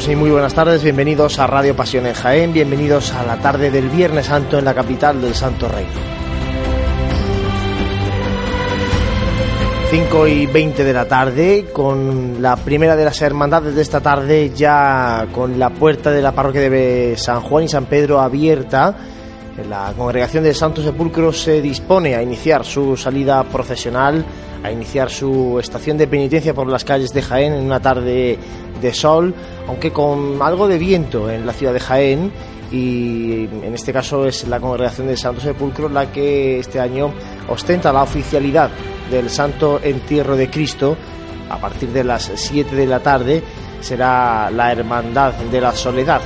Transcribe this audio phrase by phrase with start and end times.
[0.00, 3.70] Saludos y muy buenas tardes, bienvenidos a Radio Pasión en Jaén, bienvenidos a la tarde
[3.70, 5.90] del Viernes Santo en la capital del Santo Reino.
[9.90, 14.50] 5 y 20 de la tarde, con la primera de las hermandades de esta tarde
[14.54, 18.96] ya con la puerta de la parroquia de San Juan y San Pedro abierta.
[19.68, 24.24] La congregación del Santo Sepulcro se dispone a iniciar su salida procesional,
[24.62, 28.38] a iniciar su estación de penitencia por las calles de Jaén en una tarde
[28.80, 29.34] de sol,
[29.66, 32.32] aunque con algo de viento en la ciudad de Jaén
[32.72, 37.12] y en este caso es la congregación del Santo Sepulcro la que este año
[37.48, 38.70] ostenta la oficialidad
[39.10, 40.96] del Santo Entierro de Cristo
[41.48, 43.42] a partir de las 7 de la tarde
[43.80, 46.20] será la Hermandad de la Soledad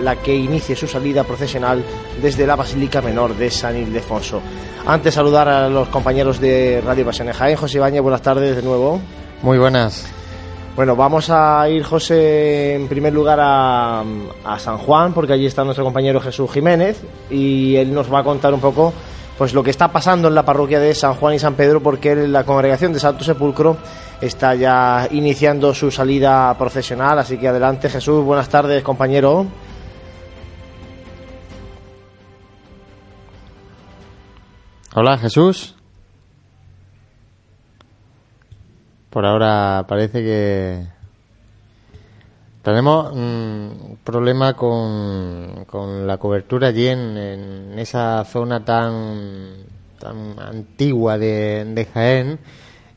[0.00, 1.84] la que inicie su salida procesional
[2.22, 4.40] desde la Basílica Menor de San Ildefonso.
[4.86, 8.62] Antes saludar a los compañeros de Radio Pasión en Jaén, José Ibañez, buenas tardes de
[8.62, 9.00] nuevo.
[9.42, 10.19] Muy buenas.
[10.80, 14.02] Bueno, vamos a ir, José, en primer lugar a,
[14.56, 18.54] San Juan, porque allí está nuestro compañero Jesús Jiménez y él nos va a contar
[18.54, 18.94] un poco
[19.36, 22.14] pues lo que está pasando en la parroquia de San Juan y San Pedro, porque
[22.26, 23.76] la congregación de Santo Sepulcro
[24.22, 27.18] está ya iniciando su salida procesional.
[27.18, 28.24] Así que adelante, Jesús.
[28.24, 29.48] Buenas tardes, compañero.
[34.94, 35.74] Hola, Jesús.
[39.10, 40.86] Por ahora parece que
[42.62, 49.64] tenemos un problema con, con la cobertura allí en, esa zona tan,
[49.98, 52.38] tan antigua de, de Jaén.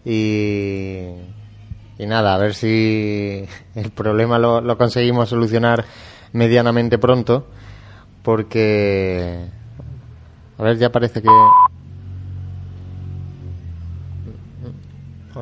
[0.05, 1.07] Y,
[1.97, 3.45] y, nada, a ver si
[3.75, 5.85] el problema lo, lo conseguimos solucionar
[6.33, 7.47] medianamente pronto
[8.23, 9.45] porque
[10.57, 11.29] a ver ya parece que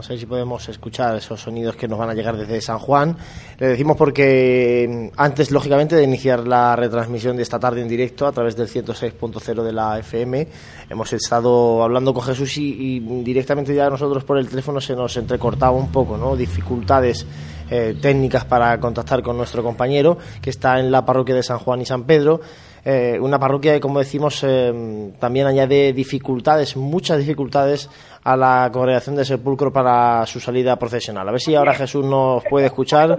[0.02, 3.16] No sé si podemos escuchar esos sonidos que nos van a llegar desde San Juan.
[3.60, 8.32] Le decimos porque antes, lógicamente, de iniciar la retransmisión de esta tarde en directo a
[8.32, 10.48] través del 106.0 de la FM,
[10.90, 15.78] hemos estado hablando con Jesús y, directamente ya nosotros por el teléfono se nos entrecortaba
[15.78, 16.36] un poco, ¿no?
[16.36, 17.24] Dificultades
[17.70, 21.80] eh, técnicas para contactar con nuestro compañero que está en la parroquia de San Juan
[21.80, 22.42] y San Pedro.
[22.84, 27.90] Eh, una parroquia que, como decimos, eh, también añade dificultades, muchas dificultades
[28.24, 31.28] a la congregación de Sepulcro para su salida profesional.
[31.28, 33.18] A ver si ahora Jesús nos puede escuchar.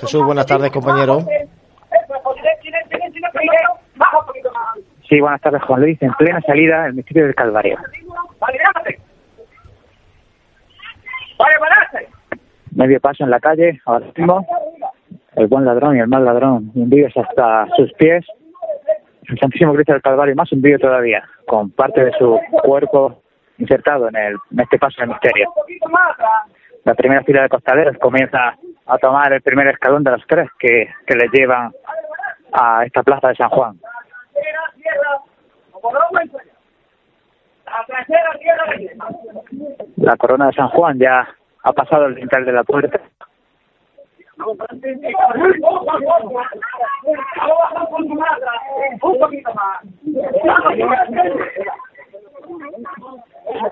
[0.00, 1.20] Jesús, buenas tardes, compañero.
[5.08, 6.00] Sí, buenas tardes, Juan Luis.
[6.00, 7.76] En plena salida del misterio del Calvario.
[12.74, 14.46] Medio paso en la calle, ahora mismo.
[15.36, 18.24] El buen ladrón y el mal ladrón hundidos hasta sus pies.
[19.32, 23.22] El Santísimo Cristo del Calvario más hundido todavía, con parte de su cuerpo
[23.56, 25.50] insertado en, el, en este paso de misterio.
[26.84, 30.92] La primera fila de costaleros comienza a tomar el primer escalón de los tres que,
[31.06, 31.72] que les llevan
[32.52, 33.80] a esta plaza de San Juan.
[39.96, 41.26] La corona de San Juan ya
[41.62, 43.00] ha pasado el dintel de la puerta.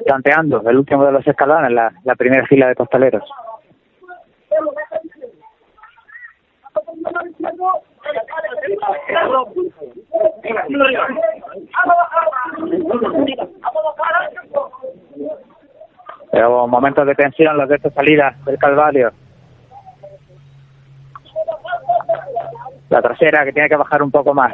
[0.06, 3.24] Tanteando el último de los escalones, la, primera fila de costaleros.
[16.68, 19.12] Momentos de tensión los de esta salida del Calvario.
[22.90, 24.52] La trasera que tiene que bajar un poco más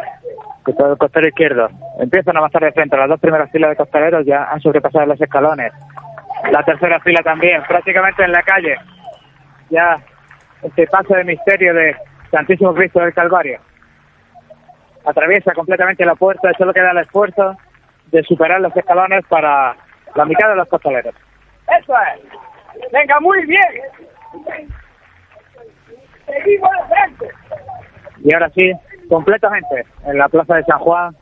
[0.64, 1.68] que todo el costero izquierdo.
[1.98, 2.96] Empiezan a avanzar de frente.
[2.96, 5.72] Las dos primeras filas de costaleros ya han sobrepasado los escalones.
[6.50, 8.76] La tercera fila también, prácticamente en la calle.
[9.70, 9.96] Ya
[10.62, 11.96] este paso de misterio de
[12.30, 13.60] Santísimo Cristo del Calvario.
[15.04, 17.56] Atraviesa completamente la puerta, solo queda el esfuerzo
[18.06, 19.76] de superar los escalones para
[20.14, 21.14] la mitad de los costaleros.
[21.78, 22.92] Eso es.
[22.92, 23.60] Venga, muy bien.
[26.26, 27.30] Seguimos de frente.
[28.26, 28.72] Y ahora sí,
[29.08, 31.16] completamente en la Plaza de San Juan,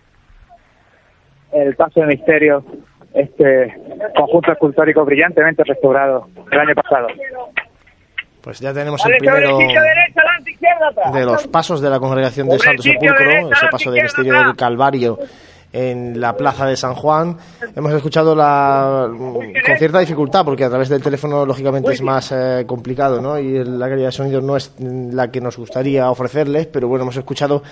[1.53, 2.65] el paso de misterio,
[3.13, 3.75] este
[4.17, 7.09] conjunto escultórico brillantemente restaurado el año pasado.
[8.41, 9.59] Pues ya tenemos el primero
[11.13, 15.19] de los pasos de la congregación de Santo Sepulcro, ese paso de misterio del Calvario
[15.75, 17.37] en la plaza de San Juan.
[17.75, 22.65] Hemos escuchado la, con cierta dificultad, porque a través del teléfono lógicamente es más eh,
[22.65, 23.37] complicado, ¿no?
[23.41, 27.17] Y la calidad de sonido no es la que nos gustaría ofrecerles, pero bueno, hemos
[27.17, 27.65] escuchado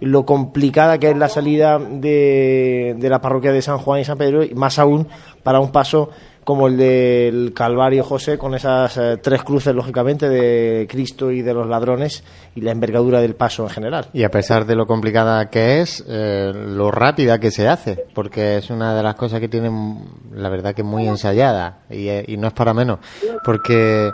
[0.00, 4.16] lo complicada que es la salida de, de la parroquia de San Juan y San
[4.16, 5.06] Pedro, y más aún
[5.42, 6.08] para un paso
[6.50, 11.54] como el del Calvario José, con esas eh, tres cruces, lógicamente, de Cristo y de
[11.54, 12.24] los ladrones
[12.56, 14.08] y la envergadura del paso en general.
[14.12, 18.56] Y a pesar de lo complicada que es, eh, lo rápida que se hace, porque
[18.56, 22.36] es una de las cosas que tienen, la verdad, que muy ensayada y, eh, y
[22.36, 22.98] no es para menos,
[23.44, 24.10] porque,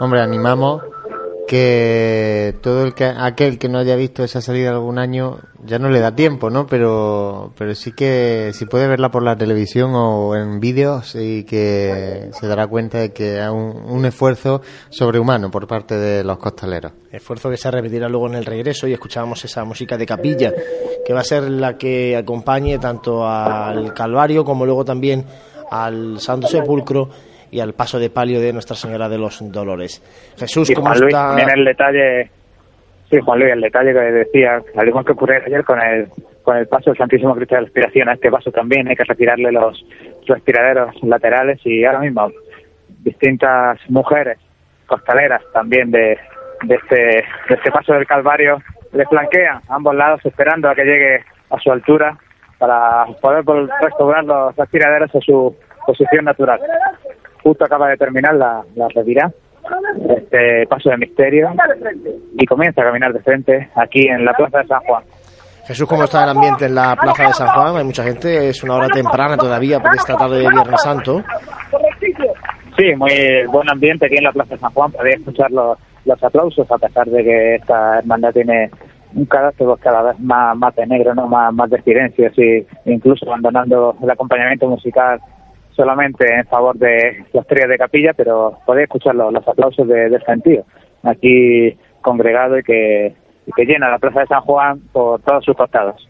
[0.00, 0.84] hombre, animamos
[1.46, 5.90] que todo el que aquel que no haya visto esa salida algún año ya no
[5.90, 6.66] le da tiempo, ¿no?
[6.66, 12.30] Pero pero sí que si puede verla por la televisión o en vídeos y que
[12.32, 16.92] se dará cuenta de que es un, un esfuerzo sobrehumano por parte de los costaleros.
[17.10, 20.52] Esfuerzo que se repetirá luego en el regreso y escuchábamos esa música de capilla,
[21.04, 25.24] que va a ser la que acompañe tanto al Calvario como luego también
[25.70, 27.08] al Santo Sepulcro
[27.50, 30.02] y al paso de palio de Nuestra Señora de los Dolores.
[30.38, 31.34] Jesús, Sí, ¿cómo Juan Luis, está?
[31.34, 32.30] mira el detalle,
[33.10, 36.08] sí, Juan Luis, el detalle que decía, al igual que ocurrió ayer con el
[36.42, 39.04] con el paso del Santísimo Cristo de la Respiración, a este paso también hay que
[39.04, 39.82] retirarle los
[40.26, 42.30] respiraderos laterales y ahora mismo
[43.02, 44.38] distintas mujeres
[44.86, 46.18] costaleras también de,
[46.64, 46.96] de este
[47.48, 48.58] de este paso del Calvario
[48.92, 52.16] le flanquean a ambos lados esperando a que llegue a su altura
[52.58, 53.44] para poder
[53.82, 55.56] restaurar los respiraderos a su
[55.86, 56.60] posición natural.
[57.44, 59.32] Justo acaba de terminar la, la retirada
[60.16, 61.50] este paso de misterio
[62.36, 65.02] y comienza a caminar de frente aquí en la plaza de San Juan.
[65.66, 67.76] Jesús, ¿cómo está el ambiente en la Plaza de San Juan?
[67.76, 71.22] Hay mucha gente, es una hora temprana todavía por esta tarde de Viernes Santo.
[72.76, 74.92] Sí, muy buen ambiente aquí en la plaza de San Juan.
[74.92, 78.70] Podéis escuchar los, los aplausos a pesar de que esta hermandad tiene
[79.14, 82.66] un carácter pues, cada vez más, más de negro, no más, más de silencio, sí,
[82.84, 85.18] incluso abandonando el acompañamiento musical
[85.76, 90.08] solamente en favor de los tríos de capilla, pero podéis escuchar los, los aplausos de,
[90.08, 90.64] del gentío
[91.02, 93.14] aquí congregado y que,
[93.46, 96.08] y que llena la plaza de San Juan por todos sus costados.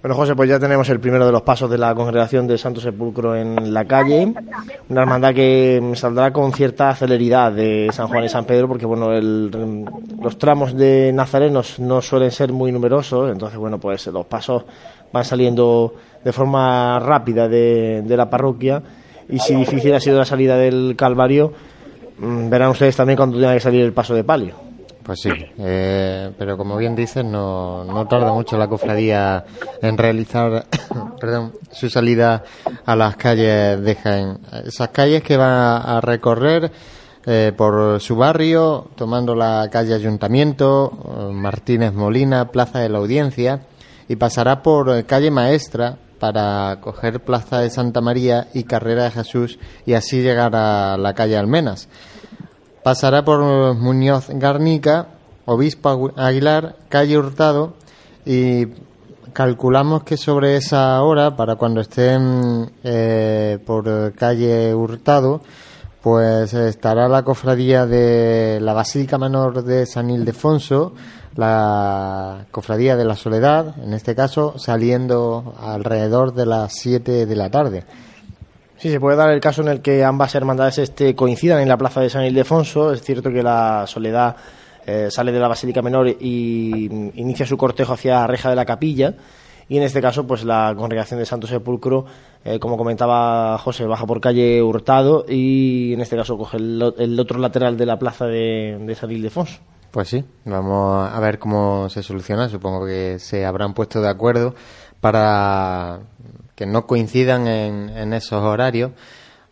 [0.00, 2.80] Bueno, José, pues ya tenemos el primero de los pasos de la congregación del Santo
[2.80, 4.32] Sepulcro en la calle.
[4.88, 9.12] Una hermandad que saldrá con cierta celeridad de San Juan y San Pedro, porque bueno,
[9.12, 9.84] el-
[10.20, 14.64] los tramos de nazarenos no suelen ser muy numerosos, entonces bueno, pues los pasos
[15.12, 15.94] van saliendo
[16.24, 18.82] de forma rápida de, de la parroquia.
[19.28, 21.52] Y si difícil ha sido la salida del Calvario,
[22.18, 24.54] mm, verán ustedes también cuando tenga que salir el paso de palio.
[25.02, 29.44] Pues sí, eh, pero como bien dices, no, no tarda mucho la cofradía
[29.80, 30.66] en realizar
[31.20, 32.44] perdón, su salida
[32.84, 34.38] a las calles de Jaén.
[34.64, 36.70] Esas calles que va a recorrer
[37.24, 43.62] eh, por su barrio, tomando la calle Ayuntamiento, eh, Martínez Molina, Plaza de la Audiencia,
[44.08, 49.10] y pasará por eh, calle Maestra para coger Plaza de Santa María y Carrera de
[49.10, 51.88] Jesús y así llegar a la calle Almenas.
[52.84, 53.42] Pasará por
[53.74, 55.08] Muñoz Garnica,
[55.46, 57.74] Obispo Agu- Aguilar, calle Hurtado
[58.24, 58.66] y
[59.32, 65.40] calculamos que sobre esa hora, para cuando estén eh, por calle Hurtado,
[66.02, 70.94] pues estará la cofradía de la Basílica Menor de San Ildefonso,
[71.36, 77.50] la cofradía de la Soledad, en este caso, saliendo alrededor de las 7 de la
[77.50, 77.84] tarde.
[78.76, 81.76] Sí, se puede dar el caso en el que ambas hermandades este, coincidan en la
[81.76, 82.92] plaza de San Ildefonso.
[82.92, 84.34] Es cierto que la Soledad
[84.84, 88.64] eh, sale de la Basílica Menor y mm, inicia su cortejo hacia Reja de la
[88.64, 89.14] Capilla.
[89.68, 92.04] Y en este caso, pues la congregación de Santo Sepulcro,
[92.44, 97.18] eh, como comentaba José, baja por calle Hurtado y en este caso coge el, el
[97.20, 99.60] otro lateral de la plaza de, de San Ildefonso.
[99.90, 102.48] Pues sí, vamos a ver cómo se soluciona.
[102.48, 104.54] Supongo que se habrán puesto de acuerdo
[105.00, 106.00] para
[106.54, 108.92] que no coincidan en, en esos horarios.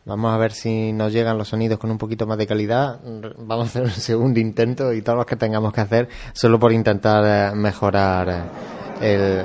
[0.06, 3.00] Vamos a ver si nos llegan los sonidos con un poquito más de calidad.
[3.38, 6.72] Vamos a hacer un segundo intento y todos los que tengamos que hacer solo por
[6.72, 8.48] intentar eh, mejorar
[9.02, 9.44] eh, el-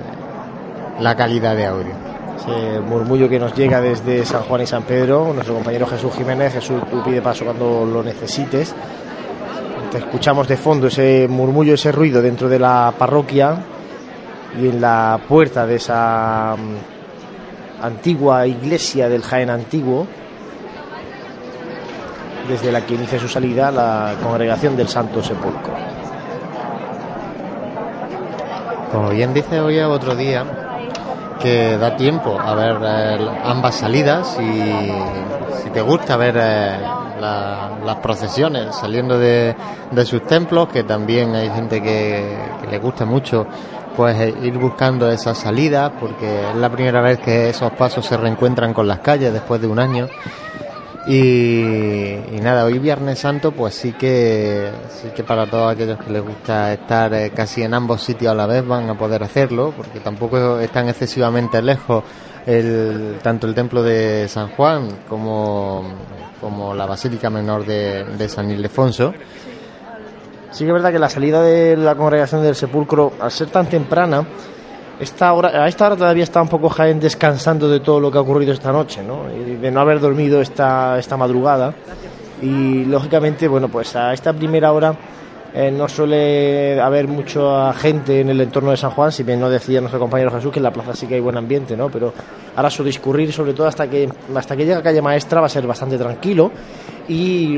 [1.00, 1.94] la calidad de audio.
[2.38, 6.54] Ese murmullo que nos llega desde San Juan y San Pedro, nuestro compañero Jesús Jiménez.
[6.54, 8.74] Jesús, tú pide paso cuando lo necesites.
[9.92, 13.56] Te escuchamos de fondo ese murmullo, ese ruido dentro de la parroquia
[14.60, 20.08] y en la puerta de esa mm, antigua iglesia del Jaén Antiguo,
[22.48, 25.74] desde la que inicia su salida la congregación del Santo Sepulcro.
[28.92, 30.65] Como bien dice hoy otro día
[31.46, 34.92] que da tiempo a ver eh, ambas salidas y
[35.64, 36.78] si te gusta ver eh,
[37.20, 39.56] la- las procesiones saliendo de,
[39.92, 43.46] de sus templos, que también hay gente que, que le gusta mucho
[43.96, 48.18] pues eh, ir buscando esas salidas porque es la primera vez que esos pasos se
[48.18, 50.08] reencuentran con las calles después de un año
[51.08, 56.24] y, nada, hoy Viernes Santo, pues sí que, sí que para todos aquellos que les
[56.24, 60.00] gusta estar eh, casi en ambos sitios a la vez van a poder hacerlo, porque
[60.00, 62.04] tampoco están excesivamente lejos
[62.46, 65.84] el, tanto el templo de San Juan como,
[66.42, 69.14] como la Basílica Menor de San Ildefonso.
[70.56, 73.68] Sí que es verdad que la salida de la congregación del sepulcro, al ser tan
[73.68, 74.26] temprana,
[75.00, 78.18] esta hora, a esta hora todavía está un poco Jaén descansando de todo lo que
[78.18, 79.24] ha ocurrido esta noche, ¿no?
[79.26, 81.74] De no haber dormido esta, esta madrugada.
[82.42, 84.96] Y lógicamente, bueno, pues a esta primera hora
[85.54, 89.50] eh, no suele haber mucha gente en el entorno de San Juan, si bien no
[89.50, 91.90] decía nuestro compañero Jesús que en la plaza sí que hay buen ambiente, ¿no?
[91.90, 92.14] Pero
[92.56, 95.50] ahora su discurrir, sobre todo hasta que hasta que llega a calle Maestra, va a
[95.50, 96.52] ser bastante tranquilo
[97.08, 97.58] y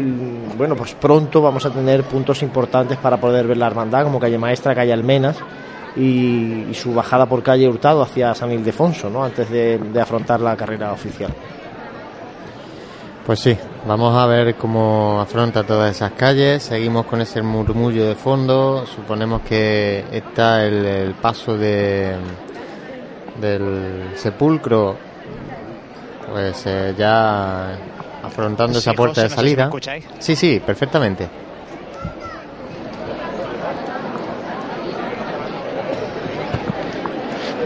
[0.57, 4.37] bueno, pues pronto vamos a tener puntos importantes para poder ver la hermandad, como calle
[4.37, 5.37] Maestra, calle Almenas
[5.95, 9.23] y, y su bajada por calle Hurtado hacia San Ildefonso, ¿no?
[9.23, 11.33] Antes de, de afrontar la carrera oficial.
[13.25, 16.63] Pues sí, vamos a ver cómo afronta todas esas calles.
[16.63, 18.85] Seguimos con ese murmullo de fondo.
[18.85, 22.15] Suponemos que está el, el paso de,
[23.41, 24.95] del sepulcro,
[26.31, 27.77] pues eh, ya
[28.23, 29.63] afrontando esa puerta José, de no sé si me salida.
[29.65, 30.05] escucháis.
[30.19, 31.27] Sí, sí, perfectamente.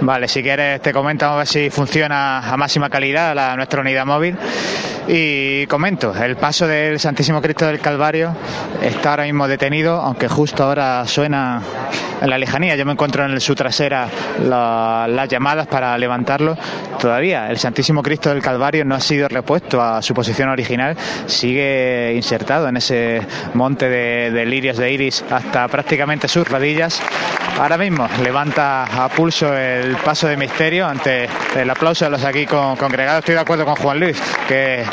[0.01, 4.05] Vale, si quieres te comento a ver si funciona a máxima calidad la, nuestra unidad
[4.05, 4.36] móvil.
[5.08, 8.36] Y comento, el paso del Santísimo Cristo del Calvario
[8.81, 11.62] está ahora mismo detenido, aunque justo ahora suena
[12.22, 12.75] en la lejanía.
[12.75, 14.08] Yo me encuentro en su trasera
[14.43, 16.55] la- las llamadas para levantarlo.
[17.00, 22.13] Todavía el Santísimo Cristo del Calvario no ha sido repuesto a su posición original, sigue
[22.15, 23.22] insertado en ese
[23.55, 27.01] monte de, de lirios de iris hasta prácticamente sus rodillas.
[27.60, 32.46] Ahora mismo levanta a pulso el paso de misterio ante el aplauso de los aquí
[32.46, 33.20] con- congregados.
[33.20, 34.84] Estoy de acuerdo con Juan Luis, que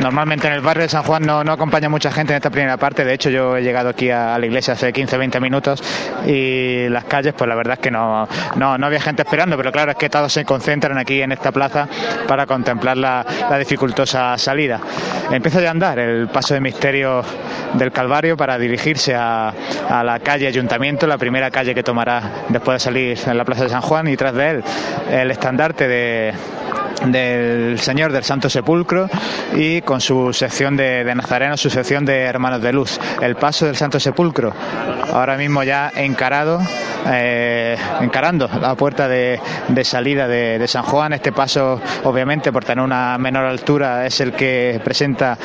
[0.00, 2.76] normalmente en el barrio de San Juan no, no acompaña mucha gente en esta primera
[2.76, 3.04] parte.
[3.04, 5.82] De hecho, yo he llegado aquí a, la iglesia hace 15-20 minutos
[6.26, 9.72] y las calles, pues la verdad es que no, no, no había gente esperando, pero
[9.72, 11.88] claro, es que todos se concentran aquí en esta plaza
[12.26, 14.80] para contemplar la, la dificultosa salida.
[15.30, 17.22] Empieza ya a andar el paso de misterio
[17.74, 19.52] del Calvario para dirigirse a,
[19.88, 23.64] a la calle Ayuntamiento, la primera calle que tomará después de salir en la Plaza
[23.64, 26.34] de San Juan y tras de el estandarte de
[27.06, 29.08] del Señor del Santo Sepulcro
[29.54, 33.00] y con su sección de, de Nazareno, su sección de Hermanos de Luz.
[33.20, 34.52] El paso del Santo Sepulcro,
[35.12, 36.60] ahora mismo ya encarado,
[37.10, 39.40] eh, encarando la puerta de,
[39.82, 41.12] salida de, San Juan.
[41.12, 45.36] Este paso, obviamente, por tener una menor altura, es el que presenta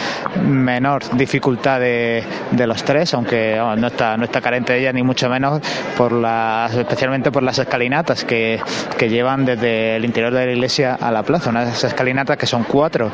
[0.43, 5.29] menor dificultad de, los tres, aunque no, está, no está carente de ella, ni mucho
[5.29, 5.61] menos,
[5.97, 8.59] por las, especialmente por las escalinatas que,
[8.97, 11.49] que llevan desde el interior de la iglesia a la plaza.
[11.49, 13.09] Unas escalinatas que son cuatro,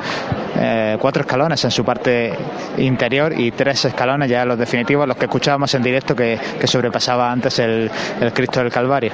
[0.59, 2.33] eh, cuatro escalones en su parte
[2.77, 7.31] interior y tres escalones ya los definitivos, los que escuchábamos en directo que, que sobrepasaba
[7.31, 7.89] antes el,
[8.19, 9.11] el Cristo del Calvario.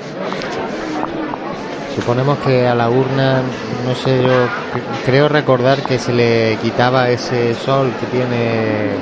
[1.95, 3.41] Suponemos que a la urna,
[3.85, 8.93] no sé, yo cre- creo recordar que se le quitaba ese sol que tiene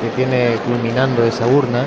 [0.00, 1.84] que tiene culminando esa urna.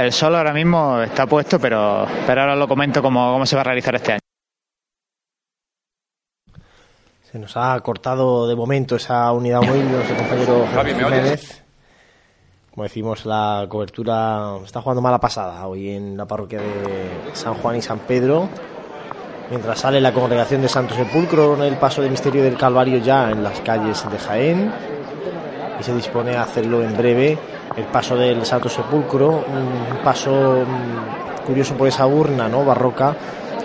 [0.00, 3.60] El sol ahora mismo está puesto, pero, pero ahora lo comento cómo, cómo se va
[3.60, 4.20] a realizar este año.
[7.30, 10.94] Se nos ha cortado de momento esa unidad móvil de nuestro compañero Javi.
[10.94, 11.62] Jiménez.
[12.70, 17.76] Como decimos, la cobertura está jugando mala pasada hoy en la parroquia de San Juan
[17.76, 18.48] y San Pedro.
[19.50, 23.30] Mientras sale la congregación de Santo Sepulcro en el paso de misterio del Calvario ya
[23.30, 24.72] en las calles de Jaén.
[25.78, 27.38] Y se dispone a hacerlo en breve
[27.76, 29.44] el paso del Santo Sepulcro.
[29.46, 32.64] Un paso mm, curioso por esa urna ¿no?
[32.64, 33.14] barroca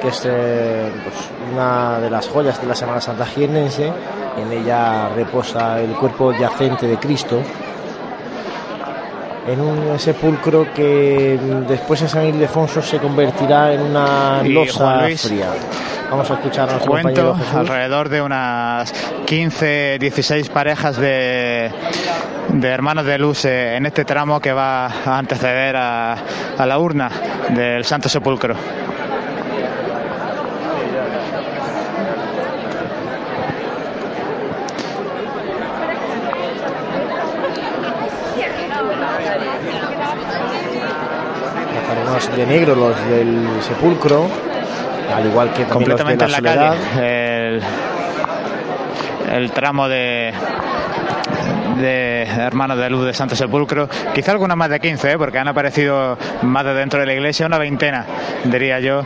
[0.02, 1.16] que es eh, pues,
[1.54, 3.92] una de las joyas de la Semana Santa jiennense.
[4.38, 7.42] En ella reposa el cuerpo yacente de Cristo
[9.48, 15.22] en un sepulcro que después en San Ildefonso se convertirá en una Y, losa Luis,
[15.22, 15.50] fría.
[16.10, 18.92] Vamos a escuchar a Cuento alrededor de unas
[19.26, 21.72] 15, 16 parejas de,
[22.50, 26.16] de hermanos de luz eh, en este tramo que va a anteceder a,
[26.58, 27.10] a la urna
[27.50, 28.56] del Santo Sepulcro.
[42.36, 44.28] De negro, los del sepulcro,
[45.14, 46.76] al igual que también los de completamente la en la soledad.
[46.94, 47.48] calle.
[47.48, 47.64] El,
[49.34, 50.34] el tramo de
[51.78, 55.18] de hermanos de luz de Santo Sepulcro, quizá alguna más de 15, ¿eh?
[55.18, 58.06] porque han aparecido más de dentro de la iglesia, una veintena,
[58.46, 59.04] diría yo.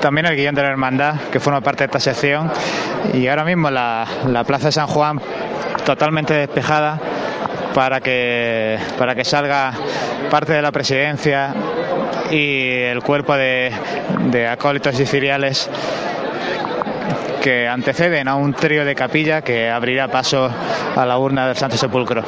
[0.00, 2.50] También el guion de la hermandad, que forma parte de esta sección.
[3.12, 5.20] Y ahora mismo la, la plaza de San Juan
[5.84, 6.98] totalmente despejada
[7.74, 9.72] para que, para que salga
[10.30, 11.54] parte de la presidencia
[12.30, 13.72] y el cuerpo de,
[14.30, 15.68] de acólitos y ciriales
[17.44, 20.48] que anteceden a un trío de capilla que abrirá paso
[20.96, 22.22] a la urna del Santo Sepulcro.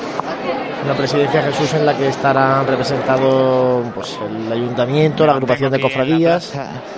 [0.87, 6.53] La presidencia Jesús en la que estarán representados pues, el ayuntamiento, la agrupación de cofradías.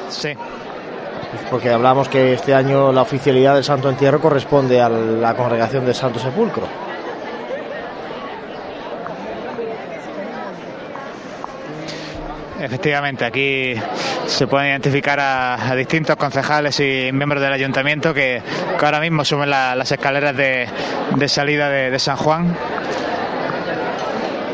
[0.09, 0.31] Sí.
[1.49, 5.95] Porque hablamos que este año la oficialidad del Santo Entierro corresponde a la congregación del
[5.95, 6.65] Santo Sepulcro.
[12.69, 13.75] Efectivamente, aquí
[14.27, 18.43] se pueden identificar a, distintos concejales y miembros del ayuntamiento que,
[18.79, 20.69] ahora mismo suben la- las escaleras de,
[21.29, 22.55] salida de, de San Juan.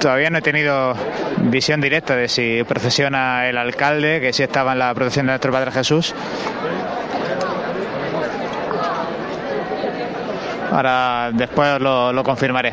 [0.00, 0.94] Todavía no he tenido
[1.38, 5.50] visión directa de si procesiona el alcalde, que sí estaba en la procesión de nuestro
[5.50, 6.14] Padre Jesús.
[10.70, 12.72] Ahora después lo, lo confirmaré.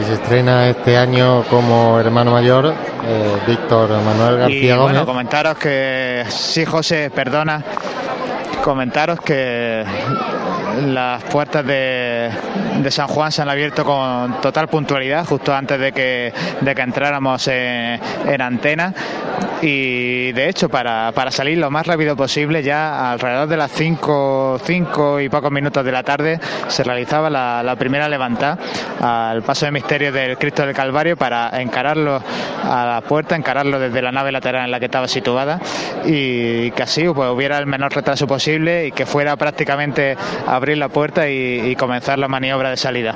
[0.00, 2.74] Y se estrena este año como hermano mayor
[3.04, 4.92] eh, Víctor Manuel Y García Gómez.
[4.92, 7.62] bueno, comentaros que sí, José, perdona,
[8.64, 9.84] comentaros que
[10.86, 12.30] las puertas de,
[12.82, 16.82] de San Juan se han abierto con total puntualidad justo antes de que, de que
[16.82, 18.94] entráramos en, en antena.
[19.60, 24.60] Y de hecho para, para salir lo más rápido posible ya alrededor de las 5
[24.64, 28.58] cinco y pocos minutos de la tarde se realizaba la, la primera levantada
[29.00, 32.20] al paso de misterio del Cristo del Calvario para encararlo
[32.64, 35.60] a la puerta, encararlo desde la nave lateral en la que estaba situada
[36.04, 40.16] y que así pues, hubiera el menor retraso posible y que fuera prácticamente
[40.46, 43.14] abrir la puerta y, y comenzar la maniobra de salida.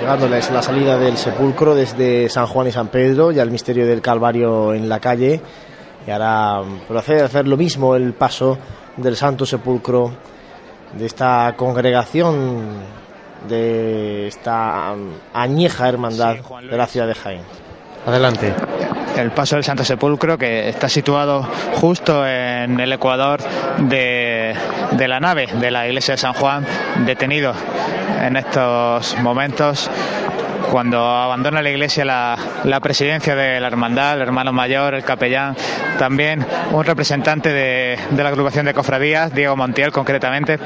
[0.00, 4.00] Llegándoles la salida del sepulcro desde San Juan y San Pedro, ya el misterio del
[4.00, 5.40] Calvario en la calle.
[6.06, 8.56] Y ahora procede a hacer lo mismo el paso
[8.96, 10.12] del Santo Sepulcro
[10.96, 12.78] de esta congregación,
[13.48, 17.65] de esta um, añeja hermandad Sí, de la ciudad de Jaén.
[18.06, 18.54] Adelante.
[19.16, 21.42] el paso del Santo Sepulcro que está situado
[21.74, 23.40] justo en el ecuador
[23.78, 24.54] de,
[24.96, 26.64] la nave de la iglesia de San Juan,
[27.04, 27.52] detenido
[28.22, 29.90] en estos momentos
[30.70, 35.56] cuando abandona la iglesia la, presidencia de la hermandad, el hermano mayor, el capellán,
[35.98, 40.58] también un representante de la agrupación de cofradías, Diego Montiel concretamente,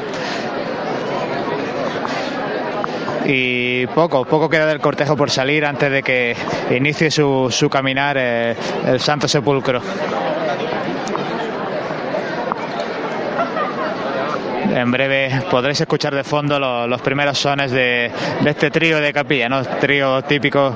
[3.26, 6.36] y poco, poco queda del cortejo por salir antes de que
[6.70, 8.54] inicie su, su caminar eh,
[8.86, 9.80] el Santo Sepulcro.
[14.74, 19.12] En breve podréis escuchar de fondo lo- los primeros sones de, de este trío de
[19.12, 19.62] capilla, ¿no?
[19.64, 20.74] Trío típico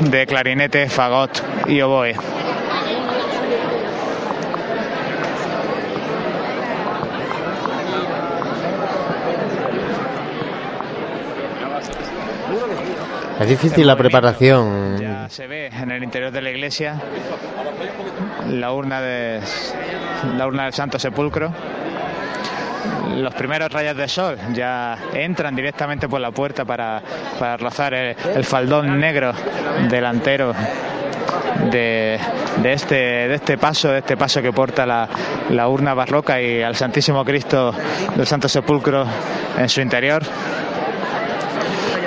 [0.00, 2.14] de clarinete, fagot y oboe.
[13.40, 14.98] Es difícil la preparación.
[14.98, 17.00] Ya se ve en el interior de la iglesia
[18.48, 19.40] la urna de
[20.36, 21.52] la urna del Santo Sepulcro.
[23.16, 27.02] Los primeros rayos de sol ya entran directamente por la puerta para,
[27.38, 29.32] para rozar el, el faldón negro
[29.90, 30.52] delantero
[31.70, 32.18] de,
[32.62, 35.08] de este, de este paso, de este paso que porta la,
[35.50, 37.74] la urna barroca y al Santísimo Cristo
[38.16, 39.04] del Santo Sepulcro
[39.58, 40.22] en su interior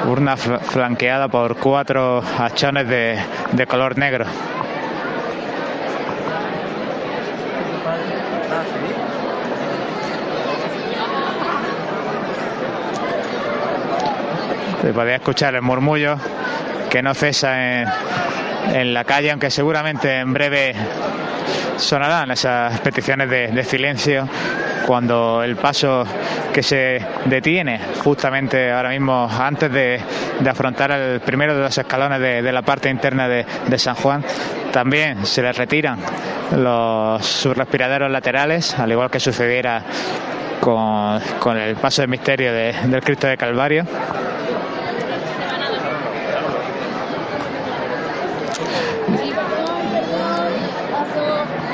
[0.05, 3.19] urna fl- flanqueada por cuatro hachones de,
[3.51, 4.25] de color negro.
[14.81, 16.17] Se podía escuchar el murmullo
[16.89, 17.87] que no cesa en,
[18.73, 20.73] en la calle, aunque seguramente en breve
[21.79, 24.27] sonarán esas peticiones de, silencio
[24.85, 26.03] cuando el paso
[26.53, 30.01] que se detiene justamente ahora mismo antes de,
[30.49, 34.23] afrontar el primero de los escalones de, la parte interna de, San Juan.
[34.71, 35.99] También se le retiran
[36.57, 39.81] los sus respiraderos laterales al igual que sucediera
[40.59, 43.85] con, con el paso de misterio de- del Cristo de Calvario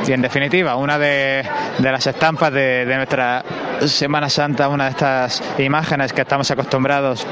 [0.08, 1.44] Y en definitiva, una de,
[1.80, 3.44] las estampas de, de nuestra
[3.86, 7.26] Semana Santa, una de estas imágenes que estamos acostumbrados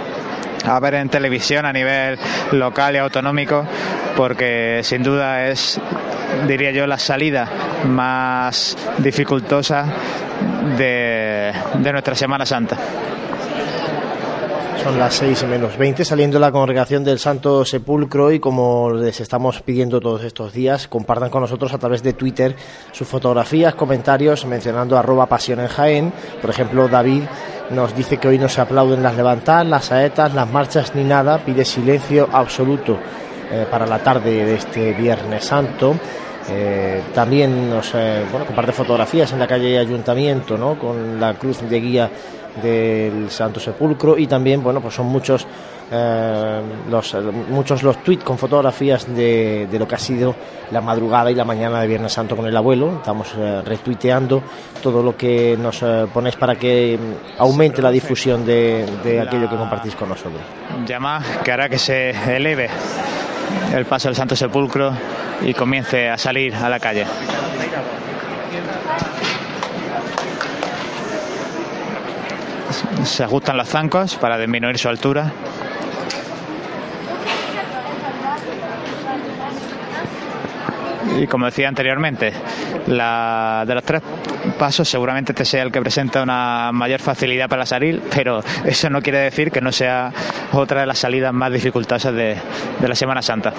[0.65, 2.17] a ver en televisión a nivel
[2.51, 3.65] local y autonómico,
[4.15, 5.79] porque sin duda es,
[6.47, 7.47] diría yo, la salida
[7.86, 9.86] más dificultosa
[10.77, 12.77] de, de nuestra Semana Santa.
[14.83, 19.61] Son las 6 menos 20, saliendo la congregación del Santo Sepulcro y como les estamos
[19.61, 22.53] pidiendo todos estos días, compartan con nosotros a través de Twitter
[22.91, 25.61] sus fotografías, comentarios, mencionando arroba pasión.
[26.41, 27.23] Por ejemplo, David
[27.69, 31.37] nos dice que hoy no se aplauden las levantadas, las saetas, las marchas ni nada,
[31.37, 32.99] pide silencio absoluto
[33.51, 35.95] eh, para la tarde de este Viernes Santo.
[36.49, 40.77] Eh, también nos eh, bueno, comparte fotografías en la calle Ayuntamiento, ¿no?
[40.77, 42.11] Con la cruz de guía
[42.61, 45.47] del Santo Sepulcro y también, bueno, pues son muchos
[45.91, 47.15] eh, los,
[47.49, 50.35] muchos los tweets con fotografías de, de, lo que ha sido
[50.71, 52.95] la madrugada y la mañana de Viernes Santo con el abuelo.
[52.97, 54.41] Estamos eh, retuiteando
[54.81, 56.97] todo lo que nos eh, ponéis para que
[57.37, 60.41] aumente la difusión de, de aquello que compartís con nosotros.
[60.85, 62.69] Llama que hará que se eleve
[63.75, 64.93] el paso del Santo Sepulcro
[65.41, 67.05] y comience a salir a la calle.
[73.03, 75.31] Se ajustan los zancos para disminuir su altura.
[81.19, 82.33] Y como decía anteriormente,
[82.88, 84.01] la, de los tres
[84.57, 89.01] pasos seguramente este sea el que presenta una mayor facilidad para salir, pero eso no
[89.01, 90.12] quiere decir que no sea
[90.53, 92.36] otra de las salidas más dificultosas de,
[92.79, 93.53] de la Semana Santa.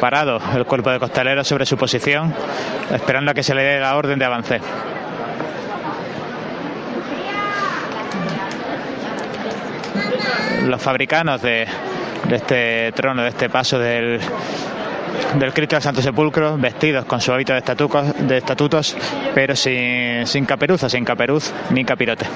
[0.00, 2.32] Parado el cuerpo de costalero sobre su posición,
[2.92, 4.60] esperando a que se le dé la orden de avance.
[10.66, 11.66] Los fabricanos de,
[12.30, 14.20] este trono, de este paso del,
[15.34, 17.58] del Cristo del Santo Sepulcro, vestidos con su hábito de,
[18.36, 18.96] estatutos,
[19.34, 22.26] pero sin, sin caperuza, sin caperuz ni capirote.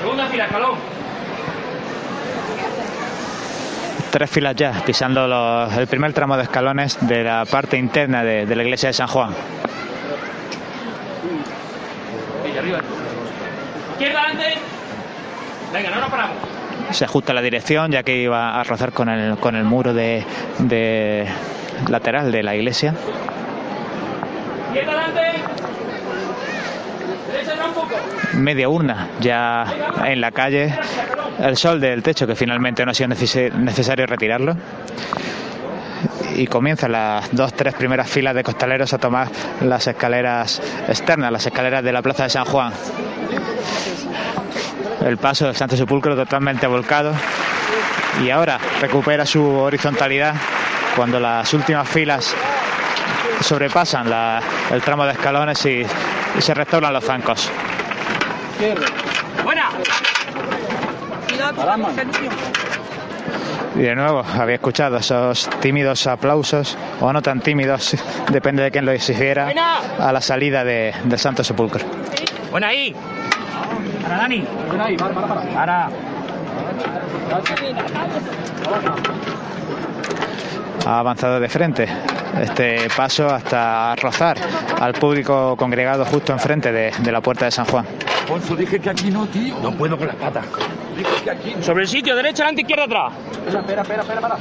[0.00, 1.05] Segunda fila, escalón.
[4.16, 8.46] Tres filas ya, pisando los, el primer tramo de escalones de la parte interna de,
[8.46, 9.34] de la iglesia de San Juan.
[15.70, 16.36] Venga, no nos paramos.
[16.92, 20.24] Se ajusta la dirección ya que iba a rozar con el, con el muro de,
[20.60, 21.28] de
[21.90, 22.94] lateral de la iglesia.
[28.32, 29.66] Media urna ya
[30.06, 30.74] en la calle.
[31.38, 34.56] El sol del techo que finalmente no ha sido neces necesario retirarlo.
[36.34, 39.28] Y comienzan las dos, tres primeras filas de costaleros a tomar
[39.62, 42.72] las escaleras externas, las escaleras de la plaza de San Juan.
[45.04, 47.12] El paso del Santo Sepulcro totalmente volcado
[48.24, 50.34] y ahora recupera su horizontalidad
[50.96, 52.34] cuando las últimas filas
[53.40, 54.06] sobrepasan
[54.70, 55.86] el tramo de escalones y,
[56.36, 57.50] y se restauran los zancos.
[59.44, 59.68] Buena.
[63.74, 67.96] Y de nuevo había escuchado esos tímidos aplausos, o no tan tímidos,
[68.32, 69.52] depende de quién lo exigiera,
[69.98, 71.84] a la salida de, del Santo Sepulcro.
[72.50, 72.94] Buena ahí.
[74.02, 74.46] Para Dani.
[75.54, 75.90] Para.
[80.86, 81.88] Ha avanzado de frente
[82.40, 84.36] este paso hasta rozar
[84.80, 87.84] al público congregado justo enfrente de, de la puerta de San Juan.
[88.22, 89.56] Alfonso, dije que aquí no, tío.
[89.60, 90.44] No puedo con las patas.
[90.96, 91.62] Dije que aquí no.
[91.62, 93.12] Sobre el sitio, derecha adelante, izquierda atrás.
[93.46, 94.36] Espera, espera, espera, para.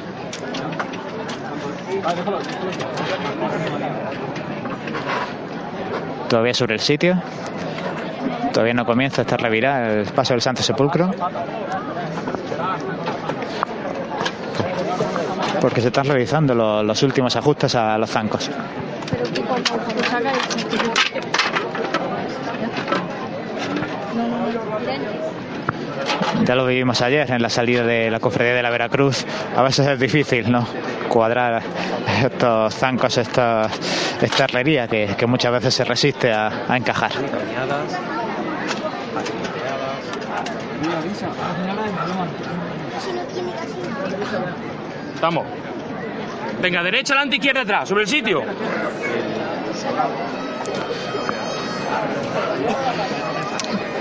[6.29, 7.21] Todavía sobre el sitio.
[8.51, 11.11] Todavía no comienza esta revirada el paso del Santo Sepulcro.
[15.61, 18.49] Porque se están realizando lo- los últimos ajustes a los zancos.
[26.45, 29.25] Ya lo vivimos ayer en la salida de la cofradía de la Veracruz.
[29.55, 30.65] A veces es difícil, ¿no?
[31.09, 31.61] Cuadrar
[32.23, 33.67] estos zancos, esta,
[34.21, 37.11] esta herrería que, muchas veces se resiste a encajar.
[45.15, 45.45] Estamos.
[46.61, 47.89] Venga, derecha adelante, izquierda atrás.
[47.89, 48.43] Sobre el sitio.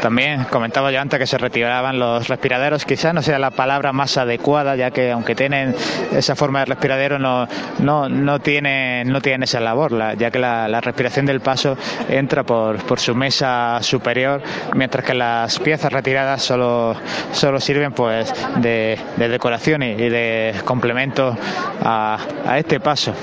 [0.04, 2.84] También comentaba yo antes que se retiraban los respiraderos.
[2.84, 5.74] Quizás no sea la palabra más adecuada, ya que aunque tienen
[6.12, 10.38] esa forma de respiradero, no, no, no, tienen, no tienen esa labor, la- ya que
[10.38, 11.78] la, respiración del paso
[12.10, 14.42] entra por, por su mesa superior,
[14.74, 16.94] mientras que las piezas retiradas solo,
[17.32, 21.34] solo sirven pues de, de decoración y, y de complemento
[21.82, 23.14] a, a este paso.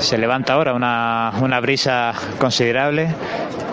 [0.00, 3.14] Se levanta ahora una, una brisa considerable.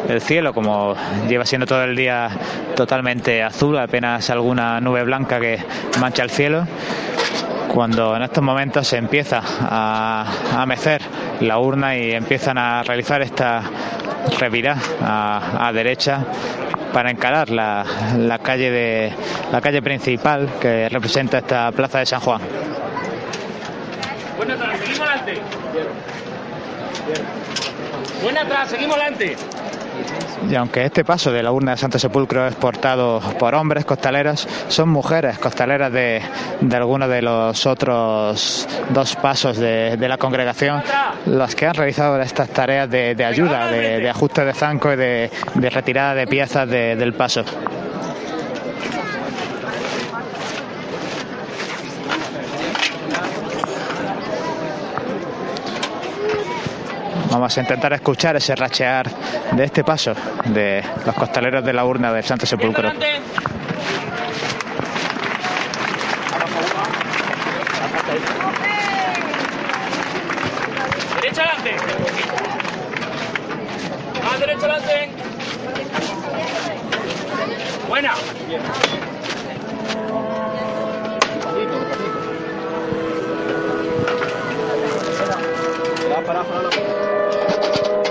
[0.07, 0.95] El cielo, como
[1.27, 2.29] lleva siendo todo el día
[2.75, 5.57] totalmente azul, apenas alguna nube blanca que
[5.99, 6.67] mancha el cielo
[7.73, 11.01] cuando en estos momentos se empieza a, a mecer
[11.41, 13.61] la urna y empiezan a realizar esta
[14.39, 16.25] revirada a, a derecha
[16.93, 17.85] para encarar la,
[18.17, 19.13] la calle de
[19.51, 22.41] la calle principal que representa esta plaza de San Juan.
[24.37, 25.41] Buena atrás, seguimos adelante.
[28.23, 29.35] Buena atrás, seguimos adelante.
[30.49, 34.47] Y aunque este paso de la urna de Santo Sepulcro es portado por hombres costaleros,
[34.67, 36.21] son mujeres costaleras de,
[36.61, 40.81] de algunos de los otros dos pasos de, de la congregación
[41.25, 45.31] las que han realizado estas tareas de, de ayuda, de, ajuste de zanco y de,
[45.55, 47.43] retirada de piezas de- del paso.
[57.31, 59.09] Vamos a intentar escuchar ese rachear
[59.51, 60.13] de este paso
[60.45, 62.89] de los costaleros de la urna del Santo Sepulcro.
[71.21, 71.75] Derecha adelante.
[74.23, 75.09] Más derecha adelante.
[77.87, 78.13] Buena.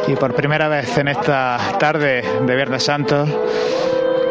[0.08, 3.26] Y por primera vez en esta tarde de Viernes Santo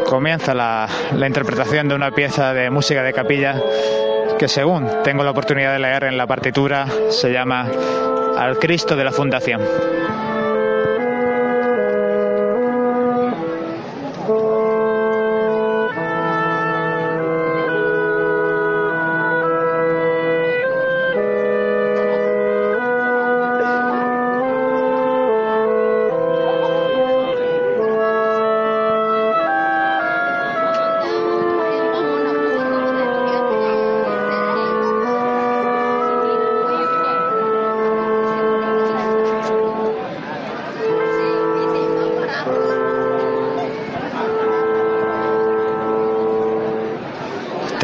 [0.05, 3.61] comienza la, interpretación de una pieza de música de capilla
[4.39, 7.67] que según tengo la oportunidad de leer en la partitura se llama
[8.37, 9.61] Al Cristo de la Fundación.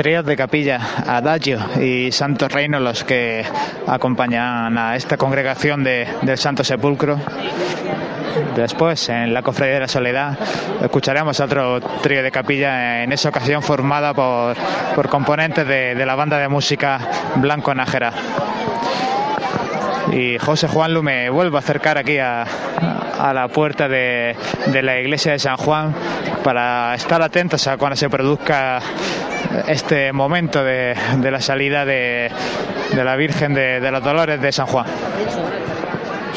[0.02, 3.46] Tríos de capilla, Adagio y Santo Reino, los que
[3.86, 7.20] acompañan a esta congregación de- del Santo Sepulcro.
[8.56, 10.40] Después, en la Cofradía de la Soledad,
[10.82, 14.56] escucharemos otro trío de capilla, en esa ocasión formada por,
[14.96, 17.00] por componentes de, la banda de música
[17.36, 18.12] Blanco Nájera.
[20.14, 22.44] Y José Juan Lu me vuelvo a acercar aquí a,
[23.20, 24.36] a la puerta de,
[24.66, 25.94] de la iglesia de San Juan
[26.44, 28.80] para estar atentos a cuando se produzca
[29.68, 32.32] este momento de, la salida de,
[32.96, 34.86] la Virgen de, los Dolores de San Juan.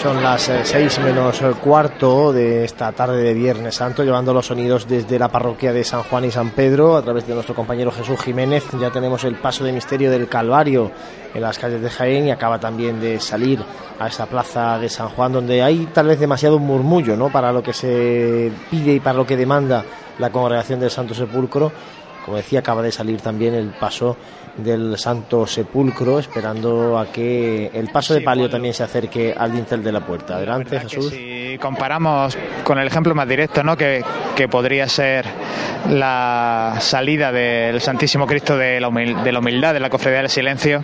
[0.03, 4.47] Son las eh, seis menos eh, cuarto de esta tarde de Viernes Santo, llevando los
[4.47, 7.91] sonidos desde la parroquia de San Juan y San Pedro a través de nuestro compañero
[7.91, 8.65] Jesús Jiménez.
[8.79, 10.91] Ya tenemos el paso de misterio del Calvario
[11.33, 13.61] en las calles de Jaén y acaba también de salir
[13.99, 17.31] a esa plaza de San Juan donde hay tal vez demasiado murmullo, ¿no?
[17.31, 19.85] Para lo que se pide y para lo que demanda
[20.19, 21.73] la congregación del Santo Sepulcro.
[22.25, 24.17] Como decía, acaba de salir también el paso
[24.57, 29.83] del Santo Sepulcro, esperando a que el paso de palio también se acerque al dintel
[29.83, 30.37] de la puerta.
[30.37, 31.11] Adelante, Jesús.
[31.11, 33.77] Si comparamos con el ejemplo más directo, ¿no?
[33.77, 34.03] que,
[34.37, 35.27] que podría ser
[35.91, 40.31] la salida del Santísimo Cristo de la, humil- de la humildad, de la cofradía del
[40.31, 40.83] silencio,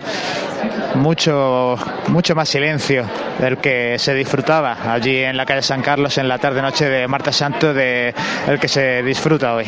[0.95, 1.75] mucho,
[2.09, 3.05] mucho más silencio
[3.39, 7.31] del que se disfrutaba allí en la calle San Carlos en la tarde-noche de Marta
[7.31, 8.13] Santo, de
[8.47, 9.65] el que se disfruta hoy.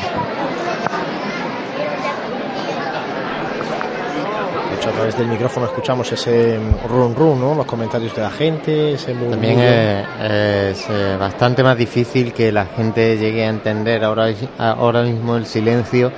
[4.84, 7.56] Hecho, a través del micrófono escuchamos ese run run, ¿no?
[7.56, 9.14] Los comentarios de la gente, ese.
[9.14, 15.04] También es, es, eh, bastante más difícil que la gente llegue a entender ahora, ahora
[15.04, 16.12] mismo el silencio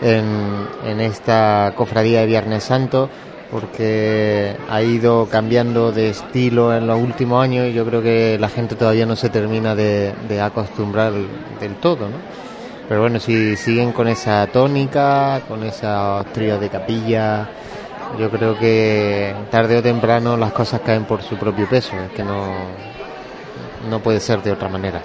[0.00, 3.08] en, en esta cofradía de Viernes Santo
[3.50, 8.48] porque ha ido cambiando de estilo en los últimos años y yo creo que la
[8.48, 11.12] gente todavía no se termina de, de acostumbrar
[11.60, 12.44] del todo, ¿no?
[12.88, 17.48] Pero bueno, si siguen con esa tónica, con esos tríos de capilla,
[18.18, 22.22] yo creo que tarde o temprano las cosas caen por su propio peso, es que
[22.22, 22.54] no,
[23.88, 25.00] no puede ser de otra manera.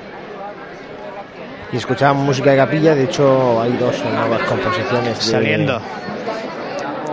[1.71, 5.17] Y escuchamos música de capilla, de hecho hay dos nuevas composiciones.
[5.17, 5.31] De...
[5.31, 5.81] Saliendo.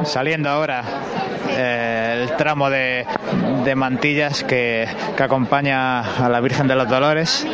[0.04, 0.82] Saliendo ahora
[1.50, 3.06] eh, el tramo de,
[3.64, 7.46] de mantillas que, que acompaña a la Virgen de los Dolores.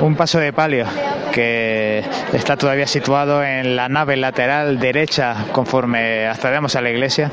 [0.00, 0.86] Un paso de palio
[1.32, 7.30] que está todavía situado en la nave lateral derecha conforme accedemos a la iglesia.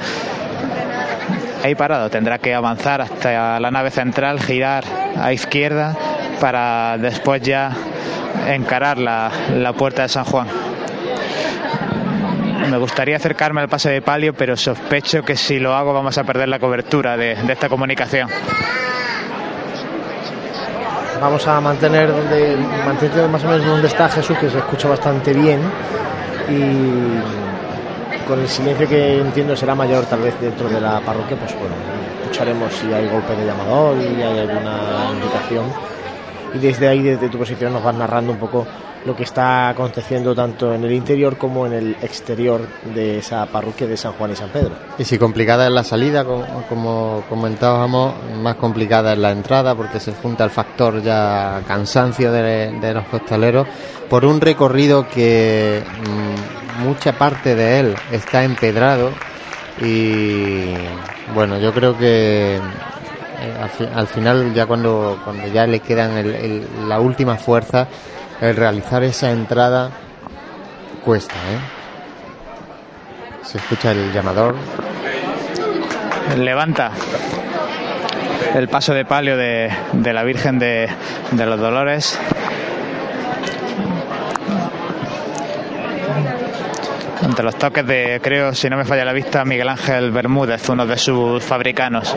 [1.64, 2.10] ahí parado.
[2.10, 4.84] Tendrá que avanzar hasta la nave central, girar
[5.20, 5.96] a izquierda
[6.40, 7.72] para después ya
[8.48, 10.48] encarar la, la puerta de San Juan.
[12.70, 16.24] Me gustaría acercarme al paso de palio, pero sospecho que si lo hago vamos a
[16.24, 18.30] perder la cobertura de esta comunicación.
[21.20, 25.34] Vamos a mantener donde mantener más o menos donde está Jesús, que se escucha bastante
[25.34, 25.60] bien.
[26.50, 31.54] Y con el silencio que entiendo será mayor tal vez dentro de la parroquia, pues
[31.56, 31.76] bueno,
[32.22, 35.66] escucharemos si hay golpe de llamador y hay alguna indicación
[36.54, 38.66] y desde ahí, desde tu posición, nos vas narrando un poco
[39.08, 42.62] lo que está aconteciendo tanto en el interior como en el exterior
[42.94, 44.72] de esa parroquia de San Juan y San Pedro.
[45.00, 50.12] Y si complicada es la salida, como comentábamos, más complicada es la entrada porque se
[50.12, 53.66] junta el factor ya cansancio de, los costaleros
[54.10, 59.12] por un recorrido que mm, mucha parte de él está empedrado
[59.82, 60.74] y
[61.34, 67.36] bueno, yo creo que eh, al, final ya cuando, cuando ya le quedan la última
[67.38, 67.88] fuerza
[68.42, 69.92] el realizar esa entrada
[71.04, 71.60] cuesta, ¿eh?
[73.44, 74.56] Se escucha el llamador.
[76.38, 76.92] Levanta
[78.56, 79.72] el paso de palio de,
[80.04, 80.90] la Virgen de,
[81.32, 82.20] de los Dolores.
[87.24, 90.86] Ante los toques de, creo, si no me falla la vista, Miguel Ángel Bermúdez, uno
[90.86, 92.16] de sus fabricanos.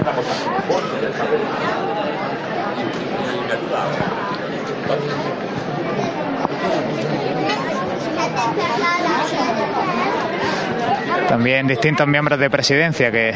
[11.29, 13.33] También distintos miembros de presidencia que,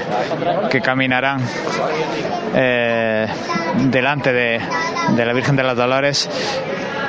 [0.68, 1.40] que caminarán
[2.54, 3.26] eh,
[3.84, 4.60] delante de,
[5.10, 6.28] de la Virgen de los Dolores.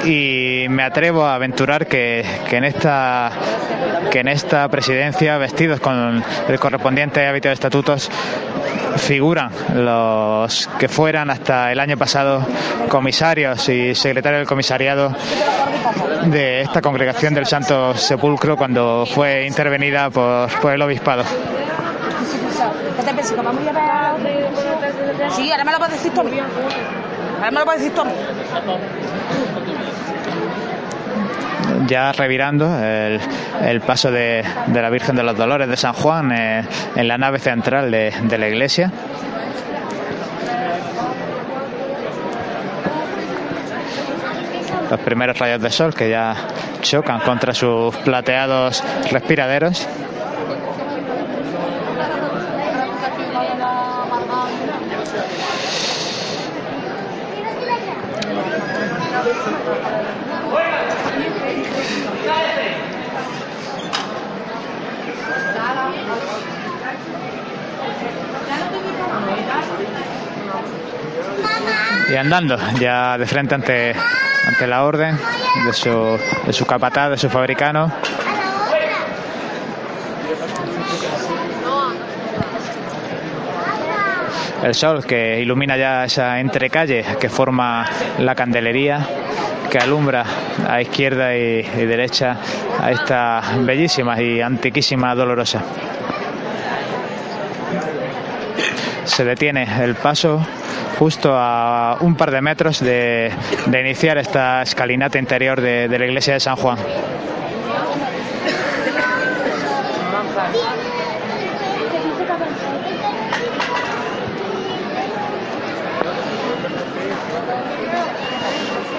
[0.03, 3.31] Y me atrevo a aventurar que, que, en esta
[4.11, 8.09] que en esta presidencia vestidos con el correspondiente hábito de estatutos
[8.97, 12.45] figuran los que fueran hasta el año pasado
[12.87, 15.13] comisarios y secretarios del comisariado
[16.25, 21.23] de esta congregación del Santo Sepulcro cuando fue intervenida por, por el obispado.
[25.31, 26.21] Sí, ahora me lo puedes decir tú.
[26.21, 28.03] Ahora me lo puedes decir tú.
[31.87, 33.19] Ya revirando el,
[33.63, 36.63] el paso de, de, la Virgen de los Dolores de San Juan eh,
[36.95, 38.91] en la nave central de, de la iglesia.
[44.89, 46.35] Los primeros rayos de sol que ya
[46.81, 49.87] chocan contra sus plateados respiraderos.
[72.07, 73.95] Y andando ya de frente ante
[74.47, 75.17] ante la orden
[75.65, 77.91] de su, de su capataz, de su fabricano.
[84.63, 87.85] El sol que ilumina ya esa entrecalle que forma
[88.19, 88.99] la candelería,
[89.69, 90.25] que alumbra
[90.67, 92.37] a izquierda y, y derecha
[92.81, 95.61] a esta bellísima y antiquísima dolorosa.
[99.05, 100.45] Se detiene el paso
[100.99, 103.31] justo a un par de metros de,
[103.67, 106.77] iniciar esta escalinata interior de, de la iglesia de San Juan.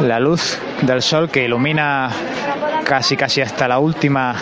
[0.01, 2.11] la luz del sol que ilumina
[2.87, 4.35] casi casi hasta la última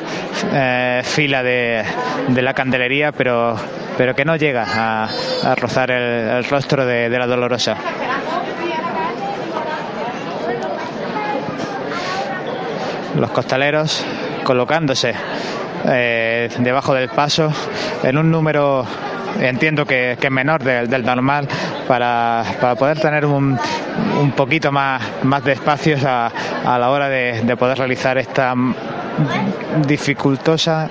[0.52, 1.82] eh, fila de,
[2.28, 3.56] de, la candelería, pero,
[3.96, 5.08] pero que no llega a,
[5.56, 7.76] rozar el, rostro de, de la dolorosa.
[13.16, 14.04] Los costaleros
[14.42, 15.14] colocándose
[15.86, 17.50] eh, debajo del paso
[18.02, 18.84] en un número
[19.40, 21.48] entiendo que, que menor del, normal
[21.86, 23.58] para, para, poder tener un,
[24.20, 26.26] un poquito más, más de espacios a,
[26.64, 28.54] a la hora de, de, poder realizar esta
[29.86, 30.88] dificultosa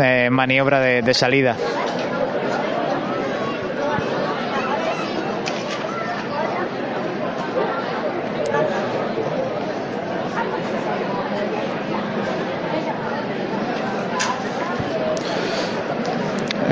[0.00, 1.56] eh, maniobra de salida.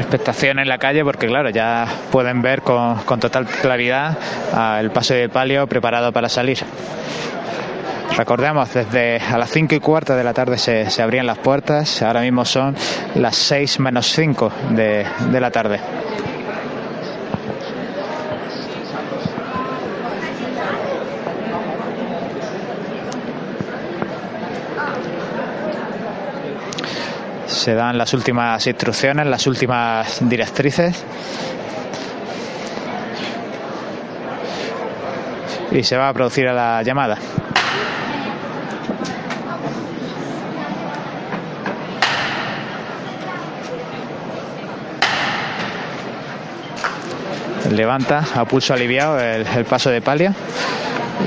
[0.07, 4.16] Expectación en la calle porque claro ya pueden ver con, con total claridad
[4.80, 6.59] el paso de palio preparado para salir.
[8.16, 12.00] Recordemos desde a las 5 y cuarto de la tarde se, se, abrían las puertas.
[12.02, 12.74] Ahora mismo son
[13.16, 15.80] las 6 menos 5 de, de la tarde
[27.67, 31.05] se dan las últimas instrucciones, las últimas directrices.
[35.73, 37.19] Y se va a producir la llamada.
[47.73, 50.33] levanta a pulso aliviado el, el paso de palia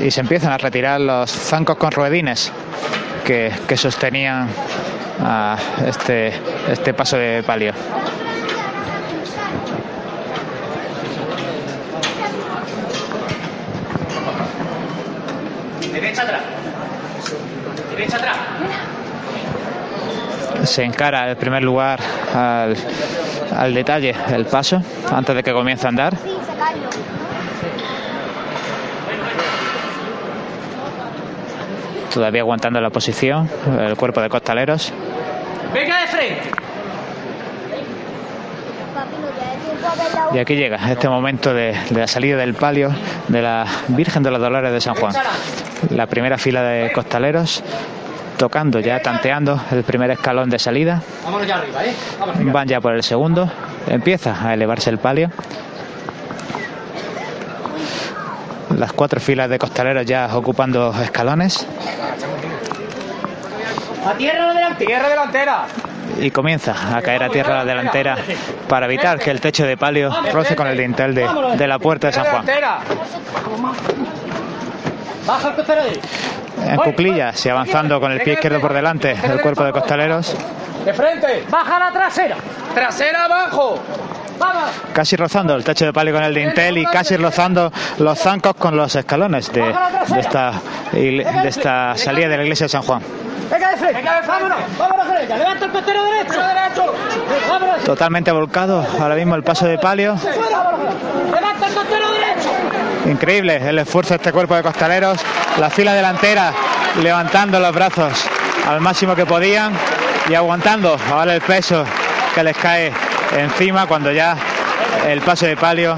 [0.01, 2.51] y se empiezan a retirar los zancos con ruedines
[3.29, 4.49] que, que sostenían
[5.23, 5.55] a
[5.85, 6.33] este,
[6.67, 7.73] este paso de palio.
[15.93, 16.41] Derecha atrás.
[17.91, 18.37] Derecha atrás.
[20.63, 21.99] Se encara en primer lugar
[22.33, 22.75] al,
[23.55, 26.13] al detalle el paso antes de que comience a andar.
[32.13, 33.49] Todavía aguantando la posición
[33.79, 34.91] el cuerpo de costaleros.
[35.73, 36.41] Venga de frente.
[40.33, 42.91] Y aquí llega este momento de, de la salida del palio
[43.27, 45.13] de la Virgen de los Dolores de San Juan.
[45.91, 47.63] La primera fila de costaleros
[48.37, 51.01] tocando ya, tanteando el primer escalón de salida.
[51.83, 51.93] ¿eh?
[52.45, 53.51] Van ya por el segundo.
[53.87, 55.29] Empieza a elevarse el palio.
[58.77, 61.65] Las cuatro filas de costaleros ya ocupando escalones.
[64.05, 64.87] A tierra la delantera.
[64.87, 65.65] Tierra delantera.
[66.21, 68.17] y comienza a caer a tierra la delantera
[68.67, 72.07] para evitar que el techo de palio roce con el dintel de, de la puerta
[72.07, 72.45] de San Juan.
[76.65, 80.35] En cuclillas y avanzando con el pie izquierdo por delante el cuerpo de costaleros,
[80.85, 81.43] De frente.
[81.49, 82.35] Baja la trasera.
[82.73, 83.79] Trasera abajo.
[84.93, 88.75] Casi rozando el techo de palio con el dintel y casi rozando los zancos con
[88.75, 89.73] los escalones de,
[90.17, 90.53] esta,
[90.91, 93.01] de esta salida de la iglesia de San Juan.
[97.85, 100.15] Totalmente volcado ahora mismo el paso de palio.
[103.05, 105.19] Increíble el esfuerzo de este cuerpo de costaleros.
[105.59, 106.53] La fila delantera
[107.01, 108.13] levantando los brazos
[108.67, 109.73] al máximo que podían
[110.29, 111.85] y aguantando ahora el peso
[112.35, 112.93] que les cae
[113.37, 114.35] encima cuando ya
[115.07, 115.95] el paso de palio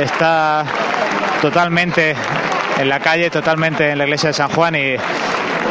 [0.00, 0.64] está
[1.40, 2.14] totalmente
[2.78, 4.96] en la calle, totalmente en la iglesia de San Juan y,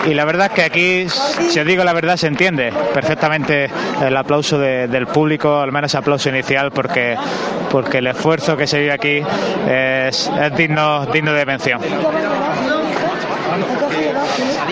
[0.10, 1.08] y la verdad es que aquí,
[1.50, 3.70] si os digo la verdad, se entiende perfectamente
[4.02, 7.16] el aplauso de- del público, al menos aplauso inicial, porque,
[7.72, 9.22] porque el esfuerzo que se vive aquí
[9.68, 11.80] es, es digno, digno de mención.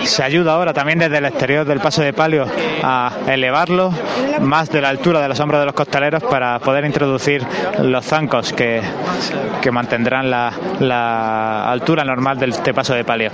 [0.04, 2.46] Se ayuda ahora también desde el exterior del paso de palio
[2.82, 3.92] a elevarlo
[4.40, 7.44] más de la altura de los hombros de los costaleros para poder introducir
[7.80, 8.82] los zancos que,
[9.62, 13.30] que mantendrán la, la altura normal del este paso de palio.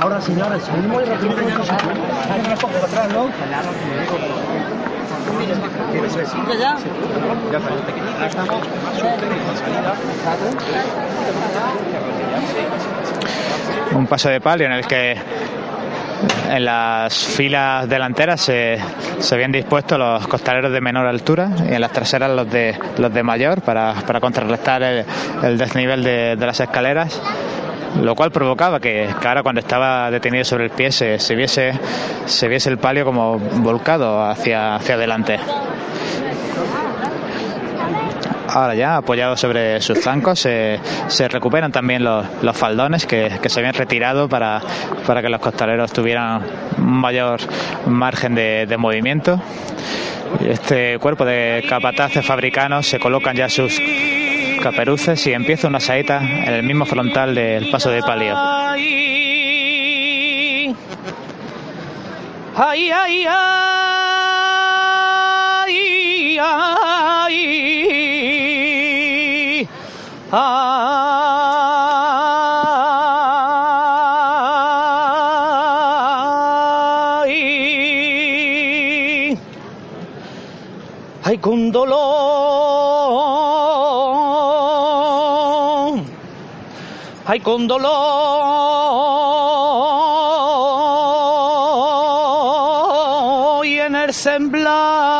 [0.00, 1.82] Ahora, señores, subimos y retiramos cosas.
[1.82, 4.51] un poco para atrás, ¿no?
[13.94, 15.16] Un paso de palio en el que
[16.50, 18.78] en las filas delanteras se,
[19.18, 23.12] se habían dispuesto los costaleros de menor altura y en las traseras los de los
[23.12, 25.04] de mayor para, para contrarrestar el,
[25.42, 27.20] el desnivel de, de las escaleras
[28.00, 31.72] lo cual provocaba que, ahora cuando estaba detenido sobre el pie se, se viese
[32.26, 35.38] se viese el palio como volcado hacia, hacia adelante
[38.54, 40.78] Ahora ya, apoyados sobre sus zancos, se,
[41.28, 44.60] recuperan también los, faldones que, se habían retirado para,
[45.06, 46.42] para que los costaleros tuvieran
[46.76, 47.40] mayor
[47.86, 49.40] margen de, de movimiento.
[50.46, 53.80] Este cuerpo de capataces fabricanos se colocan ya sus
[54.62, 58.36] caperuces y empieza una saeta en el mismo frontal del paso de palio.
[62.54, 63.91] Ay, ay, ay,
[70.34, 70.40] ay,
[81.24, 81.92] ay, con dolor,
[87.26, 87.82] ay, con dolor
[93.66, 95.11] y en el semblante.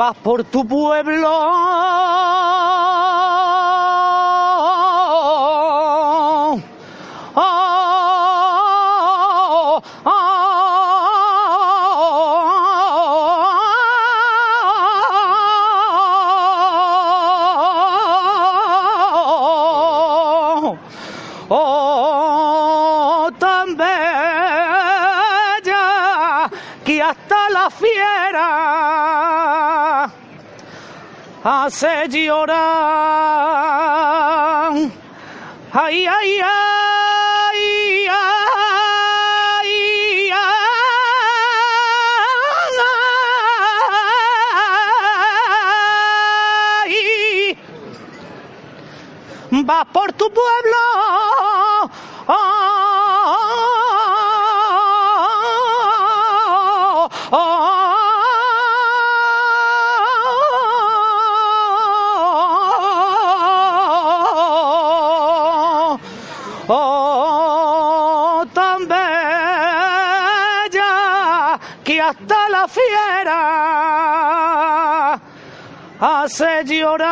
[0.00, 1.89] Vas por tu pueblo.
[32.12, 32.60] Llorar.
[35.72, 37.60] Ay, ay, ay,
[38.08, 38.08] ay,
[40.30, 40.50] ay.
[49.52, 50.78] Vas por tu pueblo.
[76.30, 77.08] Hace llorar.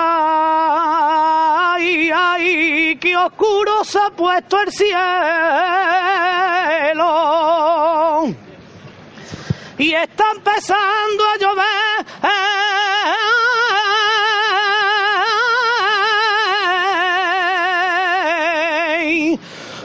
[1.77, 4.95] Ay, ay, qué oscuro se ha puesto el cielo.
[9.79, 12.07] Y está empezando a llover.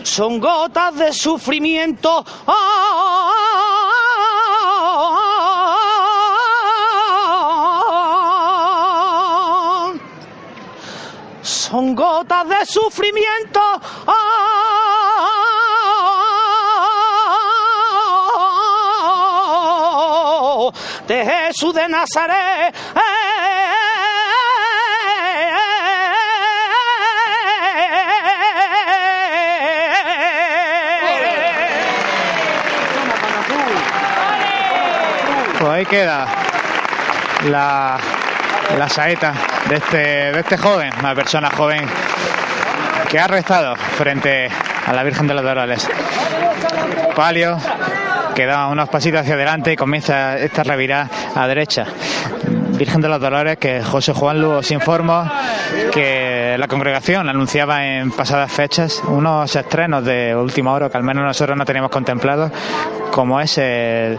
[0.03, 2.23] Son gotas de sufrimiento.
[11.73, 13.59] Son gotas de sufrimiento.
[21.07, 22.75] De Jesús de Nazaret.
[35.57, 36.27] Pues ahí queda
[37.45, 37.97] la,
[38.77, 39.33] la saeta
[39.69, 41.85] de este, de este joven, una persona joven
[43.09, 44.49] que ha rezado frente
[44.85, 45.89] a la Virgen de los Dolores.
[47.15, 47.57] Palio,
[48.35, 51.85] que da unos pasitos hacia adelante y comienza esta revirada a derecha.
[52.77, 55.29] Virgen de los Dolores, que José Juan Lu os informo
[55.91, 61.23] que la congregación anunciaba en pasadas fechas unos estrenos de última hora que al menos
[61.23, 62.51] nosotros no teníamos contemplados,
[63.13, 64.17] como es el,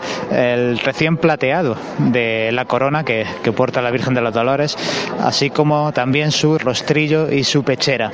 [0.78, 4.78] recién plateado de la corona que, que porta la Virgen de los Dolores,
[5.20, 8.12] así como también su rostrillo y su pechera.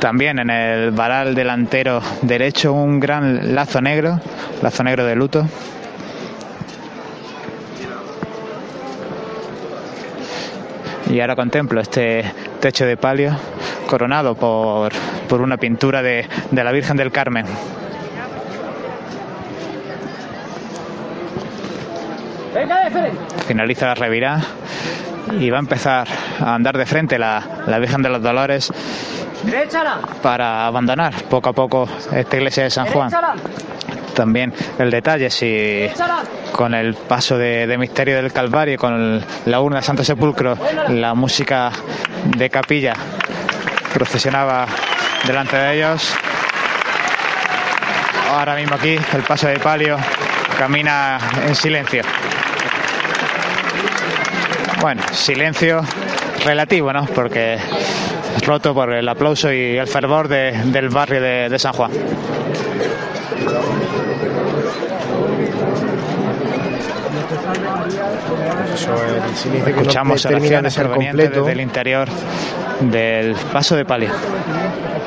[0.00, 4.20] También en el varal delantero derecho un gran lazo negro,
[4.60, 5.46] lazo negro de luto.
[11.10, 12.24] Y ahora contemplo este
[12.60, 13.36] techo de palio
[13.88, 14.92] coronado por,
[15.28, 17.46] por una pintura de, de la Virgen del Carmen.
[23.46, 24.40] Finaliza la revirá
[25.38, 26.06] y va a empezar
[26.40, 28.72] a andar de frente la, la Virgen de los Dolores
[30.22, 33.10] para abandonar poco a poco esta iglesia de San Juan.
[34.20, 35.88] También el detalle, si
[36.52, 40.58] con el paso de, misterio del Calvario, con la urna de Santo Sepulcro,
[40.88, 41.70] la música
[42.36, 42.92] de capilla
[43.94, 44.66] procesionaba
[45.26, 46.14] delante de ellos.
[48.30, 49.96] Ahora mismo aquí el paso de palio
[50.58, 52.02] camina en silencio.
[54.82, 55.80] Bueno, silencio
[56.44, 57.06] relativo, ¿no?
[57.06, 61.90] Porque es roto por el aplauso y el fervor de- del barrio de San Juan.
[68.94, 71.40] Eso, el silencio que Escuchamos no termina de ser completo.
[71.40, 72.08] desde el interior
[72.80, 74.10] del paso de palio.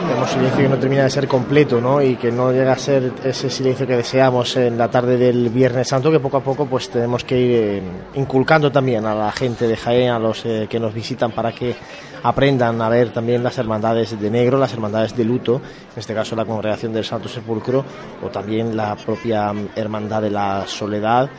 [0.08, 2.02] Tenemos silencio que no termina de ser completo, ¿no?
[2.02, 5.88] Y que no llega a ser ese silencio que deseamos en la tarde del Viernes
[5.88, 7.82] Santo, que poco a poco pues tenemos que ir eh,
[8.16, 11.76] inculcando también a la gente de Jaén, a los eh, que nos visitan para que
[12.24, 15.62] aprendan a ver también las hermandades de negro, las hermandades de luto,
[15.94, 17.86] en este caso la congregación del Santo Sepulcro,
[18.22, 21.30] o también la propia mm, hermandad de la Soledad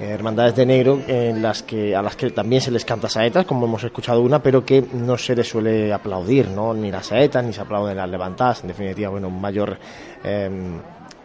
[0.00, 3.66] hermandades de negro en las que a las que también se les canta saetas como
[3.66, 7.52] hemos escuchado una pero que no se les suele aplaudir no ni las saetas ni
[7.52, 8.62] se aplauden las levantadas.
[8.62, 9.78] En definitiva bueno mayor
[10.24, 10.78] eh,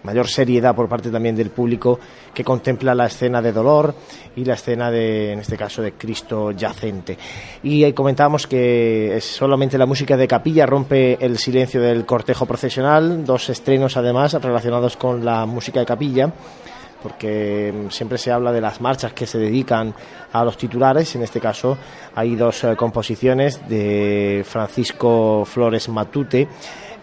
[0.03, 1.99] mayor seriedad por parte también del público
[2.33, 3.95] que contempla la escena de dolor
[4.35, 7.17] y la escena de, en este caso, de Cristo yacente.
[7.63, 13.25] Y ahí comentábamos que solamente la música de capilla rompe el silencio del cortejo procesional,
[13.25, 16.33] dos estrenos además relacionados con la música de capilla
[17.03, 19.93] porque siempre se habla de las marchas que se dedican
[20.31, 21.13] a los titulares.
[21.15, 21.77] En este caso
[22.15, 26.47] hay dos eh, composiciones de Francisco Flores Matute.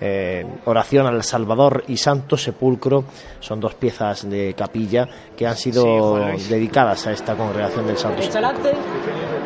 [0.02, 3.04] Eh, oración al Salvador y Santo Sepulcro
[3.38, 6.16] son dos piezas de capilla que han sido
[6.48, 9.39] dedicadas a esta congregación del Santo Sepulcro.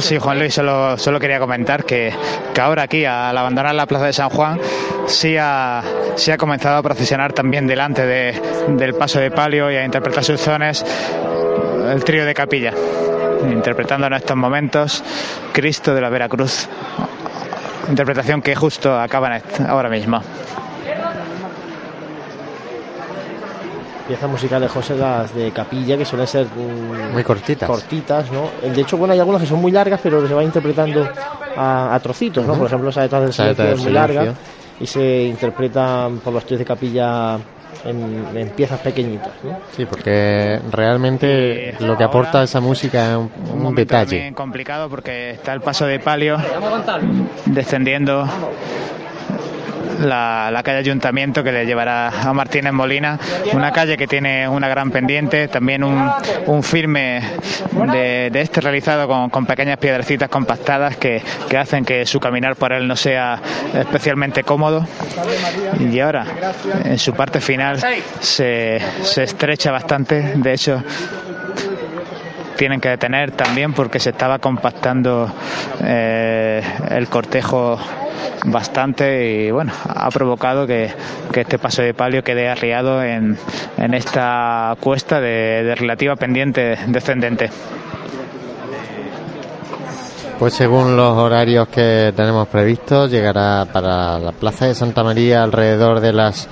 [0.00, 2.12] Sí, Juan Luis, solo, solo quería comentar que,
[2.54, 4.58] que, ahora aquí, al abandonar la plaza de San Juan,
[5.06, 5.82] sí ha,
[6.16, 10.24] sí ha comenzado a procesionar también delante de, del paso de palio y a interpretar
[10.24, 10.84] sus zonas
[11.90, 12.72] el trío de capilla,
[13.50, 15.02] interpretando en estos momentos
[15.52, 16.68] Cristo de la Veracruz,
[17.88, 20.22] interpretación que justo acaban ahora mismo.
[24.10, 28.80] Piezas musicales José las de capilla que suelen ser mm, muy cortitas cortitas no de
[28.80, 31.08] hecho bueno hay algunas que son muy largas pero se van interpretando
[31.56, 34.34] a, trocitos no por ejemplo esa detrás del silencio es muy larga
[34.80, 37.38] y se interpretan por los tíos de capilla
[37.84, 39.32] en, piezas pequeñitas.
[39.44, 39.58] ¿no?
[39.76, 44.16] Sí, porque realmente lo que aporta esa música es un, un detalle.
[44.16, 46.36] También complicado porque está el paso de palio
[47.46, 48.26] descendiendo
[50.00, 53.18] la, calle Ayuntamiento que le llevará a Martínez Molina,
[53.52, 56.10] una calle que tiene una gran pendiente, también un,
[56.46, 57.22] un firme
[57.92, 61.22] de, este realizado con, pequeñas piedrecitas compactadas que,
[61.58, 63.40] hacen que su caminar por él no sea
[63.74, 64.86] especialmente cómodo.
[65.78, 66.24] Y ahora,
[66.84, 67.78] en su parte final,
[68.20, 70.82] se, se estrecha bastante, de hecho,
[72.60, 75.32] tienen que detener también porque se estaba compactando
[75.82, 77.78] eh, el cortejo
[78.44, 80.92] bastante y bueno, ha provocado que,
[81.34, 83.38] este paso de palio quede arriado en,
[83.78, 87.48] en esta cuesta de, relativa pendiente descendente.
[90.38, 96.00] Pues según los horarios que tenemos previstos, llegará para la Plaza de Santa María alrededor
[96.00, 96.46] de las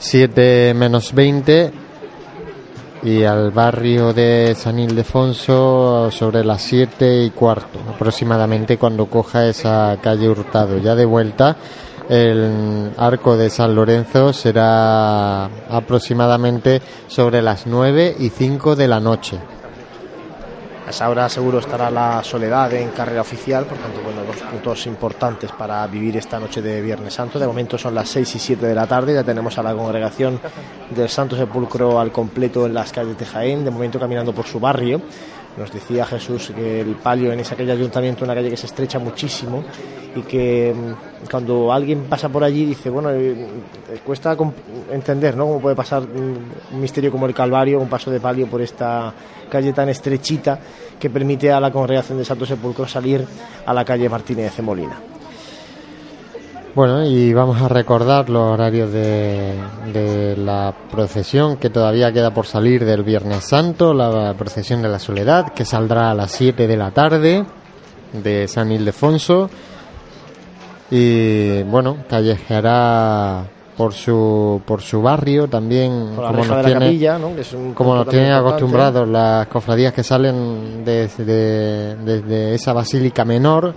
[0.00, 1.83] 7 menos 20
[3.04, 9.98] y al barrio de San Ildefonso sobre las siete y cuarto aproximadamente cuando coja esa
[10.02, 10.78] calle Hurtado.
[10.78, 11.56] Ya de vuelta
[12.08, 19.38] el arco de San Lorenzo será aproximadamente sobre las nueve y cinco de la noche.
[20.86, 24.86] A esa hora seguro estará la soledad en carrera oficial, por tanto, bueno, dos puntos
[24.86, 27.38] importantes para vivir esta noche de Viernes Santo.
[27.38, 30.38] De momento son las 6 y 7 de la tarde, ya tenemos a la congregación
[30.90, 34.60] del Santo Sepulcro al completo en las calles de Jaén, de momento caminando por su
[34.60, 35.00] barrio.
[35.56, 38.98] Nos decía Jesús que el palio en esa calle ayuntamiento, una calle que se estrecha
[38.98, 39.62] muchísimo
[40.16, 43.46] y que mm, cuando alguien pasa por allí dice, bueno, eh,
[44.04, 44.36] cuesta
[44.90, 45.46] entender, ¿no?
[45.46, 49.12] Cómo puede pasar un misterio como el Calvario, un paso de palio por esta
[49.48, 50.58] calle tan estrechita
[50.98, 53.24] que permite a la congregación de Santo Sepulcro salir
[53.64, 54.98] a la calle Martínez de Molina.
[56.74, 62.84] Bueno, y vamos a recordar los horarios de, la procesión que todavía queda por salir
[62.84, 66.90] del Viernes Santo, la procesión de la Soledad, que saldrá a las 7 de la
[66.90, 67.44] tarde
[68.12, 69.48] de San Ildefonso.
[70.90, 73.44] Y bueno, callejeará
[73.76, 79.92] por su por su barrio también como nos tiene como nos tienen acostumbrados las cofradías
[79.92, 83.74] que salen desde, desde esa basílica menor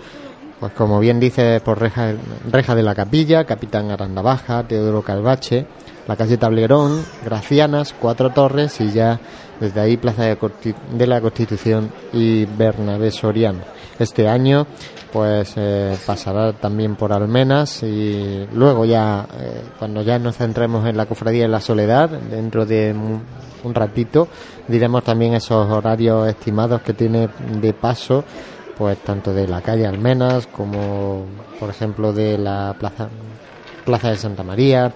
[0.60, 2.14] pues como bien dice, por reja,
[2.49, 5.68] reja de la capilla, Capitán Aranda Baja, Teodoro Calvache,
[6.08, 9.20] la calle Tablerón, Gracianas, Cuatro Torres y ya
[9.60, 13.60] desde ahí Plaza de, la Constitución y Bernabé Soriano.
[13.99, 14.68] Este año
[15.12, 20.97] pues eh, pasará también por Almenas y luego ya eh, cuando ya nos centremos en
[20.97, 22.93] la cofradía de la soledad dentro de
[23.64, 24.28] un ratito
[24.68, 27.30] diremos también esos horarios estimados que tiene
[27.60, 28.26] de paso
[28.78, 31.25] pues tanto de la calle Almenas como
[31.59, 33.09] por ejemplo de la plaza
[33.86, 34.91] plaza de Santa María.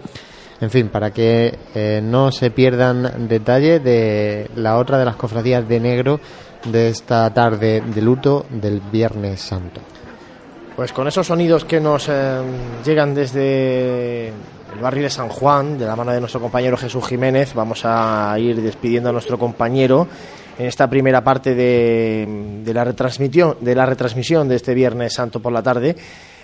[0.60, 5.68] En fin para que eh, no se pierdan detalles de la otra de las cofradías
[5.68, 6.20] de negro
[6.66, 9.82] de esta tarde de luto del Viernes Santo.
[10.76, 12.42] Pues con esos sonidos que nos eh,
[12.86, 17.54] llegan desde el barrio de San Juan de la mano de nuestro compañero Jesús Jiménez
[17.56, 20.08] vamos a ir despidiendo a nuestro compañero
[20.62, 25.52] en esta primera parte de, la retransmisión, de la retransmisión de este Viernes Santo por
[25.52, 25.96] la tarde.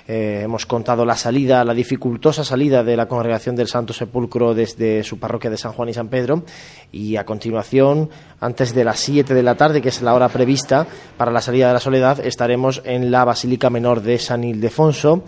[0.07, 5.03] Eh, hemos contado la salida, la dificultosa salida de la congregación del Santo Sepulcro desde
[5.03, 6.43] su parroquia de San Juan y San Pedro.
[6.91, 8.09] Y a continuación,
[8.39, 11.67] antes de las 7 de la tarde, que es la hora prevista para la salida
[11.67, 15.25] de la soledad, estaremos en la Basílica Menor de San Ildefonso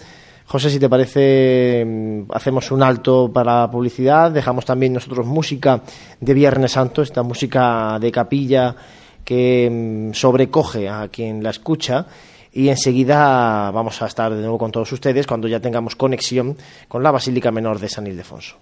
[0.50, 5.82] José, si te parece, mm, hacemos un alto para la publicidad, dejamos también nosotros música
[6.20, 8.76] de Viernes Santo, esta música de capilla
[9.24, 12.08] que mm, sobrecoge a quien la escucha
[12.52, 17.04] y enseguida vamos a estar de nuevo con todos ustedes cuando ya tengamos conexión con
[17.04, 18.56] la Basílica Menor de San Ildefonso.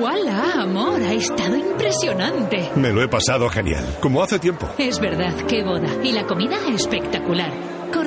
[0.00, 1.02] ¡Hola, amor!
[1.02, 2.70] Ha estado impresionante.
[2.76, 4.68] Me lo he pasado genial, como hace tiempo.
[4.78, 5.88] Es verdad, qué boda.
[6.04, 7.73] Y la comida espectacular.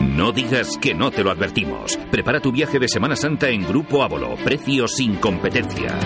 [0.00, 1.96] No digas que no te lo advertimos.
[2.10, 4.36] Prepara tu viaje de Semana Santa en Grupo Ávolo.
[4.44, 5.98] Precio sin competencia.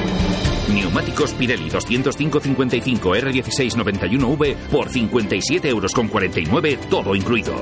[0.73, 7.55] Neumáticos Pirelli 205-55 R1691V por 57 euros con 49, todo incluido.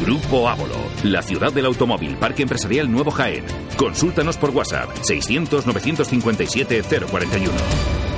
[0.00, 3.44] Grupo Ávolo, la ciudad del automóvil, Parque Empresarial Nuevo Jaén.
[3.76, 8.17] Consúltanos por WhatsApp 600 957 041.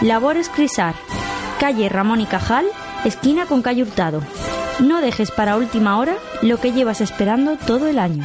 [0.00, 0.94] Labores Crisar,
[1.58, 2.66] calle Ramón y Cajal,
[3.04, 4.22] esquina con calle Hurtado.
[4.78, 8.24] No dejes para última hora lo que llevas esperando todo el año.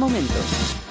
[0.01, 0.90] momentos.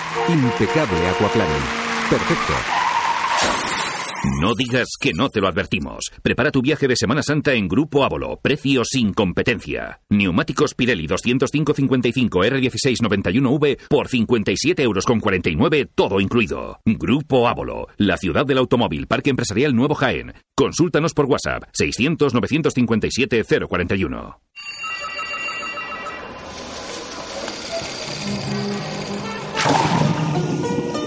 [0.27, 1.63] Impecable aquaplaning.
[2.09, 2.53] Perfecto.
[4.39, 6.11] No digas que no te lo advertimos.
[6.21, 8.39] Prepara tu viaje de Semana Santa en Grupo Ávolo.
[8.39, 9.99] Precio sin competencia.
[10.09, 16.81] Neumáticos Pirelli 205-55 R1691V por 57 euros con 49, todo incluido.
[16.85, 20.35] Grupo Ávolo, la ciudad del automóvil, Parque Empresarial Nuevo Jaén.
[20.55, 24.37] Consúltanos por WhatsApp 600-957-041.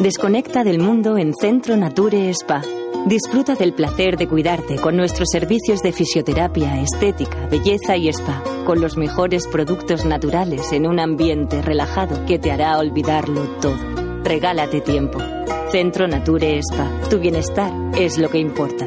[0.05, 2.61] Desconecta del mundo en Centro Nature Spa.
[3.07, 8.83] Disfruta del placer de cuidarte con nuestros servicios de fisioterapia, estética, belleza y spa, con
[8.83, 13.79] los mejores productos naturales en un ambiente relajado que te hará olvidarlo todo.
[14.23, 15.21] Regálate tiempo.
[15.73, 17.09] Centro Nature Spa.
[17.09, 18.87] Tu bienestar es lo que importa.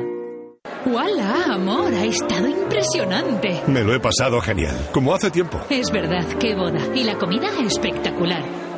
[0.86, 1.96] ¡Hola, amor!
[1.96, 3.64] Ha estado impresionante.
[3.66, 5.60] Me lo he pasado genial, como hace tiempo.
[5.72, 6.80] Es verdad, qué boda.
[6.94, 8.67] Y la comida espectacular.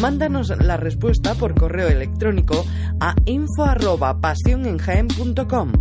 [0.00, 2.64] Mándanos la respuesta por correo electrónico
[3.00, 5.72] a info@pasionenjaen.com.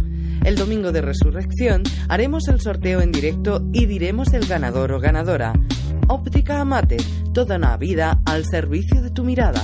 [0.43, 5.53] El domingo de resurrección haremos el sorteo en directo y diremos el ganador o ganadora.
[6.07, 6.97] Óptica Amate,
[7.33, 9.61] toda una vida al servicio de tu mirada.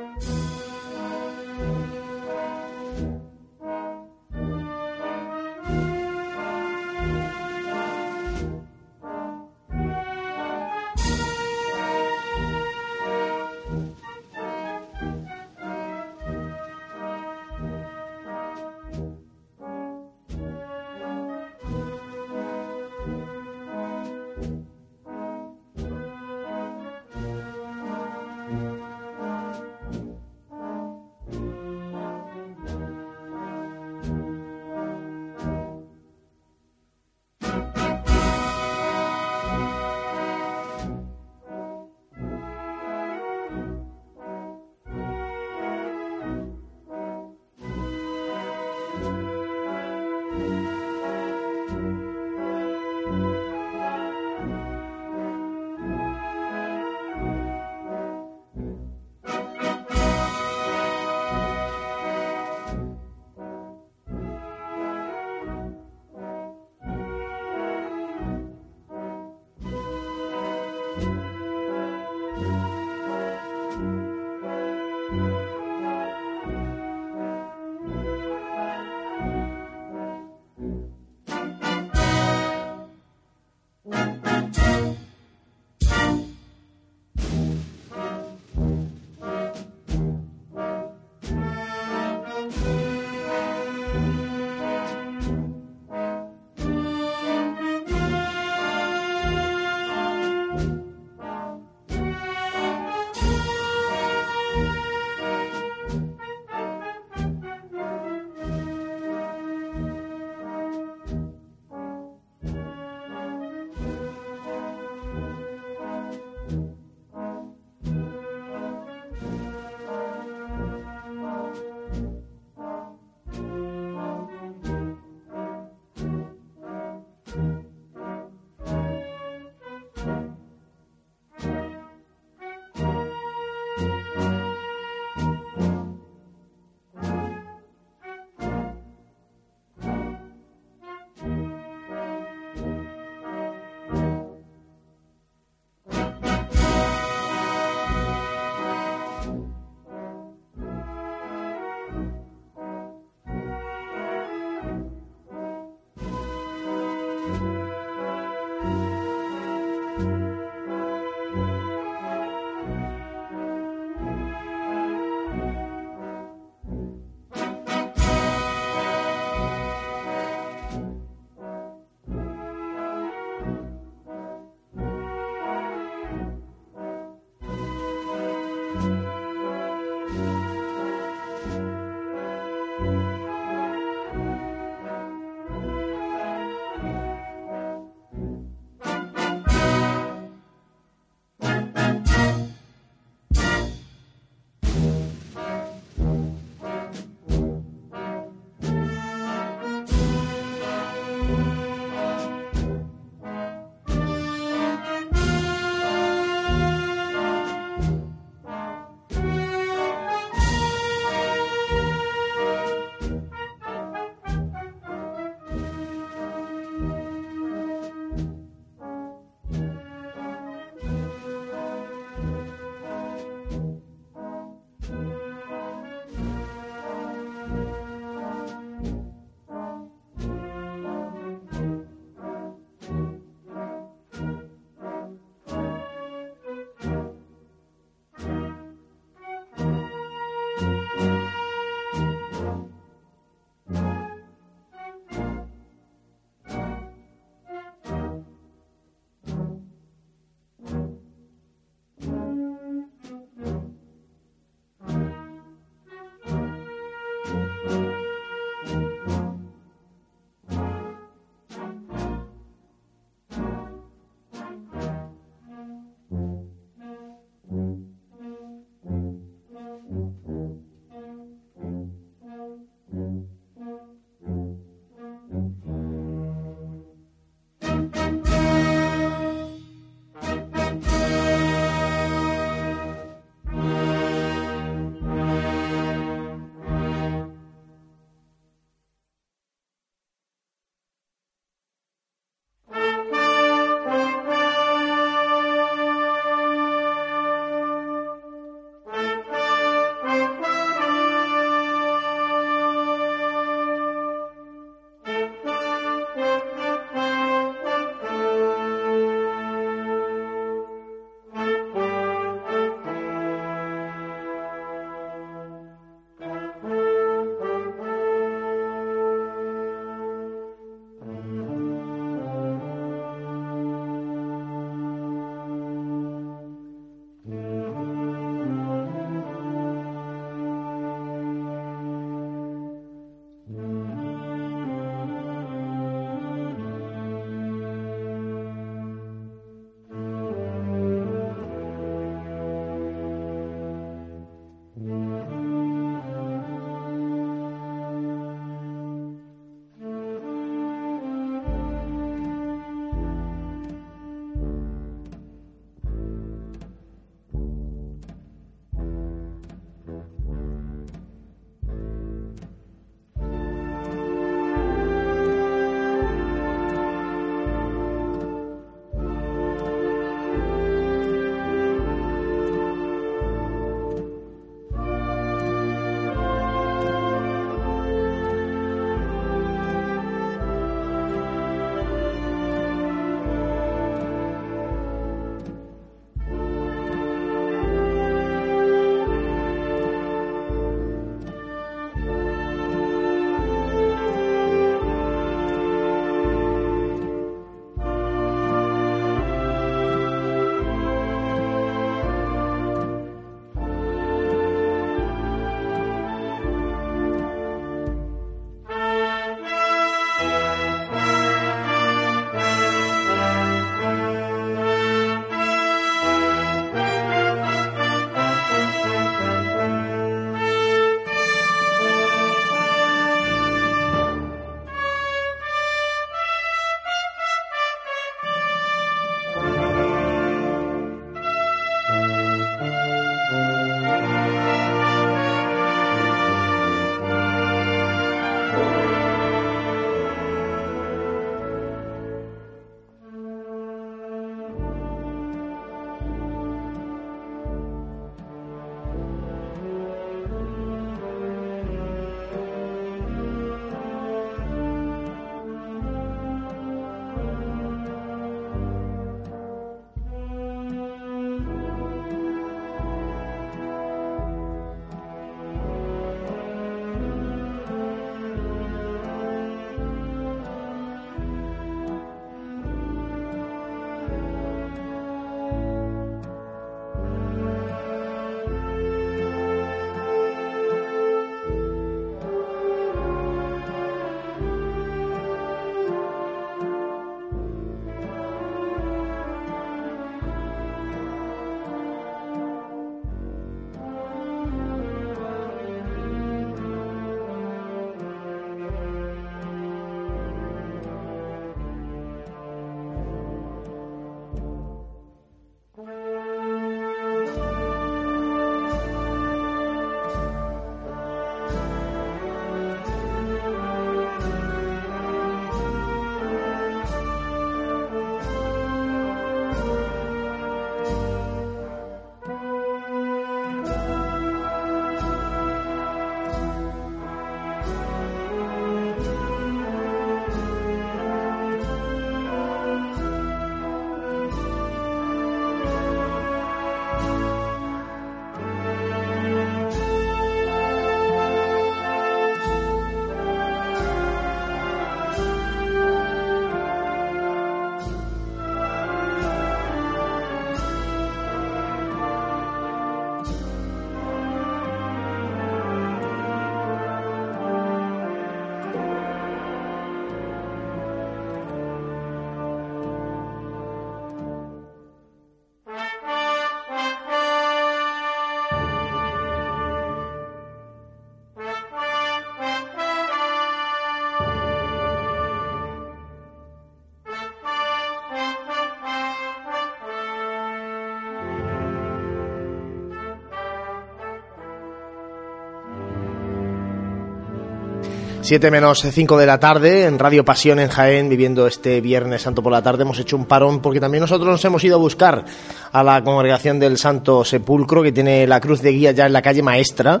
[588.30, 592.44] 7 menos 5 de la tarde en Radio Pasión en Jaén, viviendo este Viernes Santo
[592.44, 592.82] por la tarde.
[592.82, 595.24] Hemos hecho un parón porque también nosotros nos hemos ido a buscar
[595.72, 599.20] a la congregación del Santo Sepulcro, que tiene la cruz de guía ya en la
[599.20, 600.00] calle Maestra.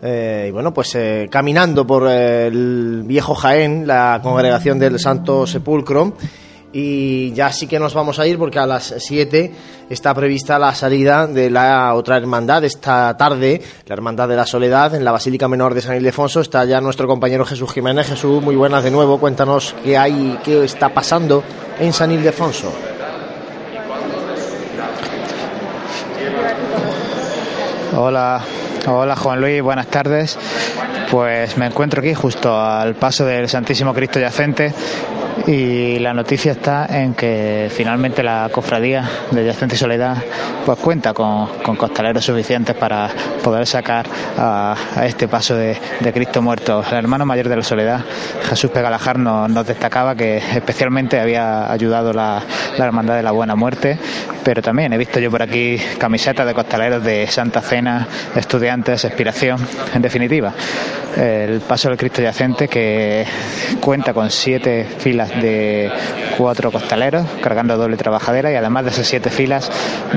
[0.00, 6.14] Eh, y bueno, pues eh, caminando por el viejo Jaén, la congregación del Santo Sepulcro
[6.74, 9.52] y ya sí que nos vamos a ir porque a las 7
[9.88, 14.92] está prevista la salida de la otra hermandad esta tarde, la Hermandad de la Soledad
[14.96, 16.40] en la Basílica Menor de San Ildefonso.
[16.40, 18.08] Está ya nuestro compañero Jesús Jiménez.
[18.08, 19.18] Jesús, muy buenas de nuevo.
[19.20, 21.44] Cuéntanos qué hay, qué está pasando
[21.78, 22.72] en San Ildefonso.
[27.96, 28.42] Hola,
[28.88, 30.36] hola Juan Luis, buenas tardes.
[31.10, 34.72] Pues me encuentro aquí justo al paso del Santísimo Cristo Yacente
[35.46, 40.16] y la noticia está en que finalmente la cofradía de Yacente y Soledad
[40.64, 43.08] pues cuenta con, costaleros suficientes para
[43.42, 44.06] poder sacar
[44.38, 44.74] a,
[45.04, 45.76] este paso de,
[46.12, 46.82] Cristo muerto.
[46.90, 48.00] El hermano mayor de la Soledad,
[48.48, 52.42] Jesús Pegalajar, nos, nos destacaba que especialmente había ayudado la,
[52.78, 53.98] la Hermandad de la Buena Muerte,
[54.42, 59.58] pero también he visto yo por aquí camisetas de costaleros de Santa Cena, estudiantes, expiración,
[59.94, 60.52] en definitiva.
[61.16, 63.24] El paso del Cristo Yacente que
[63.80, 65.90] cuenta con siete filas de
[66.36, 69.70] cuatro costaleros cargando doble trabajadera y además de esas siete filas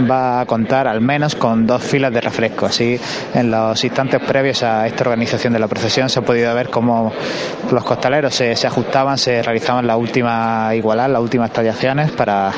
[0.09, 2.65] va a contar al menos con dos filas de refresco.
[2.65, 2.99] Así
[3.33, 7.11] en los instantes previos a esta organización de la procesión se ha podido ver cómo
[7.71, 12.51] los costaleros se, ajustaban, se realizaban la última igualdad, las últimas tallaciones para,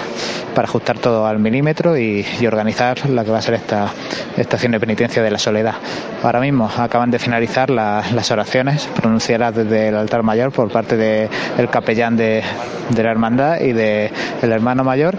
[0.56, 3.94] ajustar todo al milímetro y, organizar la que va a ser esta
[4.36, 5.76] estación de penitencia de la soledad.
[6.22, 11.70] Ahora mismo acaban de finalizar las oraciones pronunciadas desde el altar mayor por parte del
[11.70, 12.44] capellán de,
[12.90, 14.12] de la hermandad y del
[14.42, 15.16] hermano mayor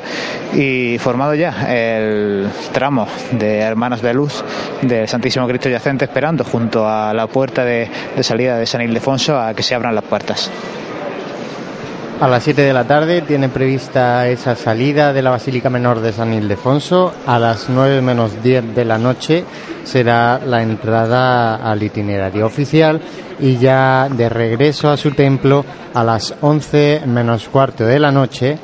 [0.55, 4.45] y formado ya el tramo de hermanos de luz
[4.83, 9.39] del Santísimo Cristo Yacente esperando junto a la puerta de, de salida de San Ildefonso
[9.39, 10.51] a que se abran las puertas.
[12.21, 16.13] A las 7 de la tarde tiene prevista esa salida de la Basílica Menor de
[16.13, 17.15] San Ildefonso.
[17.27, 19.43] A las 9 menos 10 de la noche
[19.85, 23.01] será la entrada al itinerario oficial
[23.39, 25.65] y ya de regreso a su templo
[25.95, 28.59] a las 11 menos cuarto de la noche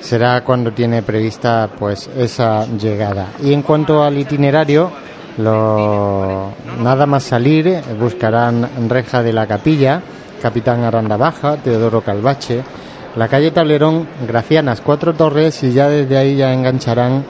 [0.00, 3.28] será cuando tiene prevista pues esa llegada.
[3.40, 4.90] Y en cuanto al itinerario,
[5.38, 6.50] lo,
[6.82, 10.02] nada más salir buscarán reja de la capilla
[10.40, 12.62] Capitán Aranda Baja, Teodoro Calvache,
[13.16, 17.24] la calle Tablerón, Gracianas, Cuatro Torres y ya desde ahí ya engancharán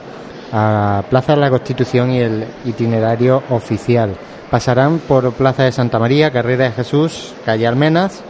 [0.51, 4.15] a Plaza de la Constitución y el itinerario oficial.
[4.49, 8.23] Pasarán por Plaza de Santa María, Carrera de Jesús, calle Almenas,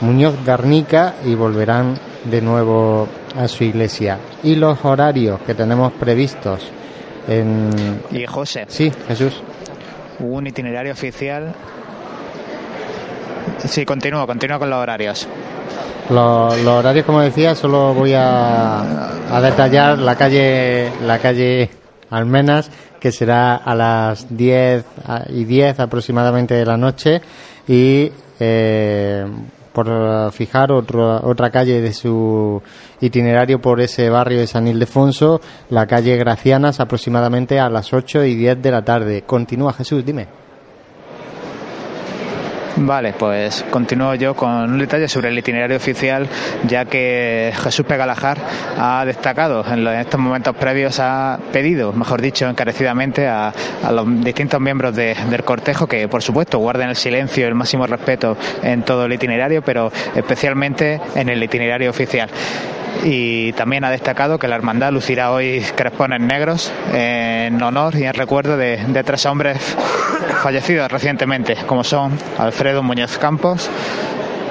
[0.00, 4.18] Muñoz Garnica y volverán de nuevo a su iglesia.
[4.42, 6.60] Y los horarios que tenemos previstos
[7.26, 7.70] en...
[8.10, 8.66] Y José.
[8.68, 9.42] Sí, Jesús.
[10.20, 11.54] Un itinerario oficial
[13.66, 15.26] Sí, continúo, continúo con los horarios.
[16.10, 19.10] Los, horarios, como decía, solo voy a,
[19.42, 21.70] detallar la calle, la calle
[22.10, 22.70] Almenas,
[23.00, 24.84] que será a las 10
[25.30, 27.22] y 10 aproximadamente de la noche,
[27.66, 29.26] y eh,
[29.72, 32.62] por fijar otra calle de su
[33.00, 38.34] itinerario por ese barrio de San Ildefonso, la calle Gracianas, aproximadamente a las 8 y
[38.34, 39.22] 10 de la tarde.
[39.22, 40.43] Continúa Jesús, dime.
[42.76, 46.28] Vale, pues continúo yo con un detalle sobre el itinerario oficial,
[46.66, 48.38] ya que Jesús Pegalajar
[48.76, 53.52] ha destacado en, estos momentos previos, ha pedido, mejor dicho, encarecidamente a,
[53.92, 58.36] los distintos miembros del cortejo que, por supuesto, guarden el silencio y el máximo respeto
[58.62, 62.28] en todo el itinerario, pero especialmente en el itinerario oficial
[63.02, 68.14] y también ha destacado que la hermandad lucirá hoy crespones negros en honor y en
[68.14, 69.58] recuerdo de, tres hombres
[70.42, 73.68] fallecidos recientemente, como son Alfredo Muñoz Campos,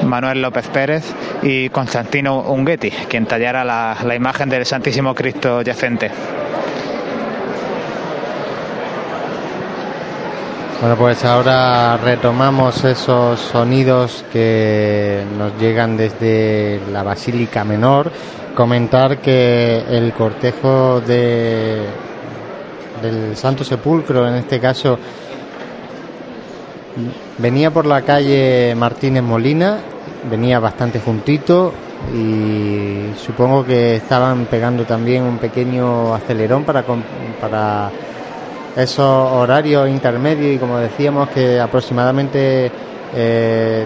[0.03, 1.03] Manuel López Pérez
[1.41, 6.11] y Constantino Unguetti, quien tallara la, la imagen del Santísimo Cristo yacente.
[10.83, 18.11] Bueno, pues ahora retomamos esos sonidos que nos llegan desde la Basílica Menor.
[18.53, 21.85] Comentar que el cortejo de,
[23.01, 24.99] del Santo Sepulcro, en este caso,
[27.37, 29.77] venía por la calle Martínez Molina,
[30.29, 31.71] venía bastante juntito
[32.13, 36.83] y supongo que estaban pegando también un pequeño acelerón para,
[37.39, 37.89] para
[38.75, 42.71] esos horarios intermedios y como decíamos que aproximadamente
[43.15, 43.85] eh,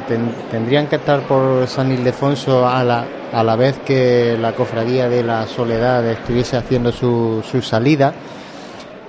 [0.50, 5.24] tendrían que estar por San Ildefonso a la, a la vez que la cofradía de
[5.24, 8.14] la Soledad estuviese haciendo su, su salida.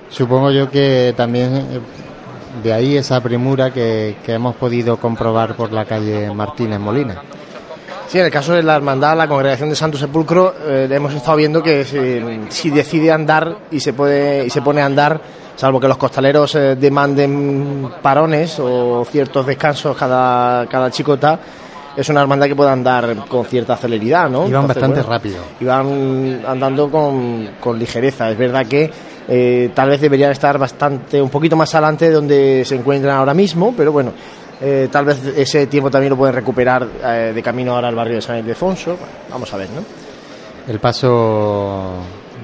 [0.09, 1.79] Supongo yo que también eh,
[2.63, 7.21] de ahí esa premura que, que hemos podido comprobar por la calle Martínez Molina.
[8.09, 11.37] Sí, en el caso de la hermandad, la congregación de Santo Sepulcro, eh, hemos estado
[11.37, 12.19] viendo que si,
[12.49, 15.21] si, decide andar y se puede y se pone a andar,
[15.55, 21.39] salvo que los costaleros eh, demanden parones o ciertos descansos cada, cada chicota,
[21.95, 24.47] es una hermandad que puede andar con cierta celeridad, ¿no?
[24.47, 25.37] Y van bastante rápido.
[25.59, 28.31] Y van andando con, con ligereza.
[28.31, 28.89] Es verdad que
[29.27, 33.35] eh, tal vez deberían estar bastante, un poquito más adelante de donde se encuentran ahora
[33.35, 34.13] mismo, pero bueno,
[34.61, 38.15] eh, tal vez ese tiempo también lo pueden recuperar eh, de camino ahora al barrio
[38.15, 38.97] de San Ildefonso.
[39.29, 39.83] Vamos a ver, ¿no?
[40.67, 41.93] El paso,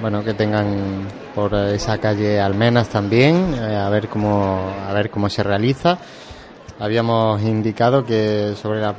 [0.00, 5.28] bueno, que tengan por esa calle Almenas también, eh, a ver cómo a ver cómo
[5.28, 5.98] se realiza.
[6.78, 8.94] Habíamos indicado que sobre la,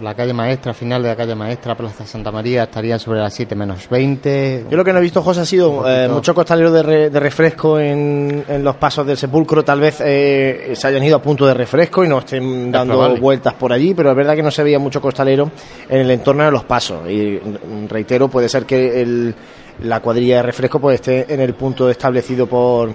[0.00, 3.54] la calle maestra, final de la calle maestra, Plaza Santa María, estaría sobre las 7
[3.56, 4.66] menos 20.
[4.70, 7.20] Yo lo que no he visto, José, ha sido eh, mucho costalero de, re, de
[7.20, 9.64] refresco en, en, los pasos del sepulcro.
[9.64, 13.54] Tal vez eh, se hayan ido a punto de refresco y no estén dando vueltas
[13.54, 15.50] por allí, pero es verdad que no se veía mucho costalero
[15.88, 17.10] en el entorno de los pasos.
[17.10, 17.40] Y
[17.88, 19.34] reitero, puede ser que el,
[19.82, 22.94] la cuadrilla de refresco pues, esté en el punto establecido por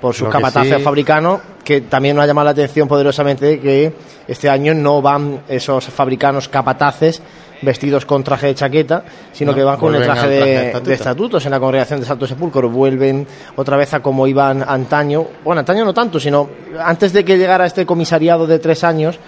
[0.00, 0.82] por sus capataces sí.
[0.82, 3.92] fabricanos, que también nos ha llamado la atención poderosamente que
[4.26, 7.22] este año no van esos fabricanos capataces
[7.62, 10.50] vestidos con traje de chaqueta, sino No, que van con el traje, al de, traje
[10.50, 10.88] de estatuto.
[10.88, 12.70] de estatutos en la congregación de Santo Sepulcro.
[12.70, 13.26] Vuelven
[13.56, 15.26] otra vez a como iban antaño.
[15.44, 16.48] Bueno, antaño no tanto, sino
[16.78, 19.18] antes de que llegara este comisariado de tres años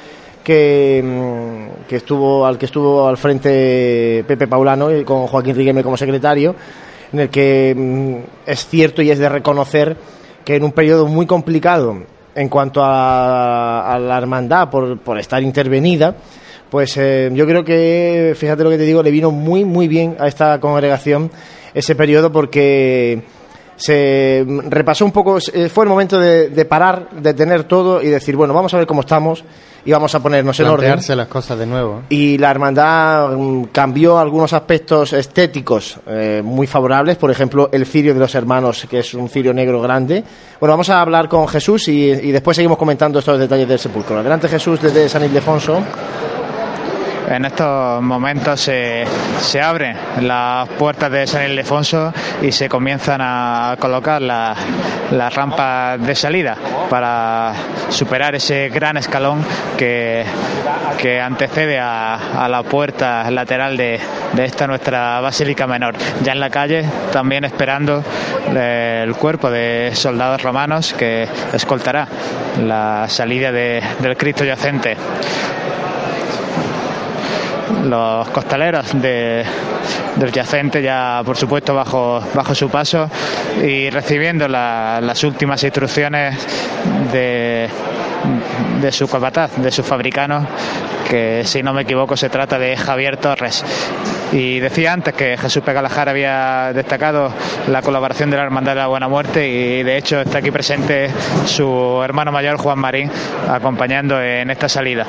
[0.44, 5.82] que, mm, que estuvo al que estuvo al frente Pepe Paulano y con Joaquín Rigueme
[5.82, 6.54] como secretario,
[7.12, 9.96] en el que mm, es cierto y es de reconocer
[10.44, 12.02] que en un periodo muy complicado
[12.34, 16.14] en cuanto a, a la hermandad por, por estar intervenida,
[16.70, 20.16] pues eh, yo creo que, fíjate lo que te digo, le vino muy, muy bien
[20.18, 21.30] a esta congregación
[21.74, 23.22] ese periodo porque
[23.76, 28.36] se repasó un poco, fue el momento de, de parar, de tener todo y decir,
[28.36, 29.44] bueno, vamos a ver cómo estamos
[29.84, 31.00] y vamos a ponernos en orden.
[31.16, 32.02] Las cosas de nuevo.
[32.08, 38.14] Y la hermandad mm, cambió algunos aspectos estéticos eh, muy favorables, por ejemplo, el cirio
[38.14, 40.22] de los hermanos, que es un cirio negro grande.
[40.58, 44.18] Bueno, vamos a hablar con Jesús y, y después seguimos comentando estos detalles del sepulcro.
[44.18, 45.82] Adelante Jesús desde San Ildefonso.
[47.28, 49.04] En estos momentos se,
[49.40, 54.58] se abren las puertas de San Ildefonso y se comienzan a colocar las
[55.12, 56.56] las rampas de salida
[56.88, 57.52] para
[57.88, 59.44] superar ese gran escalón
[59.76, 60.24] que,
[60.98, 63.98] que antecede a, a la puerta lateral de,
[64.34, 65.96] de esta nuestra basílica menor.
[66.22, 68.04] Ya en la calle, también esperando
[68.54, 72.06] eh, el cuerpo de soldados romanos que escoltará
[72.62, 74.96] la salida de- del Cristo yacente
[77.84, 79.44] los costaleros de,
[80.16, 83.08] del yacente ya por supuesto bajo, bajo su paso
[83.64, 86.36] y recibiendo la- las últimas instrucciones
[87.12, 87.68] de,
[88.80, 90.46] de su capataz, de su fabricano,
[91.08, 93.64] que si no me equivoco se trata de Javier Torres.
[94.32, 97.32] Y decía antes que Jesús Pegalajar había destacado
[97.68, 101.10] la colaboración de la Hermandad de la Buena Muerte y de hecho está aquí presente
[101.46, 103.10] su hermano mayor Juan Marín
[103.48, 105.04] acompañando en esta salida.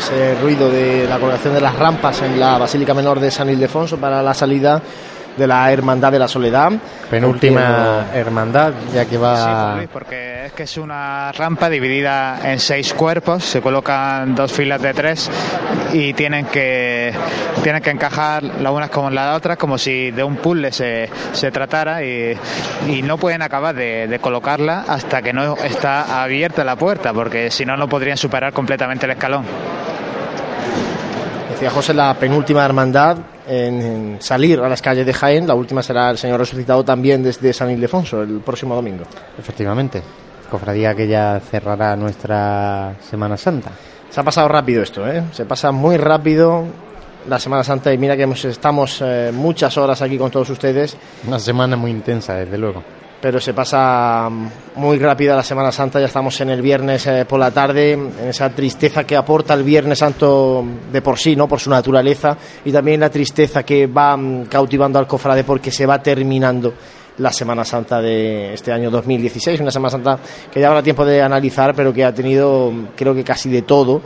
[0.00, 3.98] Ese ruido de la colocación de las rampas en la Basílica Menor de San Ildefonso
[3.98, 4.80] para la salida
[5.36, 6.72] de la Hermandad de la Soledad.
[7.10, 9.80] Penúltima hermandad, ya que va...
[9.80, 14.80] Sí, porque es que es una rampa dividida en seis cuerpos, se colocan dos filas
[14.80, 15.30] de tres
[15.92, 17.12] y tienen que
[17.62, 21.50] tienen que encajar las unas con las otras como si de un puzzle se, se
[21.50, 22.36] tratara y,
[22.88, 27.50] y no pueden acabar de, de colocarla hasta que no está abierta la puerta, porque
[27.50, 29.44] si no no podrían superar completamente el escalón.
[31.50, 33.18] Decía José, la penúltima hermandad
[33.50, 35.46] en, en salir a las calles de Jaén.
[35.46, 39.04] La última será el Señor resucitado también desde San Ildefonso el próximo domingo.
[39.38, 40.02] Efectivamente.
[40.50, 43.70] Cofradía que ya cerrará nuestra Semana Santa.
[44.10, 45.22] Se ha pasado rápido esto, ¿eh?
[45.32, 46.64] Se pasa muy rápido
[47.28, 50.96] la Semana Santa y mira que hemos- estamos eh, muchas horas aquí con todos ustedes,
[51.26, 52.82] Una semana muy intensa, desde luego.
[53.20, 54.28] Pero se pasa
[54.76, 56.00] muy rápida la Semana Santa.
[56.00, 59.62] Ya estamos en el viernes eh, por la tarde, en esa tristeza que aporta el
[59.62, 61.46] Viernes Santo de por sí, ¿no?
[61.46, 65.84] Por su naturaleza y también la tristeza que va mm, cautivando al cofrade porque se
[65.84, 66.72] va terminando
[67.18, 70.18] la Semana Santa de este año 2016, una Semana Santa
[70.50, 73.62] que ya habrá tiempo de analizar, pero que ha tenido mm, creo que casi de
[73.62, 74.00] todo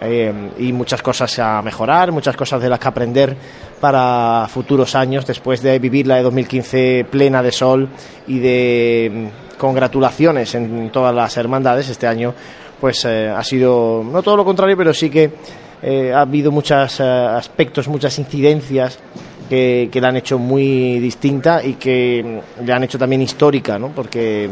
[0.00, 3.36] eh, y muchas cosas a mejorar, muchas cosas de las que aprender
[3.80, 7.88] para futuros años, después de vivir la de 2015 plena de sol
[8.26, 11.88] y de mm, congratulaciones en todas las hermandades.
[11.88, 12.34] Este año,
[12.80, 15.30] pues eh, ha sido no todo lo contrario, pero sí que
[15.82, 18.98] eh, ha habido muchos aspectos, muchas incidencias
[19.48, 23.88] que, que la han hecho muy distinta y que le han hecho también histórica, ¿no?
[23.88, 24.48] Porque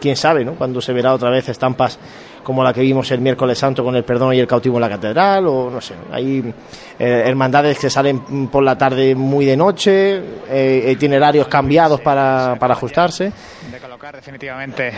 [0.00, 0.54] quién sabe, ¿no?
[0.54, 1.98] Cuando se verá otra vez estampas
[2.42, 4.88] como la que vimos el miércoles santo con el perdón y el cautivo en la
[4.88, 6.52] catedral, o no sé, hay
[6.98, 12.74] eh, hermandades que salen por la tarde muy de noche, eh, itinerarios cambiados para, para
[12.74, 13.32] ajustarse.
[13.70, 14.92] De colocar definitivamente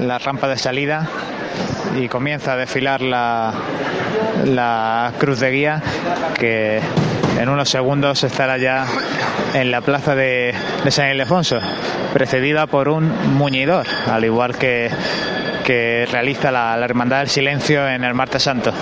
[0.00, 1.08] la rampa de salida
[1.98, 3.52] y comienza a desfilar la,
[4.46, 5.82] la cruz de guía
[6.38, 6.80] que
[7.38, 8.86] en unos segundos estará ya
[9.54, 10.54] en la plaza de,
[10.84, 11.58] de San Ildefonso,
[12.12, 14.90] precedida por un muñidor, al igual que
[15.62, 18.72] que realiza la, la Hermandad del Silencio en el Martes Santo.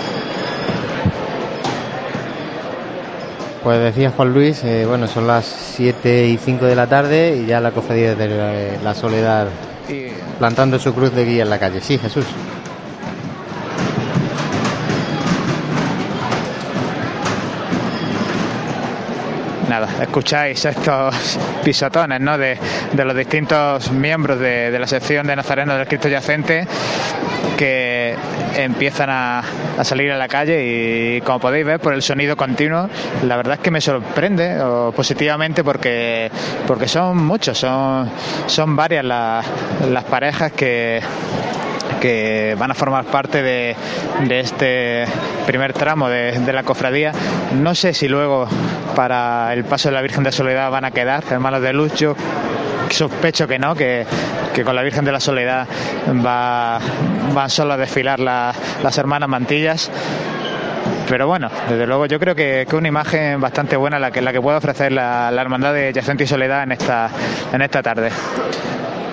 [3.63, 7.45] Pues decía Juan Luis, eh, bueno, son las 7 y 5 de la tarde y
[7.45, 9.47] ya la cofradía de la, la Soledad
[10.39, 11.79] plantando su cruz de guía en la calle.
[11.81, 12.25] Sí, Jesús.
[20.01, 22.37] Escucháis estos pisotones ¿no?
[22.37, 22.57] de,
[22.91, 26.67] de los distintos miembros de, de, la sección de Nazareno del Cristo Yacente
[27.57, 28.15] que
[28.55, 29.43] empiezan a,
[29.77, 32.89] a, salir a la calle y como podéis ver por el sonido continuo,
[33.23, 36.31] la verdad es que me sorprende o, positivamente porque,
[36.65, 38.09] porque son muchos, son,
[38.47, 39.45] son varias las,
[39.89, 41.01] las parejas que
[42.01, 43.75] que van a formar parte de,
[44.27, 45.05] de este
[45.45, 47.13] primer tramo de, la cofradía.
[47.53, 48.47] No sé si luego
[48.95, 51.93] para el paso de la Virgen de Soledad van a quedar hermanos de luz.
[51.95, 52.15] Yo
[52.89, 54.05] sospecho que no, que,
[54.53, 55.65] que con la Virgen de la Soledad
[56.25, 56.79] va,
[57.33, 58.53] van solo a desfilar la,
[58.83, 59.89] las hermanas mantillas
[61.07, 64.31] pero bueno, desde luego yo creo que, que una imagen bastante buena la que, la
[64.31, 67.09] que puede ofrecer la, la hermandad de Yacente y Soledad en esta,
[67.51, 68.11] en esta tarde.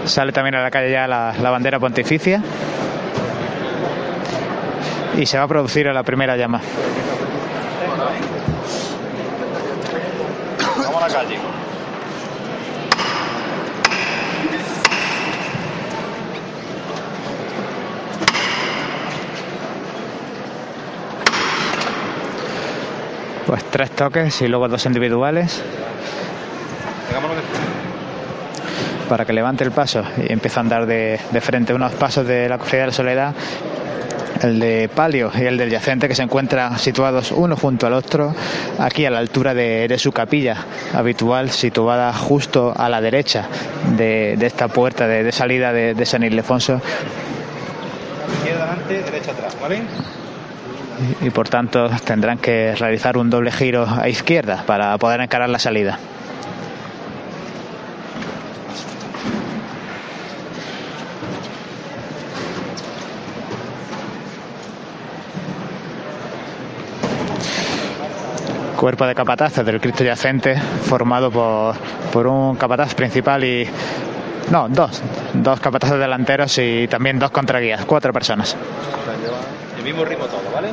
[0.05, 2.43] Sale también a la calle ya la, la bandera pontificia
[5.17, 6.61] y se va a producir a la primera llama.
[10.77, 11.39] Vamos a la calle.
[23.47, 25.63] Pues tres toques y luego dos individuales.
[29.09, 31.73] Para que levante el paso y empiece a andar de, de frente.
[31.73, 33.35] Unos pasos de la cofradía de la soledad
[34.43, 38.35] el de palio y el del yacente que se encuentran situados uno junto al otro
[38.79, 40.57] aquí a la altura de, de su capilla
[40.95, 43.47] habitual situada justo a la derecha
[43.97, 46.81] de, de esta puerta de, de salida de, de, San Ildefonso.
[48.39, 49.83] Izquierda adelante derecha atrás ¿vale?
[51.23, 55.49] y, y por tanto tendrán que realizar un doble giro a izquierda para poder encarar
[55.49, 55.99] la salida
[68.79, 71.75] cuerpo de capataces del Cristo yacente formado por,
[72.13, 73.69] por un capataz principal y
[74.53, 75.03] no, dos,
[75.35, 78.57] dos capataces delanteros y también dos contraguías, cuatro personas.
[79.77, 80.69] El mismo ritmo todo, ¿vale?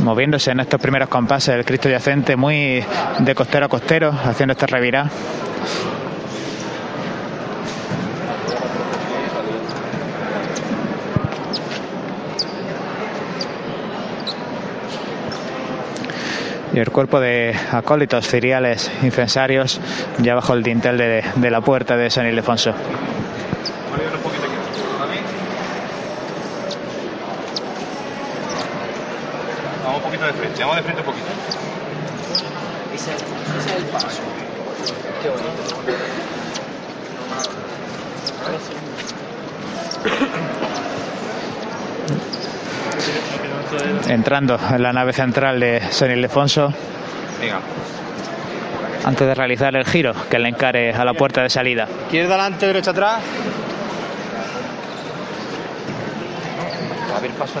[0.00, 2.84] Moviéndose en estos primeros compases el Cristo yacente muy
[3.18, 5.10] de costero a costero haciendo esta revirá
[16.72, 19.80] y el cuerpo de acólitos ciriales incensarios
[20.18, 22.74] ya bajo el dintel de, de la puerta de San Ildefonso.
[29.88, 31.26] Vamos un poquito de frente, vamos de frente un poquito.
[32.94, 34.06] Ese, ese es el paso.
[35.22, 35.48] Qué bonito.
[44.08, 46.72] entrando en la nave central de San Ildefonso
[47.40, 47.60] Venga.
[49.06, 51.88] antes de realizar el giro que le encare a la puerta de salida.
[52.04, 53.22] Izquierda adelante, derecha atrás.
[57.16, 57.60] A ver, paso.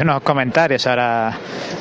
[0.00, 1.32] unos comentarios ahora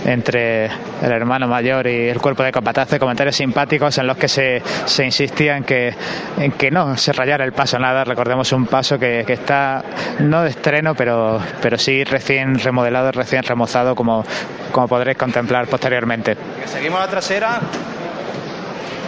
[0.06, 4.62] entre el hermano mayor y el cuerpo de capataces, comentarios simpáticos en los que se,
[4.86, 5.94] se insistía en que,
[6.38, 8.04] en que no se rayara el paso nada.
[8.04, 9.84] Recordemos un paso que, que está
[10.20, 14.24] no de estreno, pero, pero sí recién remodelado, recién remozado, como,
[14.72, 16.38] como podréis contemplar posteriormente.
[16.66, 17.60] Seguimos la trasera.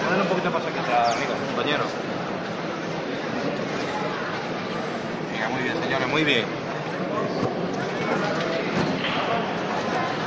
[0.10, 1.84] Dale un poquito de paso aquí atrás, amigo, compañero.
[5.32, 6.46] Venga, muy bien, señores, muy bien.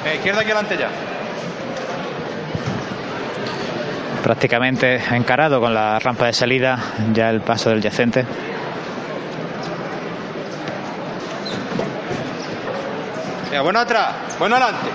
[0.05, 0.89] Eh, izquierda aquí adelante ya.
[4.23, 6.79] Prácticamente encarado con la rampa de salida,
[7.13, 8.25] ya el paso del yacente.
[13.63, 14.89] Bueno atrás, bueno adelante.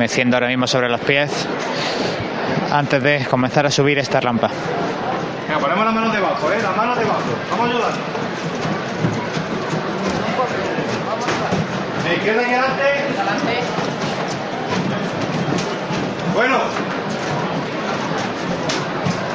[0.00, 1.30] Meciendo ahora mismo sobre los pies
[2.72, 4.48] antes de comenzar a subir esta rampa.
[5.46, 6.58] Venga, ponemos las manos debajo, ¿eh?
[6.62, 7.20] Las manos debajo.
[7.50, 7.92] Vamos a ayudar.
[12.08, 12.82] Eh, izquierda aquí adelante.
[13.18, 13.60] Adelante.
[16.34, 16.58] Bueno.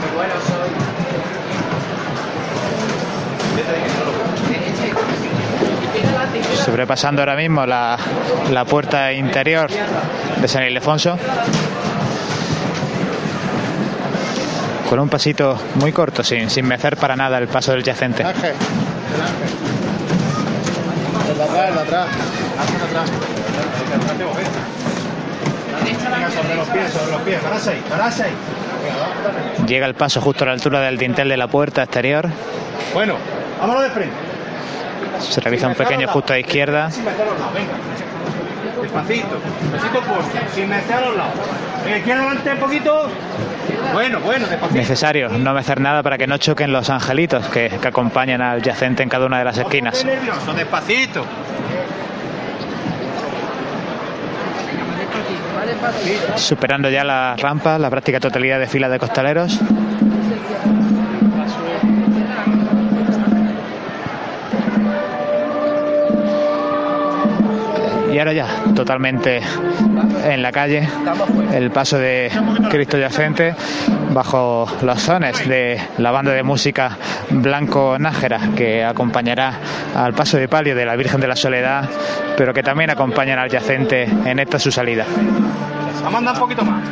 [0.01, 0.95] Qué bueno soy.
[6.65, 7.97] Sobrepasando ahora mismo la,
[8.51, 9.69] la puerta interior
[10.41, 11.17] de San Ildefonso.
[14.89, 18.23] Con un pasito muy corto sin, sin mecer para nada el paso del yacente.
[29.67, 32.29] Llega el paso justo a la altura del dintel de la puerta exterior.
[32.93, 33.15] Bueno,
[33.59, 34.24] vámonos de frente.
[35.19, 36.89] Se realiza un pequeño ajuste a izquierda.
[38.81, 39.39] Despacito,
[39.71, 41.33] despacito fuerte, sin meter a los lados.
[41.83, 43.09] Venga, izquierda adelante un poquito.
[43.93, 44.79] Bueno, bueno, despacito.
[44.79, 49.03] necesario no mecer nada para que no choquen los angelitos que, que acompañan al yacente
[49.03, 51.25] en cada una de las esquinas nervioso, despacito.
[56.35, 59.59] superando ya la rampa la práctica totalidad de fila de costaleros
[68.15, 69.41] y ahora ya totalmente
[70.23, 70.87] en la calle
[71.51, 72.31] el paso de
[72.71, 73.53] Cristo Yacente
[74.11, 76.97] bajo los sones de la banda de música
[77.29, 79.59] Blanco Nájera que acompañará
[79.93, 81.89] al paso de palio de la Virgen de la Soledad
[82.37, 85.05] pero que también acompañan al yacente en esta su salida
[86.01, 86.83] Vamos a andar un poquito más.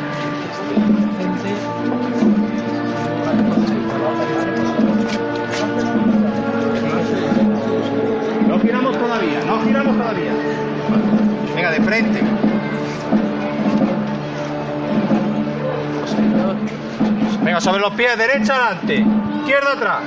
[17.43, 19.05] Venga, sobre los pies, derecha adelante,
[19.41, 20.01] izquierda atrás.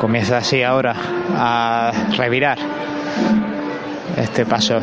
[0.00, 0.94] comienza así ahora
[1.36, 2.56] a revirar
[4.16, 4.80] este paso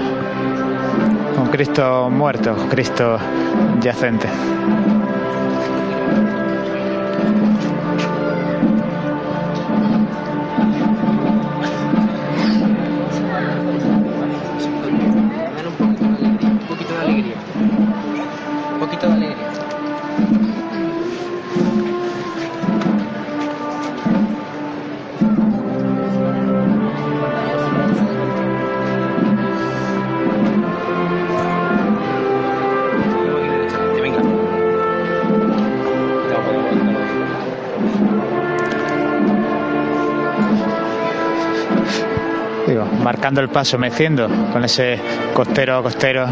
[1.35, 3.18] con Cristo muerto, Cristo
[3.81, 4.27] yacente.
[43.18, 45.02] Marcando el paso, meciendo con ese
[45.34, 46.27] costero a costero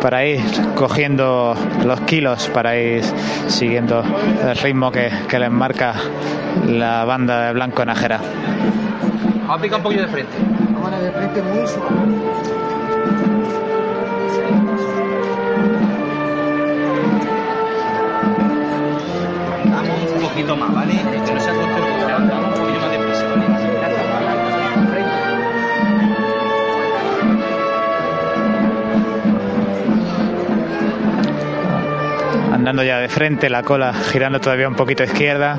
[0.00, 0.40] para ir
[0.76, 1.52] cogiendo
[1.84, 3.02] los kilos, para ir
[3.48, 4.04] siguiendo
[4.40, 5.94] el ritmo que, que les marca
[6.68, 8.20] la banda de Blanco Nájera.
[9.40, 10.32] Vamos a picar un poquito de frente.
[10.76, 11.90] Ahora de frente muy suave.
[19.64, 20.92] Vamos un poquito más, ¿vale?
[21.26, 21.52] Que no sea
[32.64, 35.58] Andando ya de frente, la cola girando todavía un poquito a izquierda.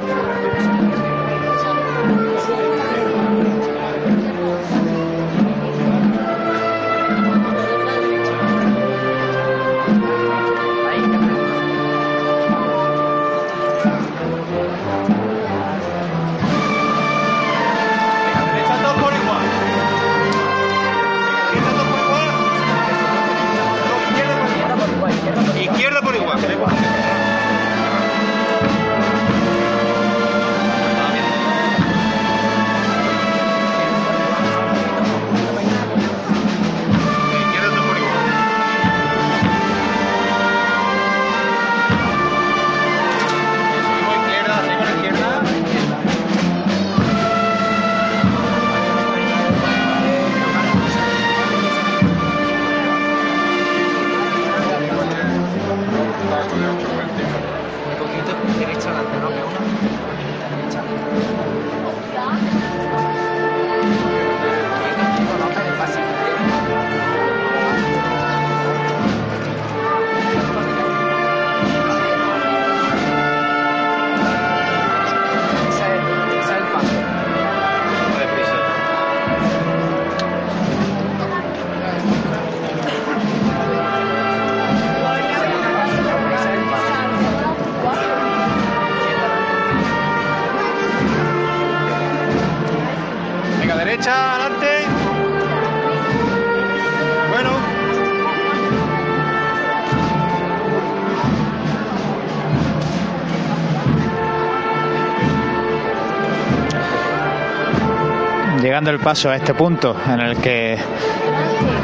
[108.75, 110.77] Llegando el paso a este punto en el que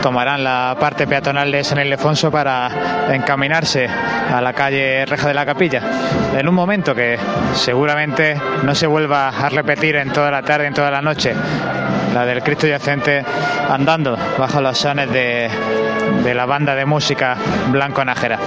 [0.01, 2.69] tomarán la parte peatonal de San Ildefonso para
[3.15, 5.81] encaminarse a la calle Reja de la Capilla.
[6.37, 7.17] En un momento que
[7.53, 11.33] seguramente no se vuelva a repetir en toda la tarde, en toda la noche,
[12.13, 13.23] la del Cristo yacente
[13.69, 15.49] andando bajo los sones de,
[16.33, 17.37] la banda de música
[17.69, 18.37] Blanco Nájera.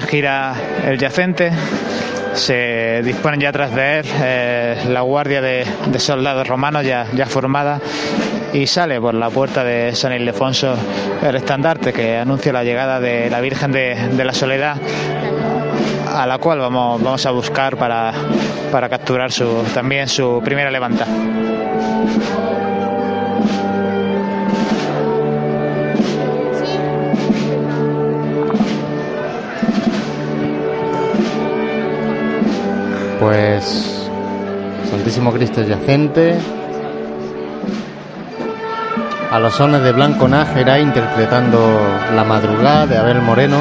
[0.00, 0.54] Gira
[0.86, 1.50] el yacente,
[2.34, 5.66] se disponen ya tras de él eh, la guardia de,
[5.98, 7.80] soldados romanos ya, formada
[8.52, 10.76] y sale por la puerta de San Ildefonso
[11.22, 14.76] el estandarte que anuncia la llegada de la Virgen de, la Soledad
[16.14, 18.12] a la cual vamos, vamos a buscar para,
[18.70, 21.06] para capturar su, también su primera levanta.
[33.24, 34.06] Pues
[34.90, 36.36] Santísimo Cristo yacente,
[39.30, 41.58] a los sones de Blanco Nájera interpretando
[42.14, 43.56] La madrugada de Abel Moreno.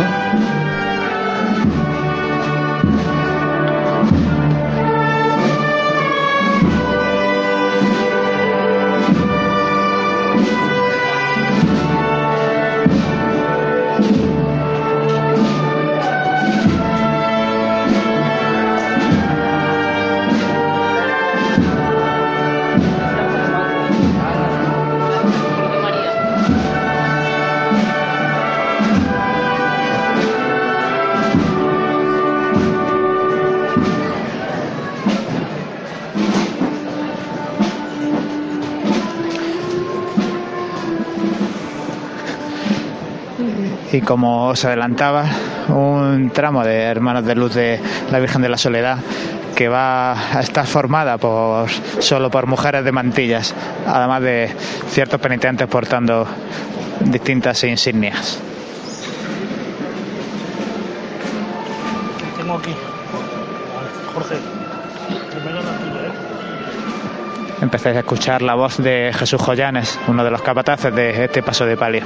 [44.14, 45.26] Como os adelantaba,
[45.70, 47.80] un tramo de Hermanos de Luz de
[48.12, 49.00] la Virgen de la Soledad
[49.56, 51.68] que va a estar formada por
[51.98, 53.56] solo por mujeres de mantillas,
[53.88, 54.52] además de
[54.90, 56.28] ciertos penitentes portando
[57.00, 58.40] distintas insignias.
[62.38, 62.76] Tengo aquí,
[64.14, 64.36] Jorge,
[67.62, 71.66] Empezáis a escuchar la voz de Jesús Joyanes, uno de los capataces de este paso
[71.66, 72.04] de palio.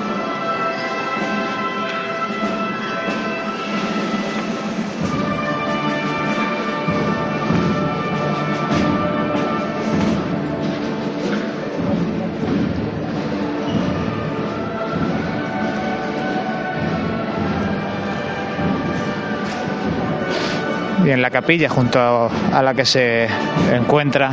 [21.07, 23.29] Y en la capilla junto a la que se
[23.71, 24.29] encuentra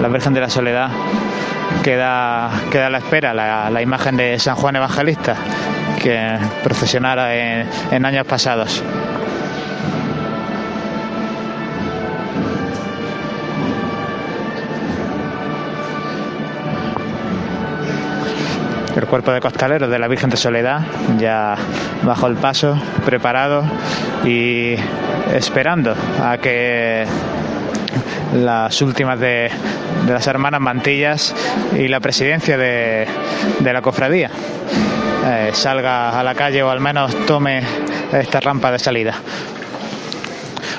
[0.00, 0.90] la Virgen de la Soledad
[1.82, 5.34] queda, queda a la espera la, imagen de San Juan Evangelista
[6.02, 8.84] que procesionara en años pasados.
[19.02, 20.80] El cuerpo de costaleros de la Virgen de Soledad,
[21.18, 21.56] ya
[22.04, 23.64] bajo el paso, preparado
[24.24, 24.76] y
[25.34, 27.04] esperando a que
[28.34, 29.50] las últimas de,
[30.06, 31.34] las hermanas Mantillas
[31.76, 33.08] y la presidencia de,
[33.60, 34.30] la cofradía
[35.26, 37.60] eh, salga a la calle o al menos tome
[38.12, 39.16] esta rampa de salida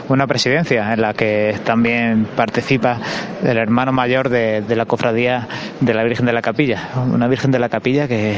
[0.10, 3.00] una presidencia en la que también participa
[3.44, 5.48] el hermano mayor de, la cofradía
[5.80, 8.38] de la Virgen de la Capilla, una Virgen de la Capilla que,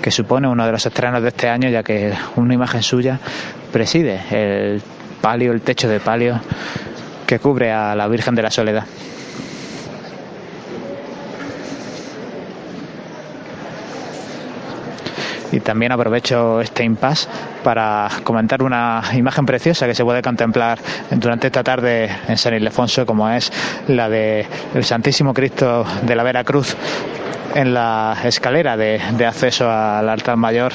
[0.00, 3.18] que supone uno de los estrenos de este año, ya que una imagen suya
[3.72, 4.82] preside el
[5.20, 6.40] palio, el techo de palio
[7.26, 8.84] que cubre a la Virgen de la Soledad.
[15.52, 17.28] Y también aprovecho este impasse
[17.62, 20.78] para comentar una imagen preciosa que se puede contemplar
[21.10, 23.52] durante esta tarde en San Ildefonso como es
[23.88, 26.76] la de el Santísimo Cristo de la Vera Cruz
[27.54, 30.72] en la escalera de, acceso al altar mayor.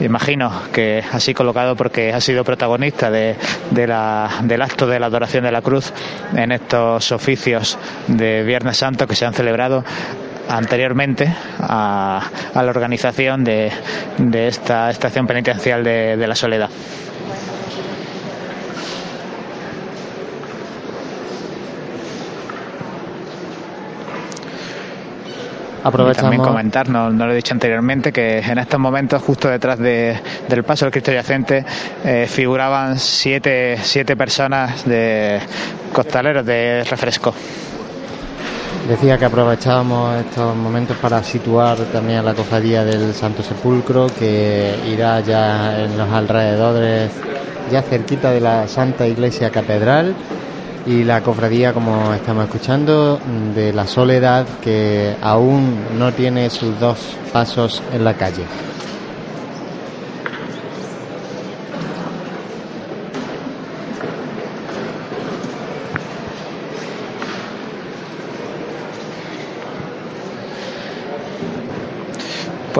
[0.00, 3.36] Imagino que así colocado porque ha sido protagonista de,
[3.72, 5.92] la, del acto de la adoración de la cruz
[6.34, 9.84] en estos oficios de Viernes Santo que se han celebrado
[10.50, 12.20] anteriormente a,
[12.54, 13.72] la organización de,
[14.32, 16.68] esta estación penitencial de, la Soledad.
[25.82, 26.16] Aprovechamos.
[26.30, 30.84] también comentar, no, lo he dicho anteriormente, que en estos momentos, justo detrás del paso
[30.84, 31.64] del Cristo Yacente,
[32.04, 35.40] eh, figuraban siete, siete personas de
[35.92, 37.34] costaleros de refresco.
[38.88, 44.74] Decía que aprovechábamos estos momentos para situar también a la cofradía del Santo Sepulcro, que
[44.88, 47.12] irá ya en los alrededores,
[47.70, 50.14] ya cerquita de la Santa Iglesia Catedral,
[50.86, 53.20] y la cofradía, como estamos escuchando,
[53.54, 56.98] de la Soledad, que aún no tiene sus dos
[57.32, 58.44] pasos en la calle.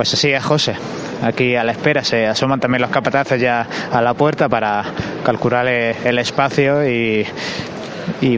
[0.00, 0.76] Pues así es, José.
[1.22, 4.82] Aquí a la espera se asoman también los capataces ya a la puerta para
[5.22, 7.26] calcular el espacio y,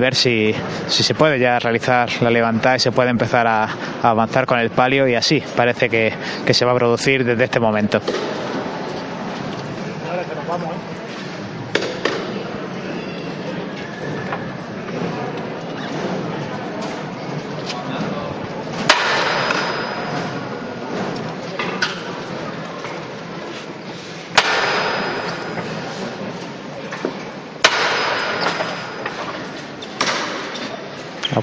[0.01, 0.53] ver si,
[0.89, 3.69] se puede ya realizar la levantada y se puede empezar a,
[4.03, 6.13] avanzar con el palio y así parece que,
[6.45, 8.01] que se va a producir desde este momento.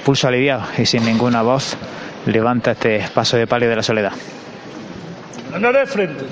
[0.09, 1.77] Pulso aliviado y sin ninguna voz
[2.25, 4.11] levanta este paso de palio de la soledad.
[5.53, 6.25] Anda de frente.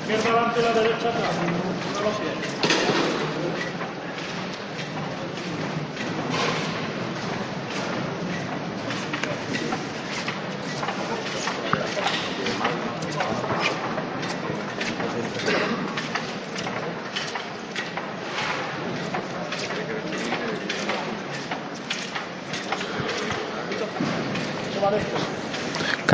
[0.00, 2.67] Izquierda adelante, la derecha atrás.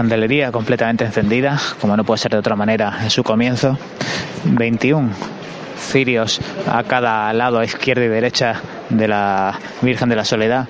[0.05, 3.79] Candelería completamente encendida, como no puede ser de otra manera en su comienzo.
[4.45, 5.09] 21
[5.79, 8.61] cirios a cada lado, a izquierda y derecha
[8.91, 10.69] de la Virgen de la Soledad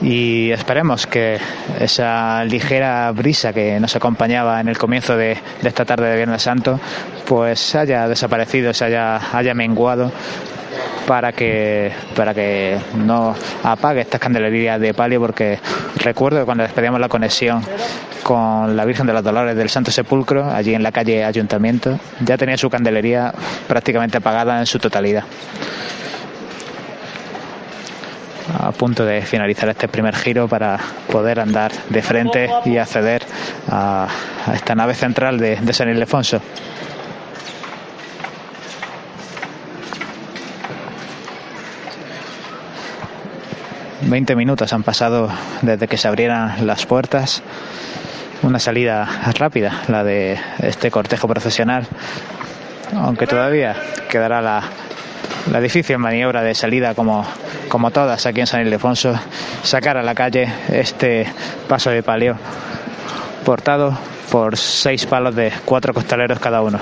[0.00, 1.38] y esperemos que
[1.78, 6.80] esa ligera brisa que nos acompañaba en el comienzo de, esta tarde de Viernes Santo
[7.24, 10.10] pues haya desaparecido, se haya, haya menguado
[11.06, 15.58] para que para que no apague estas candelerías de palio porque
[15.96, 17.62] recuerdo que cuando despedíamos la conexión
[18.22, 22.38] con la Virgen de los Dolores del Santo Sepulcro, allí en la calle Ayuntamiento, ya
[22.38, 23.32] tenía su candelería
[23.66, 25.24] prácticamente apagada en su totalidad.
[28.58, 30.78] A punto de finalizar este primer giro para
[31.10, 33.22] poder andar de frente y acceder
[33.68, 34.08] a,
[34.54, 36.40] esta nave central de, de San Ildefonso.
[44.02, 45.30] 20 minutos han pasado
[45.62, 47.42] desde que se abrieran las puertas.
[48.42, 49.08] Una salida
[49.38, 51.86] rápida, la de este cortejo profesional,
[52.96, 53.76] aunque todavía
[54.08, 54.64] quedará la,
[55.50, 57.24] la difícil maniobra de salida como,
[57.68, 59.14] como todas aquí en San Ildefonso,
[59.62, 61.26] sacar a la calle este
[61.68, 62.36] paso de palio
[63.44, 63.96] portado
[64.30, 66.80] por seis palos de cuatro costaleros cada uno.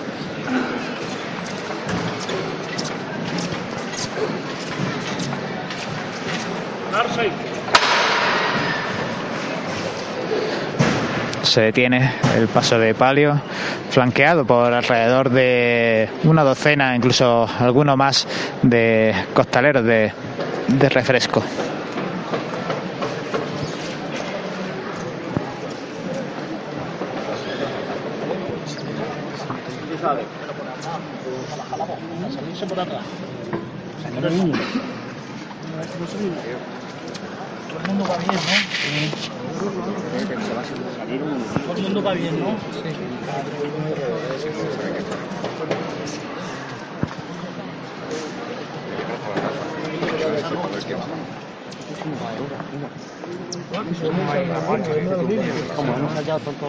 [11.51, 13.41] Se detiene el paso de palio,
[13.91, 18.27] flanqueado por alrededor de una docena, incluso alguno más
[18.63, 20.13] de costaleros de,
[20.69, 21.43] de refresco.
[34.19, 34.59] Todo el mundo
[38.05, 38.21] va.
[41.11, 42.55] Todo el mundo va bien, ¿no?
[55.75, 56.69] Como hemos hallado tanto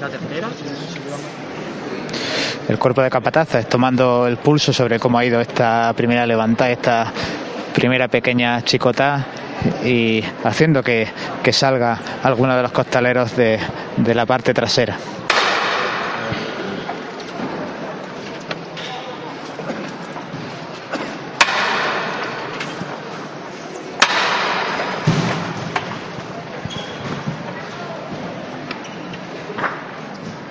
[0.00, 0.48] ¿La tercera?
[2.68, 7.12] el cuerpo de capatazes tomando el pulso sobre cómo ha ido esta primera levantada, esta
[7.74, 9.26] primera pequeña chicota
[9.84, 11.08] y haciendo que,
[11.42, 13.58] que salga alguno de los costaleros de,
[13.96, 14.96] de la parte trasera.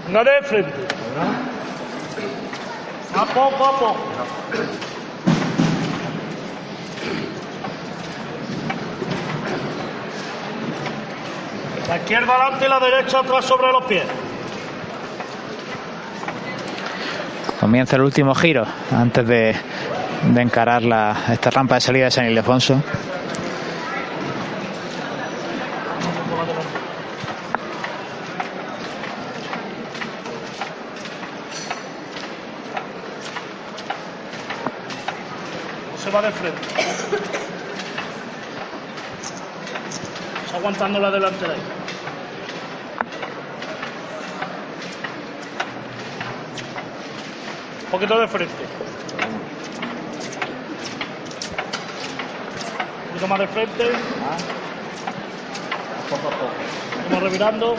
[0.09, 0.87] No de frente.
[11.87, 14.03] La izquierda adelante y la derecha atrás sobre los pies.
[17.59, 19.55] Comienza el último giro antes de,
[20.23, 22.81] de encarar la, esta rampa de salida de San Ildefonso.
[36.03, 36.61] Se va de frente.
[40.45, 41.53] Está aguantando la delantera.
[41.53, 41.59] ahí.
[47.86, 48.63] Un poquito de frente.
[53.01, 53.91] Un poquito más de frente.
[57.09, 57.75] Vamos revirando.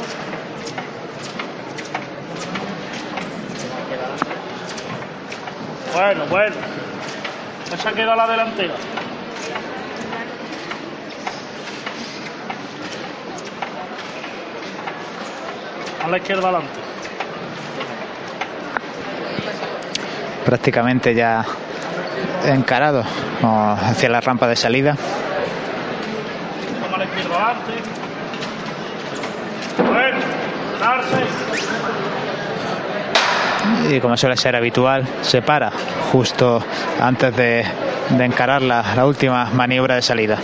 [5.94, 6.56] Bueno, bueno.
[7.72, 8.74] Esa queda la delantera.
[16.02, 16.97] A la izquierda adelante.
[20.48, 21.44] Prácticamente ya
[22.46, 23.04] encarado
[23.42, 24.96] hacia la rampa de salida.
[33.90, 35.70] Y como suele ser habitual, se para
[36.10, 36.64] justo
[36.98, 37.66] antes de,
[38.08, 40.38] de encarar la, la última maniobra de salida.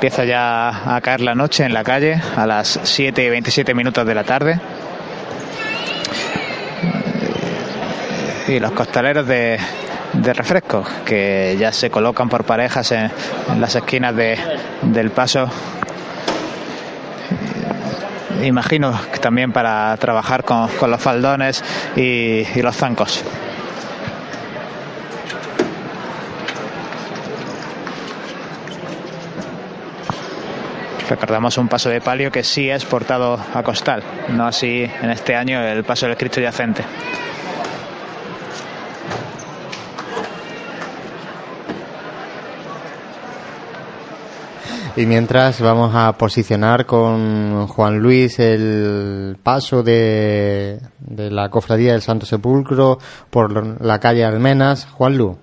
[0.00, 4.06] Empieza ya a caer la noche en la calle a las 7 y 27 minutos
[4.06, 4.58] de la tarde.
[8.48, 9.58] Y los costaleros de,
[10.14, 13.10] de refrescos que ya se colocan por parejas en,
[13.50, 14.38] en las esquinas de,
[14.80, 15.50] del paso.
[18.42, 21.62] Imagino que también para trabajar con, los faldones
[21.94, 23.22] y los zancos.
[31.10, 35.34] Recordamos un paso de palio que sí es portado a costal, no así en este
[35.34, 36.84] año el paso del Cristo yacente.
[44.94, 50.78] Y mientras vamos a posicionar con Juan Luis el paso de,
[51.08, 52.98] la cofradía del Santo Sepulcro
[53.30, 54.86] por la calle Almenas.
[54.86, 55.38] Juan Lu.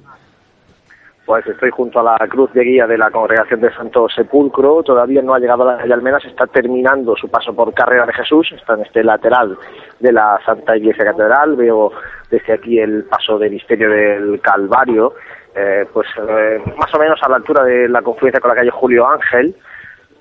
[1.28, 4.82] Pues estoy junto a la cruz de guía de la congregación del Santo Sepulcro.
[4.82, 8.14] Todavía no ha llegado a la calle Almenas, está terminando su paso por Carrera de
[8.14, 8.49] Jesús.
[8.54, 9.58] Está en este lateral
[9.99, 11.58] de la Santa Iglesia Catedral.
[11.58, 11.91] Veo
[12.32, 15.16] desde aquí el paso de misterio del Calvario.
[15.54, 18.72] Eh, pues eh, más o menos a la altura de la confluencia con la calle
[18.72, 19.54] Julio Ángel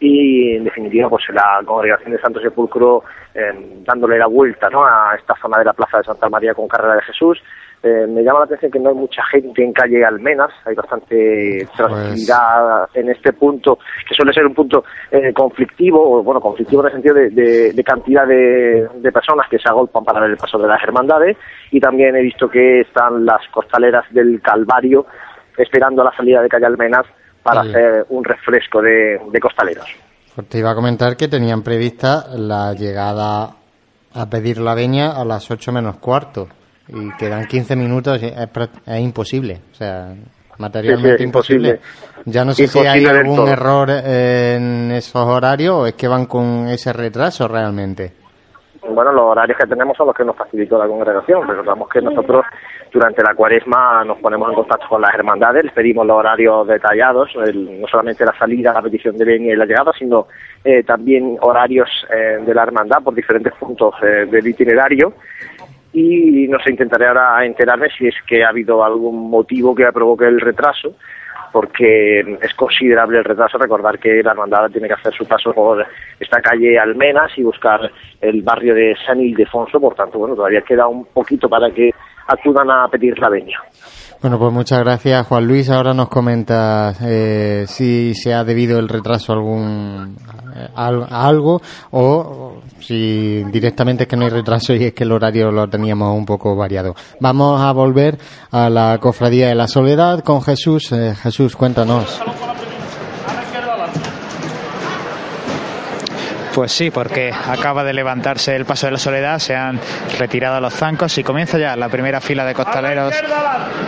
[0.01, 4.85] y en definitiva pues la congregación de Santo Sepulcro eh, dándole la vuelta ¿no?
[4.85, 7.41] a esta zona de la plaza de Santa María con Carrera de Jesús
[7.83, 11.69] eh, me llama la atención que no hay mucha gente en calle Almenas, hay bastante
[11.77, 13.79] tranquilidad en este punto,
[14.09, 17.73] que suele ser un punto eh, conflictivo, o bueno, conflictivo en el sentido de, de-
[17.73, 21.37] de cantidad de, de personas que se agolpan para ver el paso de las hermandades,
[21.71, 25.07] y también he visto que están las costaleras del Calvario
[25.57, 27.07] esperando la salida de calle Almenas
[27.43, 29.87] para hacer un refresco de, de costaleros.
[30.35, 33.51] Pues te iba a comentar que tenían prevista la llegada
[34.13, 36.49] a pedir la veña a las 8 menos cuarto
[36.89, 38.33] y quedan 15 minutos, es,
[38.87, 39.61] es imposible.
[39.73, 40.15] O sea,
[40.59, 41.69] materialmente Sí, sí, imposible.
[41.71, 42.23] imposible.
[42.33, 46.69] Ya no sé si hay algún error en esos horarios o es que van con
[46.69, 48.13] ese retraso realmente.
[48.89, 51.47] Bueno, los horarios que tenemos son los que nos facilitó la congregación.
[51.47, 52.45] Recordamos que nosotros
[52.93, 57.29] durante la cuaresma nos ponemos en contacto con las hermandades, les pedimos los horarios detallados,
[57.45, 60.29] el- no solamente la salida, la petición de venia y la llegada, sino
[60.65, 65.15] eh, también horarios eh, de la hermandad por diferentes puntos eh, del itinerario.
[65.99, 70.27] Y no sé, intentaré ahora enterarme si es que ha habido algún motivo que provoque
[70.27, 70.95] el retraso
[71.53, 73.57] porque es considerable el retraso.
[73.57, 75.87] Recordar que la hermandad tiene que hacer su paso por
[76.21, 77.91] esta calle Almenas y buscar
[78.21, 81.95] el barrio de San Ildefonso, por tanto, bueno, todavía queda un poquito para que
[82.27, 83.59] acudan a pedir la veña.
[84.23, 85.69] Bueno, pues muchas gracias, Juan Luis.
[85.69, 90.17] Ahora nos comentas eh, si se ha debido el retraso a algún
[90.57, 91.61] eh, a algo
[91.91, 96.17] o si directamente es que no hay retraso y es que el horario lo teníamos
[96.17, 96.95] un poco variado.
[97.21, 98.19] Vamos a volver
[98.51, 100.93] a la cofradía de la Soledad con Jesús.
[100.93, 102.21] Eh, Jesús, cuéntanos.
[106.57, 109.79] Pues sí, porque acaba de levantarse el paso de la soledad, se han
[110.19, 113.13] retirado los zancos y comienza ya la primera fila de costaleros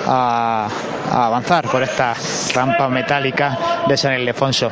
[0.06, 0.68] a,
[1.10, 2.14] avanzar por esta
[2.52, 3.58] rampa metálica
[3.88, 4.70] de San Ildefonso.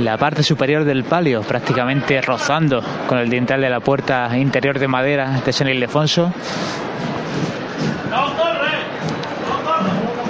[0.00, 4.88] La parte superior del palio prácticamente rozando con el dintel de la puerta interior de
[4.88, 6.32] madera de San Ildefonso.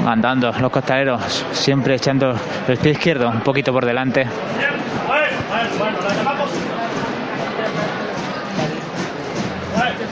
[0.04, 2.34] Andando los costaleros, siempre echando
[2.66, 4.26] el pie izquierdo un poquito por delante.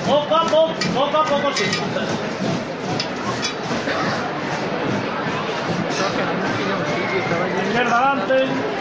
[0.06, 1.64] Poco a poco, poco a poco sí.
[7.66, 8.77] Izquierda adelante.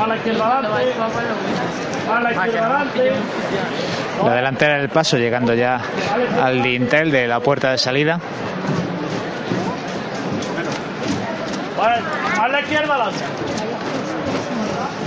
[0.00, 0.92] A la izquierda adelante.
[2.10, 3.12] A la izquierda adelante.
[4.24, 5.80] La delantera del paso llegando ya
[6.42, 8.18] al dintel de la puerta de salida.
[11.76, 12.06] Bueno,
[12.40, 13.24] a la izquierda adelante.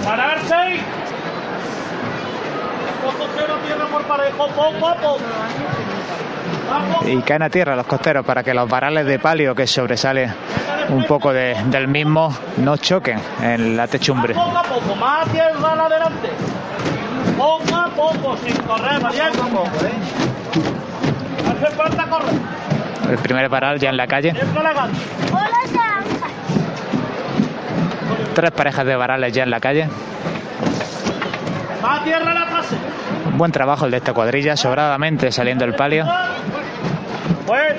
[0.04, 0.54] Pararse.
[0.56, 1.03] Poco
[3.36, 5.18] cero, tierra por parejo, poco a poco.
[7.06, 10.30] y caen a tierra los costeros para que los varales de palio que sobresale
[10.90, 14.34] un poco de- del mismo no choquen en la techumbre.
[14.34, 16.30] Poco a poco, más tierra la adelante.
[17.38, 19.40] Poco a poco, sin correr, valiente.
[21.50, 22.34] Hace falta correr.
[23.12, 24.34] El primer paral ya en la calle.
[28.34, 29.88] Tres parejas de varales ya en la calle.
[31.84, 32.76] Más tierra la fase.
[33.28, 36.06] Un buen trabajo el de esta cuadrilla, sobradamente saliendo el palio.
[37.46, 37.76] Bueno.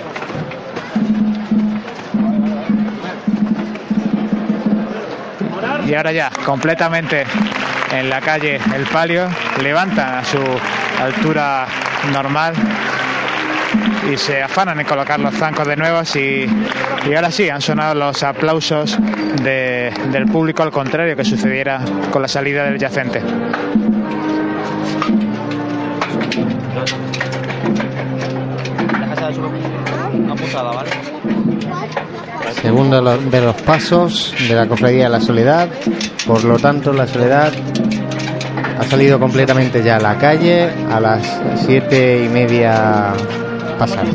[5.87, 7.25] Y ahora ya, completamente
[7.93, 9.29] en la calle el palio,
[9.63, 10.39] levantan a su
[11.03, 11.67] altura
[12.13, 12.55] normal
[14.11, 16.47] y se afanan en colocar los zancos de nuevo y,
[17.09, 18.99] y ahora sí han sonado los aplausos
[19.43, 23.21] de- del público al contrario que sucediera con la salida del yacente.
[29.39, 30.91] Una putada, ¿vale?
[32.61, 35.69] Segundo de los- pasos de la cofradía de la Soledad.
[36.27, 37.53] Por lo tanto, la Soledad
[38.79, 41.23] ha salido completamente ya a la calle a las
[41.67, 43.13] siete y media
[43.79, 44.09] pasadas.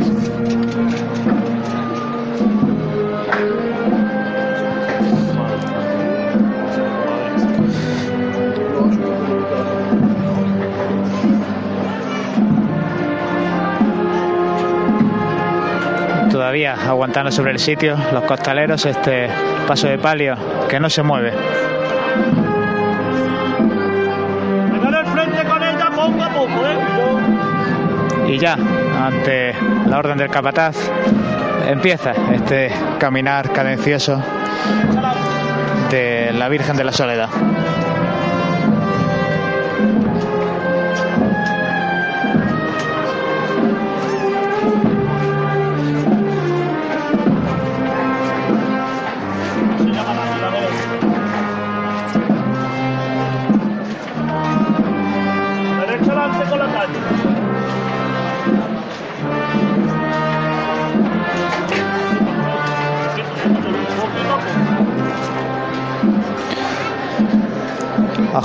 [16.89, 19.29] Aguantando sobre el sitio los costaleros este
[19.67, 20.35] paso de palio
[20.67, 21.29] que no se mueve.
[21.29, 21.35] ¿eh?
[28.27, 28.57] Y ya,
[28.99, 29.53] ante
[29.87, 30.75] la orden del capataz,
[31.67, 34.21] empieza este caminar cadencioso
[35.91, 37.29] de la Virgen de la Soledad.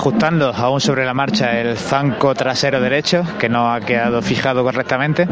[0.05, 5.26] Ajustando aún sobre la marcha el zanco trasero derecho, que no ha quedado fijado correctamente.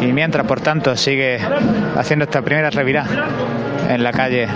[0.00, 1.40] Y mientras, por tanto, sigue
[1.96, 3.26] haciendo esta primera revirada
[3.88, 4.46] en la calle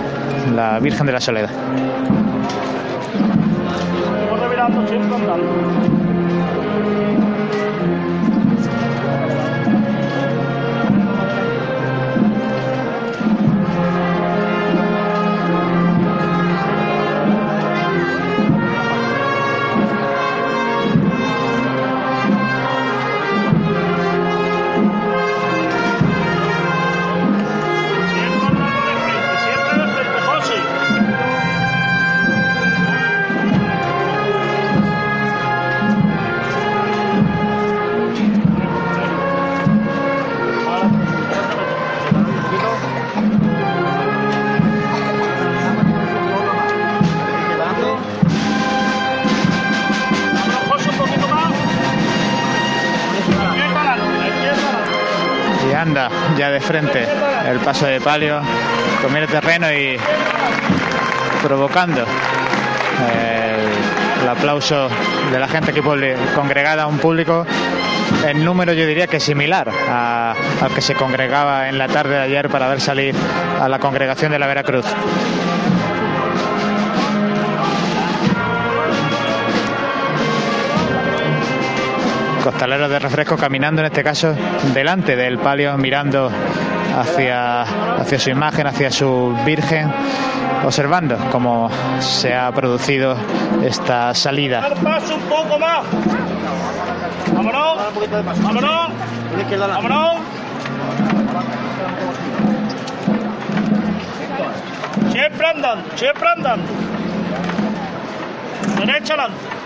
[0.55, 1.49] La Virgen de la Soledad.
[56.67, 57.05] Frente
[57.49, 58.41] el paso de palio,
[59.01, 59.97] comiendo terreno y
[61.41, 64.89] provocando el, el aplauso
[65.31, 65.81] de la gente aquí
[66.35, 67.45] congregada a un público
[68.25, 72.21] en número yo diría que similar a- al que se congregaba en la tarde de
[72.21, 73.15] ayer para ver salir
[73.61, 74.85] a la congregación de la Veracruz.
[82.47, 84.33] Costaleros de refresco caminando en este caso
[84.73, 86.31] delante del palio mirando
[86.97, 87.63] hacia,
[87.97, 89.91] hacia su imagen, hacia su virgen,
[90.63, 91.69] observando cómo
[91.99, 93.17] se ha producido
[93.65, 94.65] esta salida.
[94.81, 95.83] Paso un poco más.
[97.33, 97.77] Vámonos.
[98.41, 98.91] Vámonos.
[99.59, 100.15] Vámonos.
[105.11, 106.65] Siempre andando, siempre andando.
[108.77, 109.56] Derecha adelante.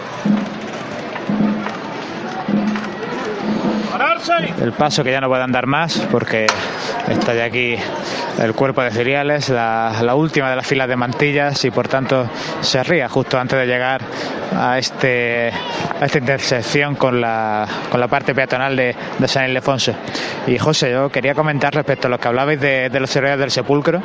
[4.62, 6.48] El paso que ya no puede andar más porque
[7.10, 7.76] está ya aquí
[8.42, 12.30] el cuerpo de cereales, la, la última de las filas de mantillas y por tanto
[12.62, 14.02] se ría justo antes de llegar
[14.58, 15.52] a este
[16.02, 19.94] a esta intersección con la, con la parte peatonal de, de San Ildefonso.
[20.48, 23.52] Y José, yo quería comentar respecto a lo que hablabais de, de los cereales del
[23.52, 24.02] sepulcro.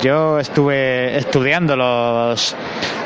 [0.00, 2.54] Yo estuve estudiando los,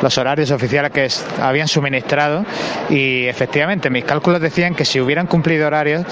[0.03, 2.45] los horarios oficiales que es- habían suministrado
[2.91, 6.05] y efectivamente mis cálculos decían que si hubieran cumplido horarios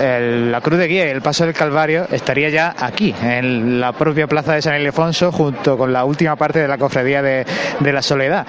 [0.00, 3.92] el- la Cruz de Guía y el Paso del Calvario estaría ya aquí, en la
[3.92, 7.44] propia plaza de San Ildefonso, junto con la última parte de la cofradía de,
[7.80, 8.46] de la Soledad.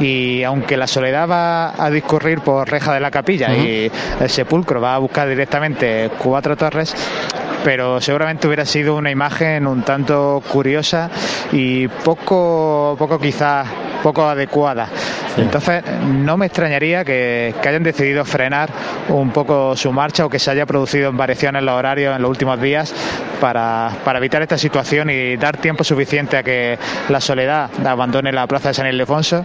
[0.00, 3.90] Y aunque la Soledad va a discurrir por reja de la capilla y
[4.20, 6.94] el sepulcro va a buscar directamente cuatro torres,
[7.62, 11.08] pero seguramente hubiera sido una imagen un tanto curiosa
[11.52, 13.66] y poco, poco quizás
[14.04, 14.86] poco adecuada.
[15.38, 18.68] Entonces, no me extrañaría que, que hayan decidido frenar
[19.08, 22.28] un poco su marcha o que se haya producido variaciones en los horarios en los
[22.30, 22.94] últimos días
[23.40, 28.46] para, para evitar esta situación y dar tiempo suficiente a que la soledad abandone la
[28.46, 29.44] plaza de San Ildefonso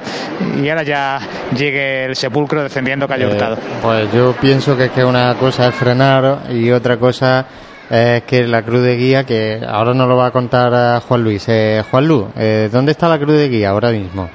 [0.62, 1.20] y ahora ya
[1.58, 3.58] llegue el sepulcro descendiendo calle Eh, Hurtado.
[3.82, 7.46] pues yo pienso que es que una cosa es frenar y otra cosa
[7.90, 11.24] es que la cruz de guía, que ahora nos lo va a contar a Juan
[11.24, 11.46] Luis.
[11.48, 14.30] Eh, Juan Luis, eh, ¿dónde está la cruz de guía ahora mismo?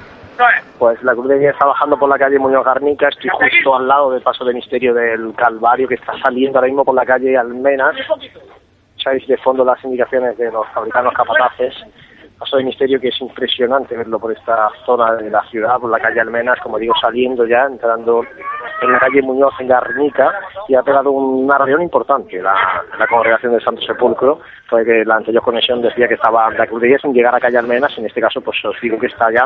[0.77, 3.87] Pues la Cruz de Guía está bajando por la calle Muñoz Garnica, estoy justo al
[3.87, 7.37] lado del paso de misterio del Calvario que está saliendo ahora mismo por la calle
[7.37, 7.95] Almenas.
[9.01, 11.73] Sabéis de fondo las indicaciones de los fabricanos capataces.
[12.37, 15.99] Paso de misterio que es impresionante verlo por esta zona de la ciudad, por la
[15.99, 18.23] calle Almenas, como digo, saliendo ya, entrando
[18.81, 20.33] en la calle Muñoz en Garnica
[20.67, 22.55] y ha pegado una reunión importante la,
[23.09, 24.41] congregación del Santo Sepulcro.
[24.67, 27.39] Fue que la anterior conexión decía que estaba la Cruz de Guía sin llegar a
[27.39, 29.45] calle Almenas, en este caso pues os digo que está ya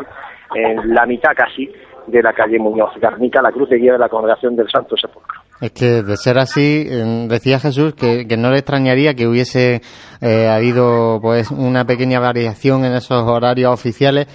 [0.54, 1.72] en la mitad casi
[2.06, 5.39] de la calle Muñoz Garnica, la Cruz de Guía de la congregación del Santo Sepulcro.
[5.60, 6.84] Es que de ser así,
[7.28, 9.82] decía Jesús que, no le extrañaría que hubiese
[10.22, 14.26] eh, habido pues una pequeña variación en esos horarios oficiales,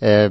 [0.00, 0.30] eh,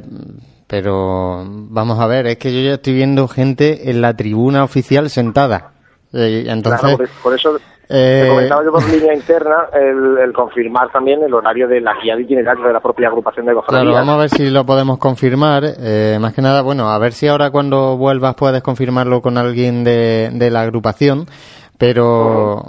[0.67, 5.09] pero vamos a ver, es que yo ya estoy viendo gente en la tribuna oficial
[5.09, 5.71] sentada.
[6.11, 7.57] Eh, entonces, por, eso
[7.91, 12.15] te comentaba yo por línea interna el, el confirmar también el horario de la guía
[12.15, 13.83] de itinerario de la propia agrupación de cofradías.
[13.83, 15.63] Claro, vamos a ver si lo podemos confirmar.
[15.79, 19.83] Eh, más que nada, bueno, a ver si ahora cuando vuelvas puedes confirmarlo con alguien
[19.83, 21.25] de, de la agrupación.
[21.77, 22.63] Pero,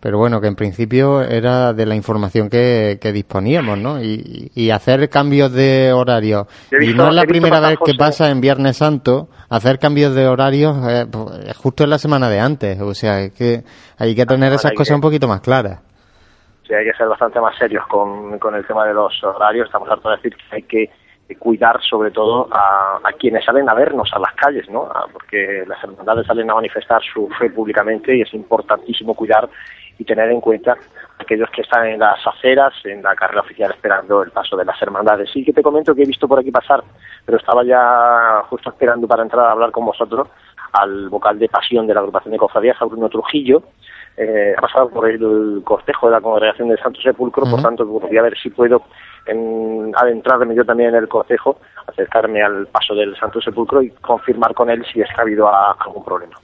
[0.00, 4.00] pero bueno, que en principio era de la información que, que disponíamos, ¿no?
[4.02, 6.46] Y, y hacer cambios de horario.
[6.80, 10.76] Y no es la primera vez que pasa en Viernes Santo, hacer cambios de horarios
[10.88, 12.80] eh, pues, justo en la semana de antes.
[12.80, 13.62] O sea, es que
[13.98, 15.80] hay que tener esas cosas que- un poquito más claras.
[16.66, 19.66] sí, hay que ser bastante más serios con, con el tema de los horarios.
[19.66, 20.90] Estamos hartos de decir que hay que
[21.40, 24.88] cuidar sobre todo a, a, quienes salen a vernos a las calles, ¿no?
[25.12, 29.48] porque las hermandades salen a manifestar su fe públicamente y es importantísimo cuidar
[29.98, 30.76] y tener en cuenta
[31.18, 34.80] aquellos que están en las aceras, en la carrera oficial esperando el paso de las
[34.80, 35.30] hermandades.
[35.32, 36.82] Sí que te comento que he visto por aquí pasar,
[37.24, 40.28] pero estaba ya justo esperando para entrar a hablar con vosotros
[40.72, 43.62] al vocal de pasión de la agrupación de cofradías, a Bruno Trujillo,
[44.16, 48.16] eh, ha pasado por el cortejo de la congregación del Santo Sepulcro, por tanto voy
[48.16, 48.82] a ver si puedo
[49.26, 54.54] en, adentrarme yo también en el cortejo, acercarme al paso del Santo Sepulcro y confirmar
[54.54, 56.34] con él si es que ha habido algún problema.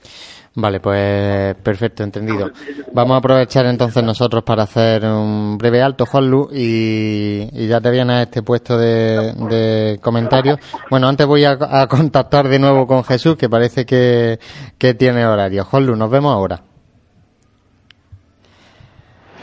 [0.55, 2.51] Vale, pues perfecto, entendido.
[2.91, 7.89] Vamos a aprovechar entonces nosotros para hacer un breve alto, Juanlu, y, y ya te
[7.89, 10.59] vienes a este puesto de, de comentarios.
[10.91, 14.39] Bueno, antes voy a, a, contactar de nuevo con Jesús, que parece que,
[14.77, 15.65] que tiene horario.
[15.65, 16.61] Juanlu, nos vemos ahora.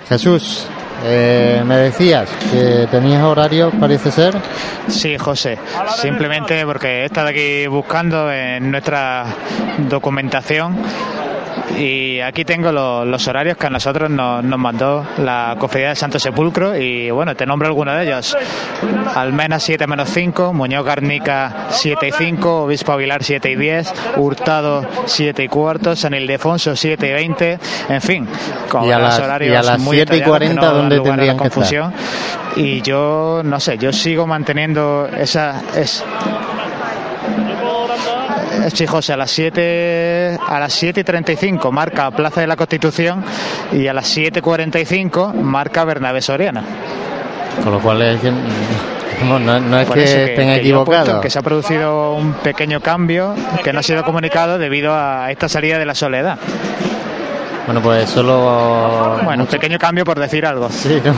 [0.09, 0.69] Jesús,
[1.05, 4.35] eh, me decías que tenías horario, parece ser.
[4.89, 5.59] Sí, José.
[5.97, 9.25] Simplemente porque he estado aquí buscando en nuestra
[9.89, 10.77] documentación
[11.79, 16.77] y aquí tengo los, horarios que a nosotros nos, mandó la Cofradía del Santo Sepulcro
[16.77, 18.37] y bueno, te nombro algunos de ellos.
[19.15, 24.87] Almena 7 menos 5, Muñoz Garnica 7 y 5, Obispo Aguilar 7 y 10, Hurtado
[25.07, 27.59] 7 y cuarto, San Ildefonso 7 y 20,
[27.89, 28.29] en fin,
[28.69, 30.61] con y a los las, horarios y a las muy 7 y detallados que 40
[30.61, 31.93] no dan ¿dónde lugar a tendrían que confusión.
[32.57, 35.63] Y yo, no sé, yo sigo manteniendo esa...
[35.77, 36.05] Es,
[38.75, 43.23] Sí, José, a las 7 a las 7 y 35 marca Plaza de la Constitución
[43.73, 46.63] y a las 7.45 marca Bernabé Soriana.
[47.63, 51.21] Con lo cual es que, no, no- no es Por que eso estén equivocados.
[51.21, 55.49] Que se ha producido un pequeño cambio que no ha sido comunicado debido a esta
[55.49, 56.39] salida de la soledad.
[57.67, 59.21] Bueno, pues solo.
[59.23, 60.69] Bueno, un pequeño cambio por decir algo.
[60.71, 61.15] Sí, ¿no?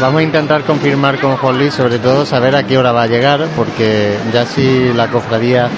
[0.00, 3.06] Vamos a intentar confirmar con Juan Luis, sobre todo saber a qué hora va a
[3.06, 5.68] llegar, porque ya si la cofradía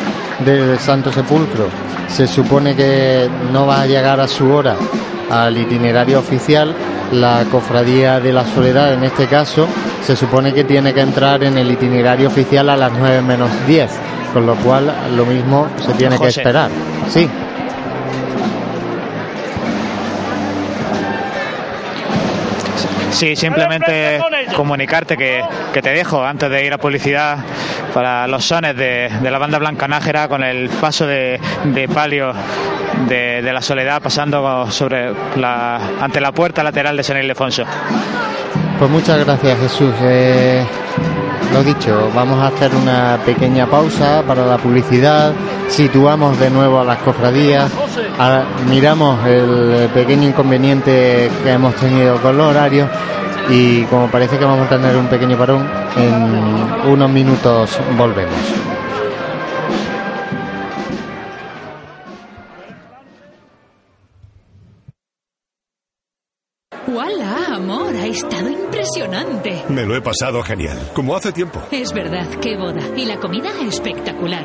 [0.45, 1.69] del Santo Sepulcro
[2.09, 4.77] se supone que no va a llegar a su hora
[5.31, 6.75] al itinerario oficial,
[7.13, 9.67] la cofradía de la Soledad, en este caso,
[10.03, 13.91] se supone que tiene que entrar en el itinerario oficial a las 9 menos 10,
[14.33, 16.71] con lo cual lo mismo se tiene que esperar.
[17.09, 17.29] Sí.
[23.11, 24.21] Sí, simplemente
[24.55, 25.43] comunicarte que,
[25.73, 27.39] que te dejo antes de ir a publicidad
[27.97, 31.41] para los sones de, de la banda Blanca Nájera con el paso de,
[31.95, 32.31] palio
[33.09, 37.65] de, la soledad pasando sobre la, ante la puerta lateral de San Ildefonso.
[38.79, 39.95] Pues muchas gracias Jesús.
[40.03, 40.63] Eh,
[41.55, 45.33] lo dicho, vamos a hacer una pequeña pausa para la publicidad,
[45.69, 47.73] situamos de nuevo a las cofradías,
[48.19, 52.91] a- miramos el pequeño inconveniente que hemos tenido con los horarios
[53.49, 58.35] y como parece que vamos a tener un pequeño parón, en unos minutos volvemos.
[66.89, 67.95] ¡Hola, amor!
[67.95, 69.65] Ha estado impresionante.
[69.69, 71.61] Me lo he pasado genial, como hace tiempo.
[71.71, 72.81] Es verdad, qué boda.
[72.97, 74.45] Y la comida espectacular.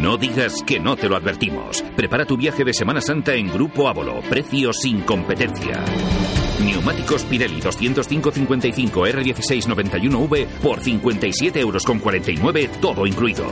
[0.00, 1.84] No digas que no te lo advertimos.
[1.94, 4.22] Prepara tu viaje de Semana Santa en Grupo Ávolo.
[4.30, 5.84] Precio sin competencia.
[6.64, 11.84] Neumáticos Pirelli 205-55 R1691V por 57,49 euros
[12.80, 13.44] todo incluido.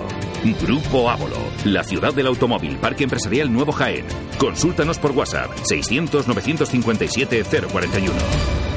[0.62, 1.36] Grupo Ávolo,
[1.66, 4.06] la ciudad del automóvil, Parque Empresarial Nuevo Jaén.
[4.38, 8.68] Consúltanos por WhatsApp 600-957-041.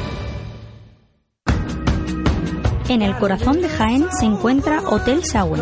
[2.91, 5.61] En el corazón de Jaén se encuentra Hotel Sauen,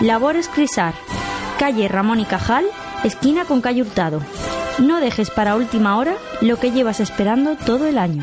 [0.00, 0.92] Labores Crisar,
[1.58, 2.66] calle Ramón y Cajal,
[3.02, 4.20] esquina con calle Hurtado.
[4.78, 8.22] No dejes para última hora lo que llevas esperando todo el año.